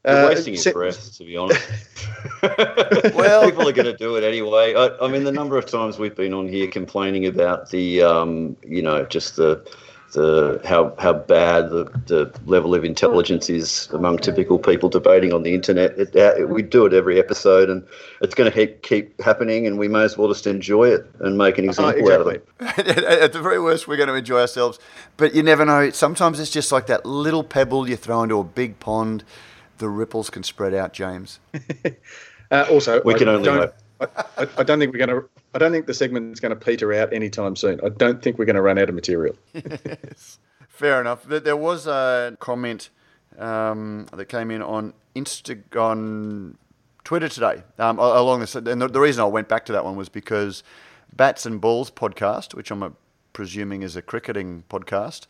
You're 0.04 0.16
uh, 0.16 0.28
wasting 0.28 0.54
your 0.54 0.72
breath, 0.72 1.16
to 1.18 1.24
be 1.24 1.36
honest. 1.36 1.62
Well- 3.14 3.44
people 3.44 3.68
are 3.68 3.72
going 3.72 3.86
to 3.86 3.96
do 3.96 4.16
it 4.16 4.24
anyway. 4.24 4.74
I, 4.74 4.88
I 5.04 5.08
mean, 5.08 5.24
the 5.24 5.32
number 5.32 5.58
of 5.58 5.66
times 5.66 5.98
we've 5.98 6.14
been 6.14 6.32
on 6.32 6.48
here 6.48 6.68
complaining 6.68 7.26
about 7.26 7.70
the, 7.70 8.02
um, 8.02 8.56
you 8.62 8.82
know, 8.82 9.04
just 9.04 9.36
the, 9.36 9.62
the 10.12 10.60
how 10.64 10.94
how 10.98 11.12
bad 11.12 11.70
the, 11.70 11.84
the 12.06 12.32
level 12.46 12.74
of 12.74 12.84
intelligence 12.84 13.48
is 13.48 13.88
among 13.92 14.18
typical 14.18 14.58
people 14.58 14.88
debating 14.88 15.32
on 15.32 15.42
the 15.42 15.54
internet. 15.54 15.96
It, 15.98 16.16
uh, 16.16 16.46
we 16.46 16.62
do 16.62 16.86
it 16.86 16.92
every 16.92 17.18
episode, 17.18 17.70
and 17.70 17.86
it's 18.20 18.34
going 18.34 18.50
to 18.50 18.56
keep 18.56 18.82
keep 18.82 19.20
happening. 19.20 19.66
And 19.66 19.78
we 19.78 19.86
may 19.88 20.02
as 20.02 20.18
well 20.18 20.28
just 20.28 20.46
enjoy 20.46 20.88
it 20.88 21.06
and 21.20 21.38
make 21.38 21.58
an 21.58 21.66
uh, 21.66 21.68
example 21.68 22.12
out 22.12 22.20
of 22.22 22.26
it. 22.28 22.48
At 22.60 23.32
the 23.32 23.40
very 23.40 23.60
worst, 23.60 23.86
we're 23.86 23.96
going 23.96 24.08
to 24.08 24.14
enjoy 24.14 24.40
ourselves. 24.40 24.78
But 25.16 25.34
you 25.34 25.42
never 25.42 25.64
know. 25.64 25.90
Sometimes 25.90 26.40
it's 26.40 26.50
just 26.50 26.72
like 26.72 26.86
that 26.86 27.06
little 27.06 27.44
pebble 27.44 27.88
you 27.88 27.96
throw 27.96 28.22
into 28.22 28.38
a 28.38 28.44
big 28.44 28.80
pond. 28.80 29.24
The 29.80 29.88
ripples 29.88 30.30
can 30.30 30.42
spread 30.44 30.72
out, 30.74 30.92
James. 30.92 31.40
Uh, 32.52 32.66
also, 32.68 33.00
We 33.04 33.14
I 33.14 33.18
can 33.18 33.28
only 33.28 33.44
don't, 33.44 33.58
hope. 33.58 33.74
I, 34.36 34.42
I, 34.42 34.48
I 34.58 34.62
don't 34.64 34.80
think 34.80 34.92
we're 34.92 35.06
going 35.06 35.20
to. 35.22 35.28
I 35.54 35.58
don't 35.58 35.70
think 35.70 35.86
the 35.86 35.94
segment's 35.94 36.40
going 36.40 36.50
to 36.50 36.56
peter 36.56 36.92
out 36.92 37.12
anytime 37.12 37.54
soon. 37.54 37.80
I 37.84 37.90
don't 37.90 38.20
think 38.20 38.38
we're 38.40 38.44
going 38.44 38.56
to 38.56 38.62
run 38.62 38.76
out 38.76 38.88
of 38.88 38.94
material. 38.96 39.36
yes. 39.54 40.40
Fair 40.68 41.00
enough. 41.00 41.22
There- 41.22 41.38
There 41.38 41.56
was 41.56 41.86
a 41.86 42.36
comment 42.40 42.90
um, 43.38 44.06
that 44.12 44.24
came 44.26 44.50
in 44.50 44.62
on 44.62 44.94
Insta 45.14 45.60
on 45.80 46.58
Twitter 47.04 47.28
today 47.28 47.62
um, 47.78 48.00
along 48.00 48.40
this, 48.40 48.56
and 48.56 48.66
the, 48.66 48.88
the 48.88 49.00
reason 49.00 49.22
I 49.22 49.26
went 49.26 49.48
back 49.48 49.64
to 49.66 49.72
that 49.72 49.84
one 49.84 49.94
was 49.94 50.08
because 50.08 50.64
Bats 51.14 51.46
and 51.46 51.60
Balls 51.60 51.88
podcast, 51.88 52.52
which 52.54 52.72
I'm 52.72 52.82
uh 52.82 52.90
presuming 53.32 53.82
is 53.82 53.94
a 53.94 54.02
cricketing 54.02 54.64
podcast, 54.68 55.28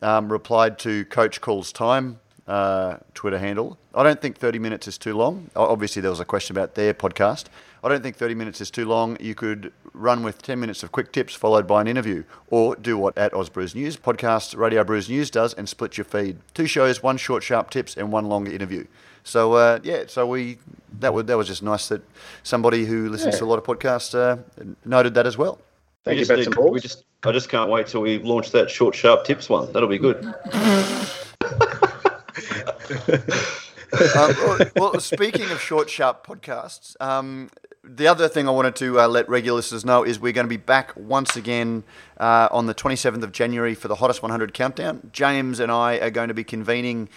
um, 0.00 0.30
replied 0.30 0.78
to 0.78 1.04
Coach 1.06 1.40
Calls 1.40 1.72
Time 1.72 2.20
uh, 2.52 2.98
Twitter 3.14 3.38
handle. 3.38 3.78
I 3.94 4.02
don't 4.02 4.20
think 4.20 4.36
30 4.36 4.58
minutes 4.58 4.86
is 4.86 4.98
too 4.98 5.14
long. 5.14 5.50
Obviously, 5.56 6.02
there 6.02 6.10
was 6.10 6.20
a 6.20 6.24
question 6.24 6.54
about 6.56 6.74
their 6.74 6.92
podcast. 6.94 7.44
I 7.84 7.88
don't 7.88 8.02
think 8.02 8.16
30 8.16 8.34
minutes 8.34 8.60
is 8.60 8.70
too 8.70 8.84
long. 8.84 9.16
You 9.20 9.34
could 9.34 9.72
run 9.94 10.22
with 10.22 10.42
10 10.42 10.60
minutes 10.60 10.82
of 10.82 10.92
quick 10.92 11.12
tips 11.12 11.34
followed 11.34 11.66
by 11.66 11.80
an 11.80 11.88
interview, 11.88 12.24
or 12.48 12.76
do 12.76 12.96
what 12.98 13.16
at 13.16 13.32
Oz 13.34 13.48
Brews 13.48 13.74
News 13.74 13.96
podcast 13.96 14.56
Radio 14.56 14.84
Brews 14.84 15.08
News 15.08 15.30
does 15.30 15.54
and 15.54 15.68
split 15.68 15.96
your 15.96 16.04
feed. 16.04 16.38
Two 16.54 16.66
shows, 16.66 17.02
one 17.02 17.16
short, 17.16 17.42
sharp 17.42 17.70
tips, 17.70 17.96
and 17.96 18.12
one 18.12 18.26
longer 18.26 18.52
interview. 18.52 18.84
So 19.24 19.54
uh, 19.54 19.78
yeah, 19.82 20.04
so 20.06 20.26
we 20.26 20.58
that 21.00 21.12
was 21.14 21.24
that 21.26 21.36
was 21.36 21.46
just 21.48 21.62
nice 21.62 21.88
that 21.88 22.02
somebody 22.42 22.84
who 22.84 23.08
listens 23.08 23.34
Yeah. 23.34 23.40
to 23.40 23.44
a 23.44 23.50
lot 23.52 23.58
of 23.58 23.64
podcasts 23.64 24.14
uh, 24.14 24.36
noted 24.84 25.14
that 25.14 25.26
as 25.26 25.36
well. 25.38 25.58
Thank 26.04 26.14
We 26.16 26.20
you, 26.20 26.24
just 26.26 26.30
Bats 26.30 26.46
and 26.46 26.56
Balls. 26.56 26.72
We 26.72 26.80
just, 26.80 27.04
I 27.24 27.30
just 27.32 27.48
can't 27.48 27.70
wait 27.70 27.86
till 27.86 28.00
we 28.02 28.18
launch 28.18 28.50
that 28.52 28.68
short, 28.70 28.94
sharp 28.94 29.24
tips 29.24 29.48
one. 29.48 29.72
That'll 29.72 29.88
be 29.88 29.98
good. 29.98 30.18
um, 34.16 34.34
well, 34.76 35.00
speaking 35.00 35.50
of 35.50 35.60
short, 35.60 35.90
sharp 35.90 36.26
podcasts, 36.26 36.96
um, 37.00 37.50
the 37.84 38.06
other 38.06 38.28
thing 38.28 38.48
I 38.48 38.52
wanted 38.52 38.76
to 38.76 39.00
uh, 39.00 39.08
let 39.08 39.28
regular 39.28 39.56
listeners 39.56 39.84
know 39.84 40.04
is 40.04 40.20
we're 40.20 40.32
going 40.32 40.46
to 40.46 40.48
be 40.48 40.56
back 40.56 40.92
once 40.96 41.36
again 41.36 41.84
uh, 42.18 42.48
on 42.50 42.66
the 42.66 42.74
27th 42.74 43.22
of 43.22 43.32
January 43.32 43.74
for 43.74 43.88
the 43.88 43.96
Hottest 43.96 44.22
100 44.22 44.54
Countdown. 44.54 45.10
James 45.12 45.58
and 45.58 45.72
I 45.72 45.98
are 45.98 46.10
going 46.10 46.28
to 46.28 46.34
be 46.34 46.44
convening 46.44 47.08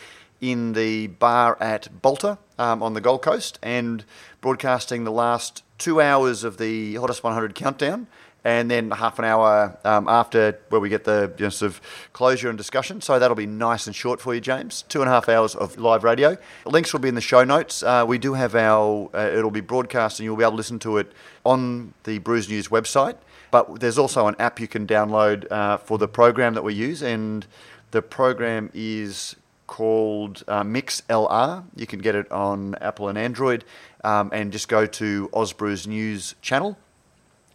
in 0.42 0.74
the 0.74 1.08
bar 1.08 1.58
at 1.62 2.02
Balter 2.02 2.38
um, 2.58 2.82
on 2.84 2.94
the 2.94 3.02
Gold 3.02 3.22
Coast 3.22 3.60
and 3.62 4.04
broadcasting 4.42 5.04
the 5.04 5.12
last 5.12 5.64
two 5.78 6.02
hours 6.02 6.44
of 6.44 6.58
the 6.58 6.96
Hottest 6.96 7.24
100 7.24 7.56
Countdown 7.56 8.08
and 8.46 8.70
then 8.70 8.92
half 8.92 9.18
an 9.18 9.26
hour 9.26 9.76
um, 9.84 10.08
after 10.08 10.58
where 10.70 10.80
we 10.80 10.88
get 10.88 11.04
the 11.04 11.34
you 11.40 11.46
know, 11.46 11.50
sort 11.50 11.72
of 11.72 11.82
closure 12.14 12.48
and 12.48 12.58
discussion. 12.58 13.02
So 13.02 13.18
that'll 13.18 13.36
be 13.36 13.48
nice 13.48 13.88
and 13.88 13.96
short 13.96 14.22
for 14.22 14.36
you, 14.36 14.40
James. 14.40 14.84
Two 14.88 15.02
and 15.02 15.10
a 15.10 15.12
half 15.12 15.28
hours 15.28 15.56
of 15.56 15.80
live 15.80 16.04
radio. 16.04 16.38
Links 16.66 16.94
will 16.94 17.00
be 17.00 17.10
in 17.10 17.16
the 17.16 17.22
show 17.22 17.44
notes. 17.44 17.82
Uh, 17.82 18.06
we 18.08 18.20
do 18.20 18.36
have 18.36 18.54
our, 18.54 19.10
uh, 19.16 19.32
it'll 19.34 19.50
be 19.50 19.62
broadcast 19.62 20.20
and 20.20 20.26
you'll 20.26 20.38
be 20.38 20.44
able 20.44 20.52
to 20.52 20.58
listen 20.58 20.78
to 20.80 21.00
it 21.00 21.12
on 21.44 21.96
the 22.04 22.20
Brews 22.20 22.48
News 22.48 22.68
website. 22.68 23.16
But 23.50 23.80
there's 23.80 23.98
also 23.98 24.28
an 24.28 24.36
app 24.38 24.60
you 24.60 24.68
can 24.68 24.86
download 24.86 25.52
uh, 25.52 25.78
for 25.78 25.98
the 25.98 26.08
program 26.08 26.54
that 26.54 26.64
we 26.64 26.74
use, 26.74 27.02
and 27.02 27.48
the 27.92 28.02
program 28.02 28.70
is 28.74 29.36
called 29.66 30.44
uh, 30.48 30.64
Mixlr. 30.64 31.64
You 31.76 31.88
can 31.88 32.00
get 32.00 32.16
it 32.16 32.30
on 32.32 32.76
Apple 32.76 33.08
and 33.08 33.18
Android, 33.18 33.64
um, 34.04 34.30
and 34.34 34.52
just 34.52 34.68
go 34.68 34.86
to 34.86 35.30
Oz 35.34 35.54
Brews 35.54 35.88
News 35.88 36.36
channel 36.42 36.78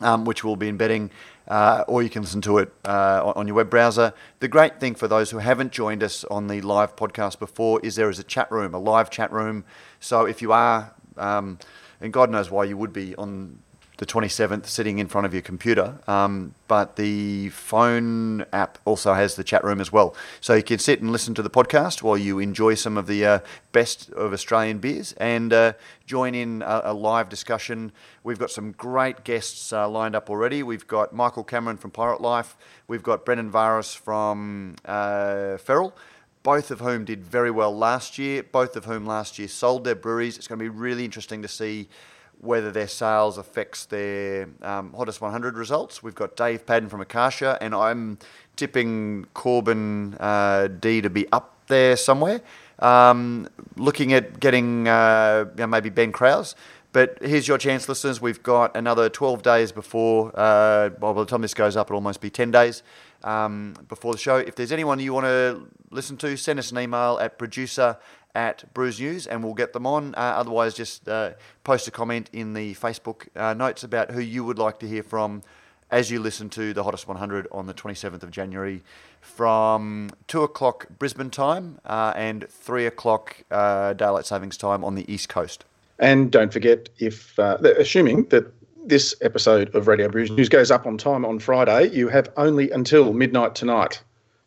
um, 0.01 0.25
which 0.25 0.45
we'll 0.45 0.57
be 0.57 0.69
embedding, 0.69 1.11
uh, 1.49 1.85
or 1.89 2.03
you 2.03 2.11
can 2.11 2.23
listen 2.23 2.41
to 2.43 2.59
it 2.59 2.73
uh, 2.85 3.33
on- 3.35 3.47
your 3.47 3.57
web 3.57 3.71
browser. 3.71 4.13
The 4.41 4.49
great 4.49 4.81
thing 4.81 4.95
for 4.95 5.09
those 5.09 5.31
who 5.31 5.39
haven't 5.39 5.73
joined 5.73 6.03
us 6.03 6.25
on 6.25 6.47
the 6.47 6.61
live 6.61 6.97
podcast 6.97 7.39
before 7.39 7.81
is 7.83 7.97
there 7.97 8.11
is 8.11 8.19
a 8.19 8.25
chat 8.25 8.51
room, 8.51 8.75
a 8.75 8.79
live 8.79 9.11
chat 9.11 9.33
room. 9.33 9.65
So 9.99 10.27
if 10.27 10.41
you 10.43 10.53
are, 10.53 10.95
um, 11.17 11.59
and 12.01 12.13
God 12.13 12.31
knows 12.31 12.51
why 12.51 12.65
you 12.65 12.77
would 12.77 12.93
be 12.93 13.15
on 13.17 13.59
the 14.01 14.07
27th 14.07 14.65
sitting 14.65 14.99
in 14.99 15.07
front 15.07 15.27
of 15.27 15.35
your 15.35 15.43
computer, 15.43 15.99
um, 16.09 16.55
but 16.69 16.97
the 16.97 17.51
phone 17.51 18.47
app 18.51 18.79
also 18.87 19.13
has 19.13 19.37
the 19.37 19.45
chat 19.45 19.63
room 19.63 19.79
as 19.79 19.93
well. 19.93 20.17
So 20.41 20.55
you 20.55 20.63
can 20.63 20.79
sit 20.79 21.03
and 21.03 21.13
listen 21.13 21.35
to 21.35 21.43
the 21.43 21.51
podcast 21.51 22.03
while 22.03 22.17
you 22.17 22.39
enjoy 22.39 22.77
some 22.77 22.97
of 22.97 23.07
the 23.07 23.27
uh, 23.27 23.39
best 23.73 24.11
of 24.13 24.33
Australian 24.33 24.79
beers 24.79 25.13
and 25.19 25.53
uh, 25.53 25.75
join 26.07 26.35
in 26.35 26.63
a, 26.63 26.81
a 26.85 26.95
live 26.95 27.29
discussion. 27.29 27.93
We've 28.25 28.39
got 28.39 28.51
some 28.51 28.73
great 28.73 29.23
guests 29.23 29.71
uh, 29.71 29.87
lined 29.87 30.17
up 30.17 30.31
already. 30.31 30.63
We've 30.63 30.87
got 30.87 31.13
Michael 31.13 31.45
Cameron 31.45 31.77
from 31.77 31.91
Pirate 31.91 32.23
Life. 32.23 32.57
We've 32.89 33.03
got 33.03 33.27
Brendan 33.27 33.53
Varis 33.53 33.95
from 33.95 34.77
uh, 34.87 35.59
Feral 35.59 35.95
both 36.43 36.71
of 36.71 36.81
whom 36.81 37.05
did 37.05 37.23
very 37.23 37.51
well 37.51 37.77
last 37.77 38.17
year, 38.17 38.43
both 38.43 38.75
of 38.75 38.87
whom 38.87 39.05
last 39.05 39.39
year 39.39 39.47
sold 39.47 39.85
their 39.85 39.95
breweries. 39.95 40.39
It's 40.39 40.49
going 40.49 40.59
to 40.59 40.63
be 40.63 40.71
really 40.71 41.05
interesting 41.05 41.43
to 41.43 41.49
see 41.49 41.91
whether 42.41 42.71
their 42.71 42.89
sales 42.89 43.37
affects 43.39 43.85
their 43.87 44.49
um, 44.63 44.93
hottest 44.95 45.21
100 45.21 45.57
results. 45.57 46.03
We've 46.03 46.15
got 46.15 46.37
Dave 46.37 46.65
Padden 46.65 46.89
from 46.89 47.01
Akasha, 47.01 47.59
and 47.61 47.75
I'm 47.75 48.19
tipping 48.57 49.27
Corbin 49.35 50.15
uh, 50.19 50.69
D 50.69 51.01
to 51.03 51.11
be 51.11 51.31
up 51.33 51.55
there 51.67 51.97
somewhere. 51.97 52.41
Um, 52.79 53.49
looking 53.77 54.15
at 54.15 54.41
getting 54.41 54.89
uh, 54.89 55.47
you 55.55 55.61
know, 55.61 55.67
maybe 55.67 55.91
Ben 55.91 56.13
Kraus. 56.13 56.55
But 56.93 57.19
here's 57.23 57.47
your 57.47 57.59
chance, 57.59 57.89
listeners. 57.89 58.21
We've 58.21 58.43
got 58.43 58.77
another 58.77 59.09
12 59.09 59.43
days 59.43 59.71
before, 59.71 60.33
uh, 60.35 60.91
well, 60.99 61.15
by 61.15 61.21
the 61.21 61.27
time 61.27 61.43
this 61.43 61.55
goes 61.55 61.77
up, 61.77 61.87
it'll 61.87 61.97
almost 61.97 62.21
be 62.21 62.31
10 62.31 62.51
days 62.51 62.83
um, 63.23 63.75
before 63.89 64.13
the 64.13 64.19
show. 64.19 64.37
If 64.39 64.57
there's 64.57 64.73
anyone 64.73 64.99
you 64.99 65.13
want 65.13 65.27
to 65.27 65.69
listen 65.91 66.17
to, 66.19 66.37
send 66.37 66.59
us 66.59 66.73
an 66.73 66.79
email 66.79 67.19
at 67.21 67.39
producer 67.39 67.97
at 68.35 68.73
Brews 68.75 69.01
News, 69.01 69.27
and 69.27 69.43
we'll 69.43 69.55
get 69.55 69.73
them 69.73 69.87
on. 69.87 70.15
Uh, 70.15 70.19
otherwise, 70.37 70.75
just 70.75 71.09
uh, 71.09 71.33
post 71.65 71.89
a 71.89 71.91
comment 71.91 72.31
in 72.33 72.55
the 72.55 72.75
Facebook 72.75 73.29
uh, 73.37 73.55
notes 73.55 73.83
about 73.83 74.11
who 74.11 74.21
you 74.21 74.45
would 74.45 74.59
like 74.59 74.79
to 74.81 74.89
hear 74.89 75.03
from 75.03 75.43
as 75.91 76.11
you 76.11 76.21
listen 76.21 76.49
to 76.51 76.73
the 76.73 76.85
Hottest 76.85 77.09
100 77.09 77.49
on 77.51 77.67
the 77.67 77.75
27th 77.75 78.23
of 78.23 78.31
January 78.31 78.83
from 79.21 80.11
2 80.29 80.43
o'clock 80.43 80.87
Brisbane 80.99 81.31
time 81.31 81.81
uh, 81.85 82.13
and 82.15 82.49
3 82.49 82.87
o'clock 82.87 83.43
uh, 83.51 83.93
Daylight 83.95 84.25
Savings 84.25 84.57
time 84.57 84.85
on 84.85 84.95
the 84.95 85.13
East 85.13 85.29
Coast. 85.29 85.65
And 85.99 86.31
don't 86.31 86.53
forget, 86.53 86.89
if 86.99 87.39
uh, 87.39 87.59
assuming 87.79 88.25
that 88.27 88.53
this 88.87 89.15
episode 89.21 89.75
of 89.75 89.89
Radio 89.89 90.09
Brews 90.09 90.31
News 90.31 90.49
goes 90.49 90.71
up 90.71 90.87
on 90.87 90.97
time 90.97 91.25
on 91.25 91.39
Friday, 91.39 91.89
you 91.89 92.09
have 92.09 92.31
only 92.37 92.71
until 92.71 93.13
midnight 93.13 93.55
tonight 93.55 94.01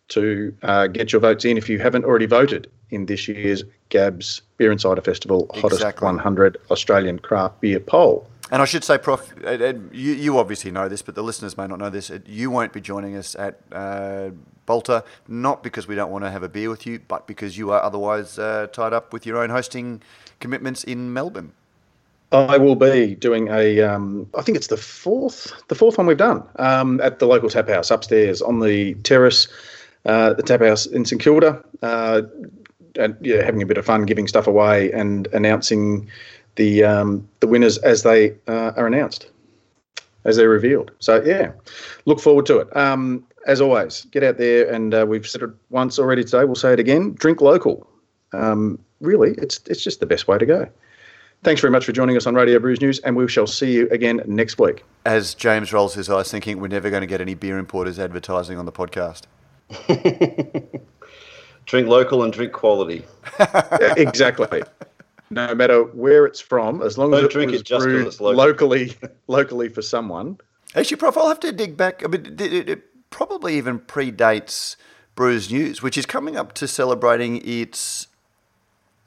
to 0.09 0.53
get 0.91 1.11
your 1.11 1.21
votes 1.21 1.45
in 1.45 1.57
if 1.57 1.69
you 1.69 1.79
haven't 1.79 2.05
already 2.05 2.25
voted 2.25 2.69
in 2.93 3.05
this 3.07 3.27
year's 3.27 3.63
GABS 3.89 4.41
Beer 4.57 4.71
Insider 4.71 5.01
Festival 5.01 5.49
Hottest 5.53 5.81
Exactly. 5.81 6.05
100 6.05 6.57
Australian 6.71 7.19
Craft 7.19 7.61
Beer 7.61 7.79
Poll. 7.79 8.27
And 8.51 8.61
I 8.61 8.65
should 8.65 8.83
say, 8.83 8.97
Prof, 8.97 9.33
you, 9.41 10.13
you 10.13 10.37
obviously 10.37 10.69
know 10.69 10.87
this, 10.87 11.01
but 11.01 11.15
the 11.15 11.23
listeners 11.23 11.57
may 11.57 11.65
not 11.65 11.79
know 11.79 11.89
this. 11.89 12.11
You 12.27 12.51
won't 12.51 12.71
be 12.71 12.81
joining 12.81 13.15
us 13.15 13.35
at 13.35 13.59
uh, 13.71 14.29
Balter, 14.67 15.03
not 15.27 15.63
because 15.63 15.87
we 15.87 15.95
don't 15.95 16.11
want 16.11 16.23
to 16.23 16.31
have 16.31 16.43
a 16.43 16.49
beer 16.49 16.69
with 16.69 16.85
you, 16.85 16.99
but 17.07 17.25
because 17.25 17.57
you 17.57 17.71
are 17.71 17.81
otherwise 17.81 18.37
uh, 18.37 18.67
tied 18.71 18.93
up 18.93 19.11
with 19.11 19.25
your 19.25 19.37
own 19.37 19.49
hosting 19.49 20.01
commitments 20.39 20.83
in 20.83 21.13
Melbourne. 21.13 21.53
I 22.31 22.57
will 22.57 22.75
be 22.75 23.15
doing 23.15 23.47
a. 23.49 23.81
Um, 23.81 24.27
I 24.35 24.41
think 24.41 24.55
it's 24.55 24.67
the 24.67 24.77
fourth, 24.77 25.53
the 25.67 25.75
fourth 25.75 25.97
one 25.97 26.07
we've 26.07 26.17
done 26.17 26.43
um, 26.57 26.99
at 27.01 27.19
the 27.19 27.27
Local 27.27 27.47
Taphouse 27.47 27.91
upstairs 27.91 28.41
on 28.41 28.59
the 28.59 28.95
terrace, 29.03 29.47
uh, 30.05 30.33
the 30.33 30.41
tap 30.41 30.61
house 30.61 30.87
in 30.87 31.05
St 31.05 31.21
Kilda, 31.21 31.63
uh, 31.83 32.23
and 32.97 33.15
yeah, 33.21 33.43
having 33.43 33.61
a 33.61 33.65
bit 33.65 33.77
of 33.77 33.85
fun, 33.85 34.05
giving 34.05 34.27
stuff 34.27 34.47
away, 34.47 34.91
and 34.91 35.27
announcing 35.33 36.09
the 36.55 36.83
um, 36.83 37.27
the 37.39 37.47
winners 37.47 37.77
as 37.79 38.03
they 38.03 38.31
uh, 38.47 38.71
are 38.75 38.87
announced, 38.87 39.29
as 40.25 40.37
they're 40.37 40.49
revealed. 40.49 40.91
So 40.99 41.23
yeah, 41.23 41.51
look 42.05 42.19
forward 42.19 42.45
to 42.47 42.59
it. 42.59 42.75
Um, 42.75 43.25
as 43.45 43.59
always, 43.59 44.05
get 44.11 44.23
out 44.23 44.37
there, 44.37 44.69
and 44.71 44.93
uh, 44.93 45.05
we've 45.07 45.27
said 45.27 45.41
it 45.41 45.49
once 45.69 45.99
already 45.99 46.23
today. 46.23 46.45
We'll 46.45 46.55
say 46.55 46.73
it 46.73 46.79
again: 46.79 47.13
drink 47.13 47.41
local. 47.41 47.87
Um, 48.31 48.79
really, 49.01 49.31
it's 49.37 49.59
it's 49.67 49.83
just 49.83 49.99
the 49.99 50.05
best 50.05 50.27
way 50.27 50.37
to 50.37 50.45
go. 50.45 50.69
Thanks 51.43 51.59
very 51.59 51.71
much 51.71 51.83
for 51.83 51.91
joining 51.91 52.15
us 52.15 52.25
on 52.25 52.35
Radio 52.35 52.57
Brews 52.57 52.79
News, 52.79 52.99
and 52.99 53.17
we 53.17 53.27
shall 53.27 53.47
see 53.47 53.73
you 53.73 53.89
again 53.89 54.21
next 54.25 54.57
week. 54.57 54.85
As 55.05 55.33
James 55.33 55.73
rolls 55.73 55.93
his 55.93 56.09
eyes, 56.09 56.31
thinking 56.31 56.61
we're 56.61 56.69
never 56.69 56.89
going 56.89 57.01
to 57.01 57.07
get 57.07 57.19
any 57.19 57.33
beer 57.33 57.57
importers 57.57 57.99
advertising 57.99 58.57
on 58.57 58.65
the 58.65 58.71
podcast. 58.71 59.23
Drink 61.65 61.87
local 61.87 62.23
and 62.23 62.33
drink 62.33 62.51
quality. 62.53 63.05
Yeah, 63.39 63.93
exactly. 63.97 64.63
No 65.29 65.55
matter 65.55 65.83
where 65.83 66.25
it's 66.25 66.39
from, 66.39 66.81
as 66.81 66.97
long 66.97 67.13
as 67.13 67.21
Don't 67.21 67.25
it 67.29 67.31
drink 67.31 67.51
was 67.51 67.61
it 67.61 67.65
just 67.65 67.79
'cause 67.79 67.85
brewed 67.85 68.07
it's 68.07 68.21
local. 68.21 68.37
locally, 68.37 68.95
locally 69.27 69.69
for 69.69 69.81
someone. 69.81 70.37
Actually, 70.75 70.97
Prof, 70.97 71.17
I'll 71.17 71.27
have 71.27 71.39
to 71.41 71.51
dig 71.51 71.77
back. 71.77 72.03
I 72.03 72.07
mean, 72.07 72.25
it, 72.25 72.41
it, 72.41 72.69
it 72.69 73.09
probably 73.09 73.57
even 73.57 73.79
predates 73.79 74.75
Brews 75.15 75.51
News, 75.51 75.81
which 75.81 75.97
is 75.97 76.05
coming 76.05 76.35
up 76.35 76.53
to 76.53 76.67
celebrating 76.67 77.41
its 77.47 78.07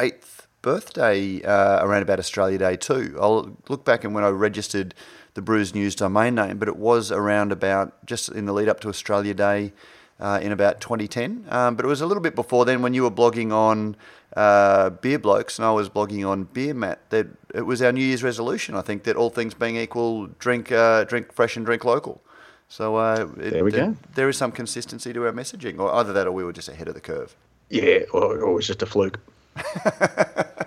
eighth 0.01 0.47
birthday 0.63 1.43
uh, 1.43 1.85
around 1.85 2.03
about 2.03 2.19
Australia 2.19 2.59
Day 2.59 2.77
too. 2.77 3.17
I'll 3.21 3.57
look 3.69 3.85
back 3.85 4.03
and 4.05 4.15
when 4.15 4.25
I 4.25 4.29
registered 4.29 4.95
the 5.35 5.43
Brews 5.43 5.75
News 5.75 5.95
domain 5.95 6.35
name, 6.35 6.59
but 6.59 6.67
it 6.69 6.77
was 6.77 7.13
around 7.13 7.53
about 7.53 8.05
just 8.07 8.29
in 8.31 8.47
the 8.47 8.53
lead 8.53 8.69
up 8.69 8.81
to 8.81 8.89
Australia 8.89 9.35
Day 9.35 9.73
uh, 10.21 10.39
in 10.43 10.53
about 10.53 10.81
2010. 10.81 11.45
Um, 11.49 11.77
but 11.77 11.85
it 11.85 11.89
was 11.89 12.01
a 12.01 12.07
little 12.07 12.23
bit 12.23 12.35
before 12.35 12.65
then 12.65 12.83
when 12.83 12.95
you 12.95 13.03
were 13.03 13.11
blogging 13.11 13.53
on 13.53 13.97
uh, 14.37 14.91
Beer 14.91 15.19
Blokes 15.19 15.59
and 15.59 15.67
I 15.67 15.73
was 15.73 15.89
blogging 15.89 16.29
on 16.29 16.45
Beer 16.45 16.75
Mat. 16.75 17.01
That 17.11 17.27
it 17.55 17.63
was 17.63 17.81
our 17.83 17.93
New 17.93 18.05
Year's 18.05 18.23
resolution, 18.23 18.75
I 18.75 18.83
think, 18.83 19.05
that 19.05 19.17
all 19.17 19.31
things 19.31 19.55
being 19.55 19.77
equal, 19.77 20.27
drink 20.39 20.73
uh, 20.73 21.05
drink 21.05 21.33
fresh 21.33 21.57
and 21.57 21.65
drink 21.65 21.85
local. 21.85 22.23
So 22.69 22.97
uh, 22.97 23.29
it- 23.39 23.51
There 23.53 23.65
we 23.65 23.71
go. 23.71 23.97
There 24.15 24.29
is 24.29 24.37
some 24.37 24.53
consistency 24.53 25.13
to 25.13 25.25
our 25.27 25.33
messaging, 25.33 25.79
or 25.79 25.93
either 25.95 26.13
that 26.13 26.27
or 26.27 26.33
we 26.33 26.45
were 26.45 26.53
just 26.53 26.69
ahead 26.69 26.89
of 26.89 26.95
the 26.95 27.01
curve. 27.01 27.35
Yeah, 27.71 28.01
or, 28.13 28.39
or 28.41 28.53
was 28.55 28.67
just 28.67 28.83
a 28.83 28.87
fluke. 28.87 29.19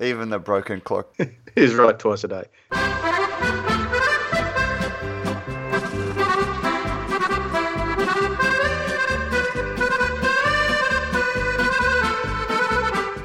Even 0.00 0.30
the 0.30 0.38
broken 0.38 0.80
clock. 0.80 1.14
is 1.56 1.74
right 1.74 1.98
twice 1.98 2.24
a 2.24 2.28
day. 2.28 2.44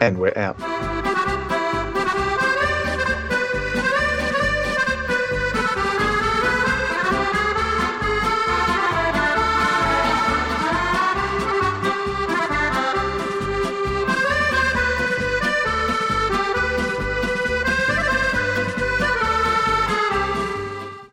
And 0.01 0.17
we're 0.17 0.33
out. 0.35 0.70